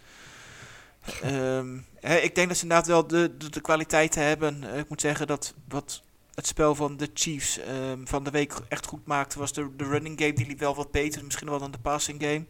[1.23, 4.65] Ehm, ik denk dat ze inderdaad wel de, de, de kwaliteiten hebben.
[4.79, 6.03] Ik moet zeggen dat wat
[6.37, 9.85] het spel van de Chiefs ehm, van de week echt goed maakte, was de, de
[9.85, 10.33] running game.
[10.33, 12.45] Die liep wel wat beter, misschien wel dan de passing game.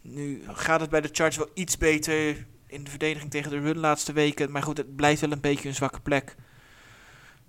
[0.00, 3.78] Nu gaat het bij de Chargers wel iets beter in de verdediging tegen de run
[3.78, 4.50] laatste weken.
[4.50, 6.34] Maar goed, het blijft wel een beetje een zwakke plek.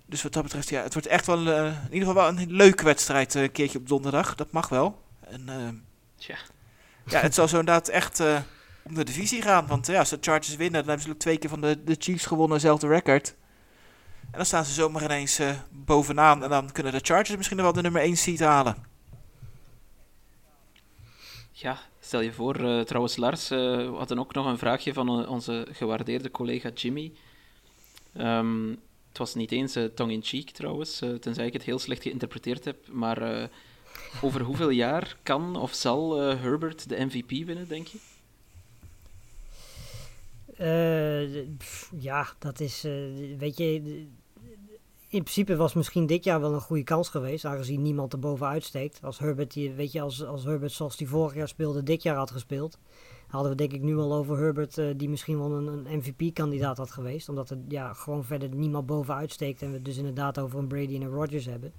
[0.06, 2.52] Dus wat dat betreft, ja, het wordt echt wel eh, in ieder geval wel een
[2.52, 4.34] leuke wedstrijd eh, een keertje op donderdag.
[4.34, 5.02] Dat mag wel.
[5.20, 5.74] En ehm,
[6.16, 6.36] Tja.
[7.04, 8.40] ja, het zal zo inderdaad echt eh,
[8.82, 9.66] om de divisie gaan.
[9.66, 11.96] Want ja, als de Chargers winnen, dan hebben ze ook twee keer van de, de
[11.98, 13.34] Chiefs gewonnen, dezelfde record.
[14.30, 16.42] En dan staan ze zomaar ineens eh, bovenaan.
[16.42, 18.76] En dan kunnen de Chargers misschien nog wel de nummer 1 seed halen.
[21.52, 25.28] Ja, stel je voor, eh, trouwens Lars, eh, we hadden ook nog een vraagje van
[25.28, 27.12] onze gewaardeerde collega Jimmy.
[28.12, 28.68] Ehm,
[29.08, 32.88] het was niet eens tongue-in-cheek trouwens, tenzij ik het heel slecht geïnterpreteerd heb.
[32.88, 33.48] Maar eh,
[34.20, 37.98] over hoeveel jaar kan of zal eh, Herbert de MVP winnen, denk je?
[40.56, 42.92] Eh, pff, ja, dat is, eh,
[43.38, 44.06] weet je,
[45.10, 48.64] in principe was misschien dit jaar wel een goede kans geweest, aangezien niemand er bovenuit
[48.64, 48.98] steekt.
[49.02, 52.16] Als Herbert, die, weet je, als, als Herbert zoals die vorig jaar speelde, dit jaar
[52.16, 52.78] had gespeeld,
[53.28, 56.76] hadden we denk ik nu al over Herbert, eh, die misschien wel een, een MVP-kandidaat
[56.76, 57.28] had geweest.
[57.28, 60.68] Omdat er ja, gewoon verder niemand bovenuit steekt en we het dus inderdaad over een
[60.68, 61.72] Brady en een Rodgers hebben.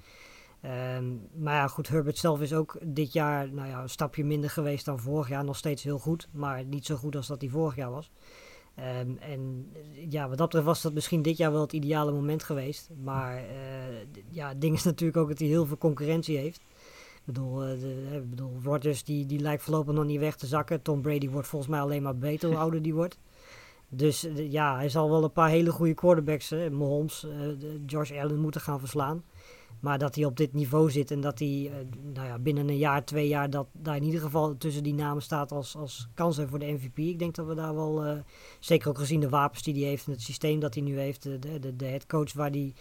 [0.61, 4.49] Ehm, maar ja, goed, Herbert zelf is ook dit jaar nou ja, een stapje minder
[4.49, 5.43] geweest dan vorig jaar.
[5.43, 8.11] Nog steeds heel goed, maar niet zo goed als dat hij vorig jaar was.
[8.81, 9.71] Ehm, en
[10.09, 12.89] ja, wat dat betreft was dat misschien dit jaar wel het ideale moment geweest.
[13.03, 13.43] Maar eh,
[14.29, 16.57] ja, het ding is natuurlijk ook dat hij heel veel concurrentie heeft.
[17.15, 17.71] Ik bedoel, eh,
[18.29, 20.81] bedoel Rodgers die, die lijkt voorlopig nog niet weg te zakken.
[20.81, 23.17] Tom Brady wordt volgens mij alleen maar beter hoe ouder die wordt.
[23.89, 27.29] Dus eh, ja, hij zal wel een paar hele goede quarterbacks, hè, Mahomes, eh,
[27.59, 29.23] de- Josh Allen, moeten gaan verslaan.
[29.79, 31.73] Maar dat hij op dit niveau zit en dat hij eh,
[32.13, 35.23] nou ja, binnen een jaar, twee jaar, dat daar in ieder geval tussen die namen
[35.23, 36.97] staat als, als kans voor de MVP.
[36.97, 38.17] Ik denk dat we daar wel, eh,
[38.59, 41.23] zeker ook gezien de wapens die hij heeft en het systeem dat hij nu heeft,
[41.23, 42.73] de, de, de, de head coach waar die,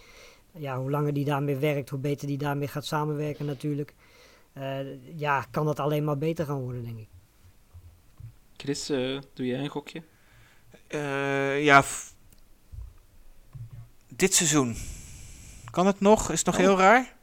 [0.51, 3.93] ja, hoe langer die daarmee werkt, hoe beter die daarmee gaat samenwerken natuurlijk.
[4.53, 4.79] Eh,
[5.17, 7.07] ja, kan dat alleen maar beter gaan worden, denk ik.
[8.57, 8.85] Chris,
[9.33, 10.03] doe jij een gokje?
[10.87, 11.83] Eh, ja,
[14.07, 14.75] dit seizoen.
[15.71, 16.31] Kan het nog?
[16.31, 16.61] Is het nog Oh.
[16.61, 17.13] heel raar?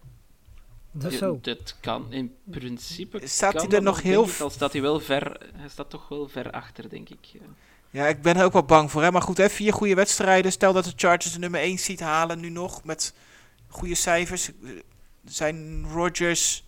[0.93, 1.39] Dat is Ja, zo.
[1.43, 3.20] Dat kan in principe.
[3.27, 5.40] Staat hij er nog heel ik, v- Al staat hij wel ver.
[5.56, 7.18] Hij staat toch wel ver achter, denk ik.
[7.90, 8.06] Ja.
[8.06, 9.02] Ik ben er ook wel bang voor.
[9.02, 9.10] Hè?
[9.10, 10.52] Maar goed, hè, vier goede wedstrijden.
[10.52, 13.14] Stel dat de Chargers de nummer 1 ziet halen nu nog met
[13.68, 14.48] goede cijfers.
[14.48, 14.70] Eh,
[15.24, 16.64] Zijn Rodgers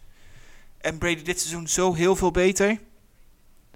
[0.79, 2.79] en Brady dit seizoen zo heel veel beter?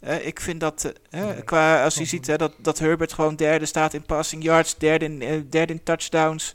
[0.01, 3.66] Eh, ik vind dat, eh, qua, als je ziet hè, dat, dat Herbert gewoon derde
[3.66, 6.55] staat in passing yards, derde in, eh, derde in touchdowns.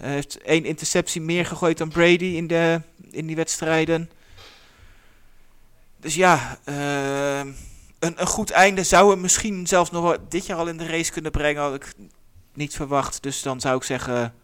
[0.00, 4.10] Hij heeft één interceptie meer gegooid dan Brady in, de, in die wedstrijden.
[6.00, 7.46] Dus ja, ehm,
[7.98, 11.12] een, een goed einde zou hem misschien zelfs nog dit jaar al in de race
[11.12, 11.62] kunnen brengen.
[11.62, 11.94] Had ik
[12.52, 13.22] niet verwacht.
[13.22, 14.34] Dus dan zou ik zeggen,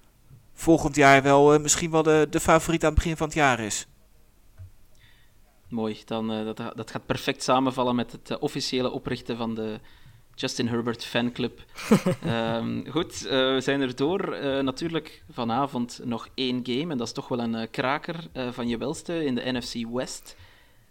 [0.55, 3.61] volgend jaar wel eh, misschien wel de, de favoriet aan het begin van het jaar
[3.61, 3.87] is.
[5.69, 9.81] Mooi, dan, eh, dat, dat gaat perfect samenvallen met het eh, officiële oprichten van de
[10.35, 11.61] Justin Herbert fanclub.
[12.25, 14.33] Ehm goed, eh, we zijn er door.
[14.33, 18.17] Eh, natuurlijk vanavond nog één game, en dat is toch wel een eh, kraker
[18.51, 20.37] van je welste in de NFC West.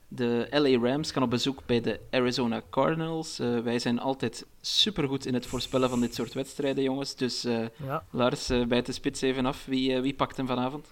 [0.07, 3.37] De LA Rams gaan op bezoek bij de Arizona Cardinals.
[3.37, 7.15] Wij zijn altijd supergoed in het voorspellen van dit soort wedstrijden, jongens.
[7.15, 8.03] Dus Ja.
[8.09, 9.65] Lars, bijt de spits even af.
[9.65, 10.87] Wie, wie pakt hem vanavond?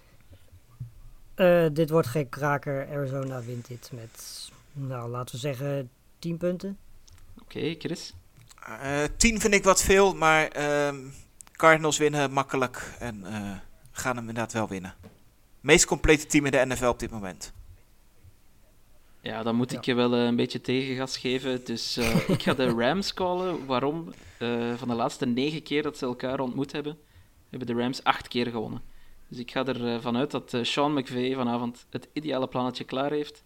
[1.72, 2.88] Dit wordt geen kraker.
[2.88, 6.78] Arizona wint dit met, nou laten we zeggen, 10 punten.
[7.42, 8.14] Oké, Chris.
[8.66, 10.96] Eh 10 vind ik wat veel, maar ehm,
[11.52, 13.50] Cardinals winnen makkelijk en eh,
[13.92, 14.94] gaan hem inderdaad wel winnen.
[15.60, 17.52] Meest complete team in de NFL op dit moment.
[19.20, 19.78] Ja, dan moet Ja.
[19.78, 21.64] ik je wel eh, een beetje tegengas geven.
[21.64, 23.66] Dus eh, ik ga de Rams callen.
[23.66, 24.12] Waarom?
[24.38, 26.98] Eh, van de laatste negen keer dat ze elkaar ontmoet hebben,
[27.50, 28.82] hebben de Rams acht keer gewonnen.
[29.28, 33.42] Dus ik ga ervan uit dat eh, Sean McVay vanavond het ideale plannetje klaar heeft.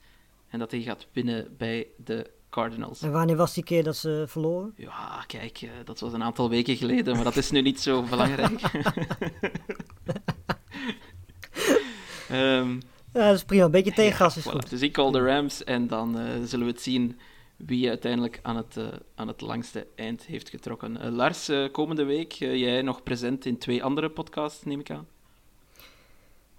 [0.49, 3.03] En dat hij gaat winnen bij de Cardinals.
[3.03, 4.73] En wanneer was die keer dat ze verloren?
[4.77, 8.03] Ja, kijk, eh, dat was een aantal weken geleden, maar dat is nu niet zo
[8.11, 8.61] belangrijk.
[12.29, 12.71] Ehm
[13.13, 13.65] Ja, dat is prima.
[13.65, 14.51] Een beetje tegengas is voilà.
[14.51, 14.71] goed.
[14.71, 17.19] Dus ik call de Rams en dan eh, zullen we het zien
[17.57, 21.13] wie uiteindelijk aan het, eh, aan het langste eind heeft getrokken.
[21.15, 25.07] Lars, komende week, jij nog present in twee andere podcasts, neem ik aan.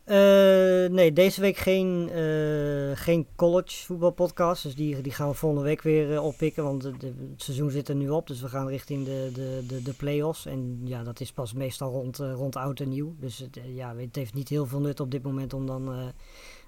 [0.05, 4.63] Eh, nee, deze week geen, eh, geen college voetbalpodcast.
[4.63, 6.63] Dus die, die gaan we volgende week weer eh, oppikken.
[6.63, 7.03] Want het
[7.35, 8.27] seizoen zit er nu op.
[8.27, 10.45] Dus we gaan richting de, de, de, de play-offs.
[10.45, 13.15] En ja, dat is pas meestal rond, rond oud en nieuw.
[13.19, 15.87] Dus het, ja, het heeft niet heel veel nut op dit moment om dan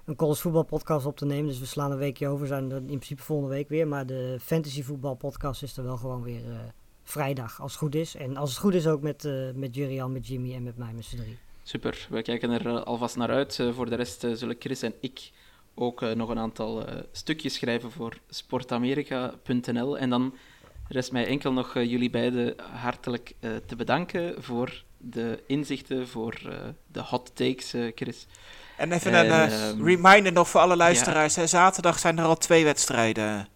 [0.04, 1.46] een college voetbalpodcast op te nemen.
[1.46, 2.46] Dus we slaan een weekje over.
[2.46, 3.88] Zijn er in principe volgende week weer.
[3.88, 6.42] Maar de fantasy voetbalpodcast is er wel gewoon weer
[7.02, 7.60] vrijdag.
[7.60, 8.14] Als het goed is.
[8.14, 11.04] En als het goed is ook met, met Jurian, met Jimmy en met mij met
[11.04, 11.38] z'n drie.
[11.68, 13.58] Super, we kijken er eh, alvast naar uit.
[13.58, 15.30] Eh, voor de rest eh, zullen Chris en ik
[15.74, 19.98] ook nog een aantal stukjes schrijven voor sportamerika.nl.
[19.98, 20.34] En dan
[20.88, 23.34] rest mij enkel nog jullie beiden hartelijk
[23.66, 26.34] te bedanken voor de inzichten, voor
[26.86, 28.26] de hot takes, Chris.
[28.78, 31.36] En even En, een eh, ehm, reminder nog voor alle luisteraars.
[31.36, 31.46] hè.
[31.46, 33.48] Zaterdag zijn er al twee wedstrijden.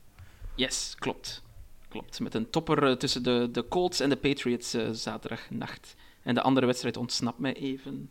[0.54, 1.42] Yes, klopt.
[1.88, 2.20] Klopt.
[2.20, 5.94] Met een topper tussen de, de Colts en de Patriots eh, zaterdagnacht.
[6.22, 8.10] En de andere wedstrijd ontsnapt mij even.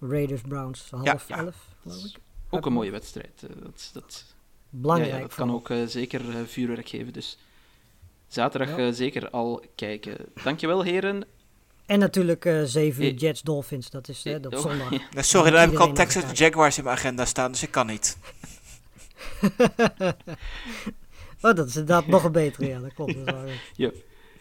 [0.00, 1.36] Raiders Browns half Ja, ja.
[1.44, 2.16] elf, geloof ik.
[2.50, 3.42] Ook een mooie wedstrijd.
[3.42, 4.24] eh, dat, dat,
[4.70, 5.10] Belangrijk.
[5.12, 7.12] Ja, ja, dat kan ook eh, zeker eh, vuurwerk geven.
[7.12, 7.38] Dus
[8.28, 8.92] zaterdag Ja.
[8.92, 10.16] zeker al kijken.
[10.44, 11.24] Dankjewel, heren.
[11.86, 14.90] En natuurlijk eh 7 uur Jets Dolphins, dat is eh, op Oh, zondag.
[14.98, 15.00] ja.
[15.10, 17.86] Nou, sorry, dan heb ik al Texas Jaguars in mijn agenda staan, dus ik kan
[17.86, 18.16] niet.
[21.40, 23.14] oh, dat is inderdaad nog een betere, ja, dat klopt.
[23.24, 23.70] Dat is waar.
[23.76, 23.90] Ja.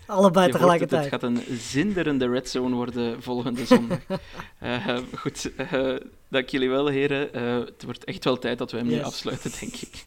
[0.09, 1.01] Allebei hoort het, tegelijkertijd.
[1.03, 3.99] het gaat een zinderende red zone worden volgende zondag.
[4.59, 5.95] Eh, goed, eh,
[6.29, 7.33] dank jullie wel, heren.
[7.33, 9.03] Eh, het wordt echt wel tijd dat we hem nu Yes.
[9.03, 10.05] afsluiten, denk ik.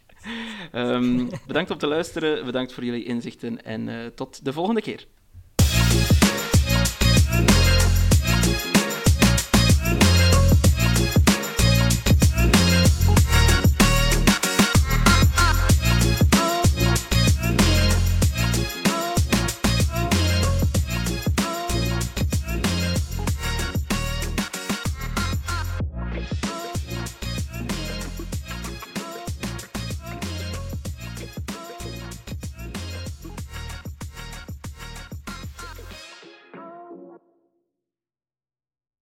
[0.73, 5.07] Ehm, bedankt om te luisteren, bedankt voor jullie inzichten en tot de volgende keer.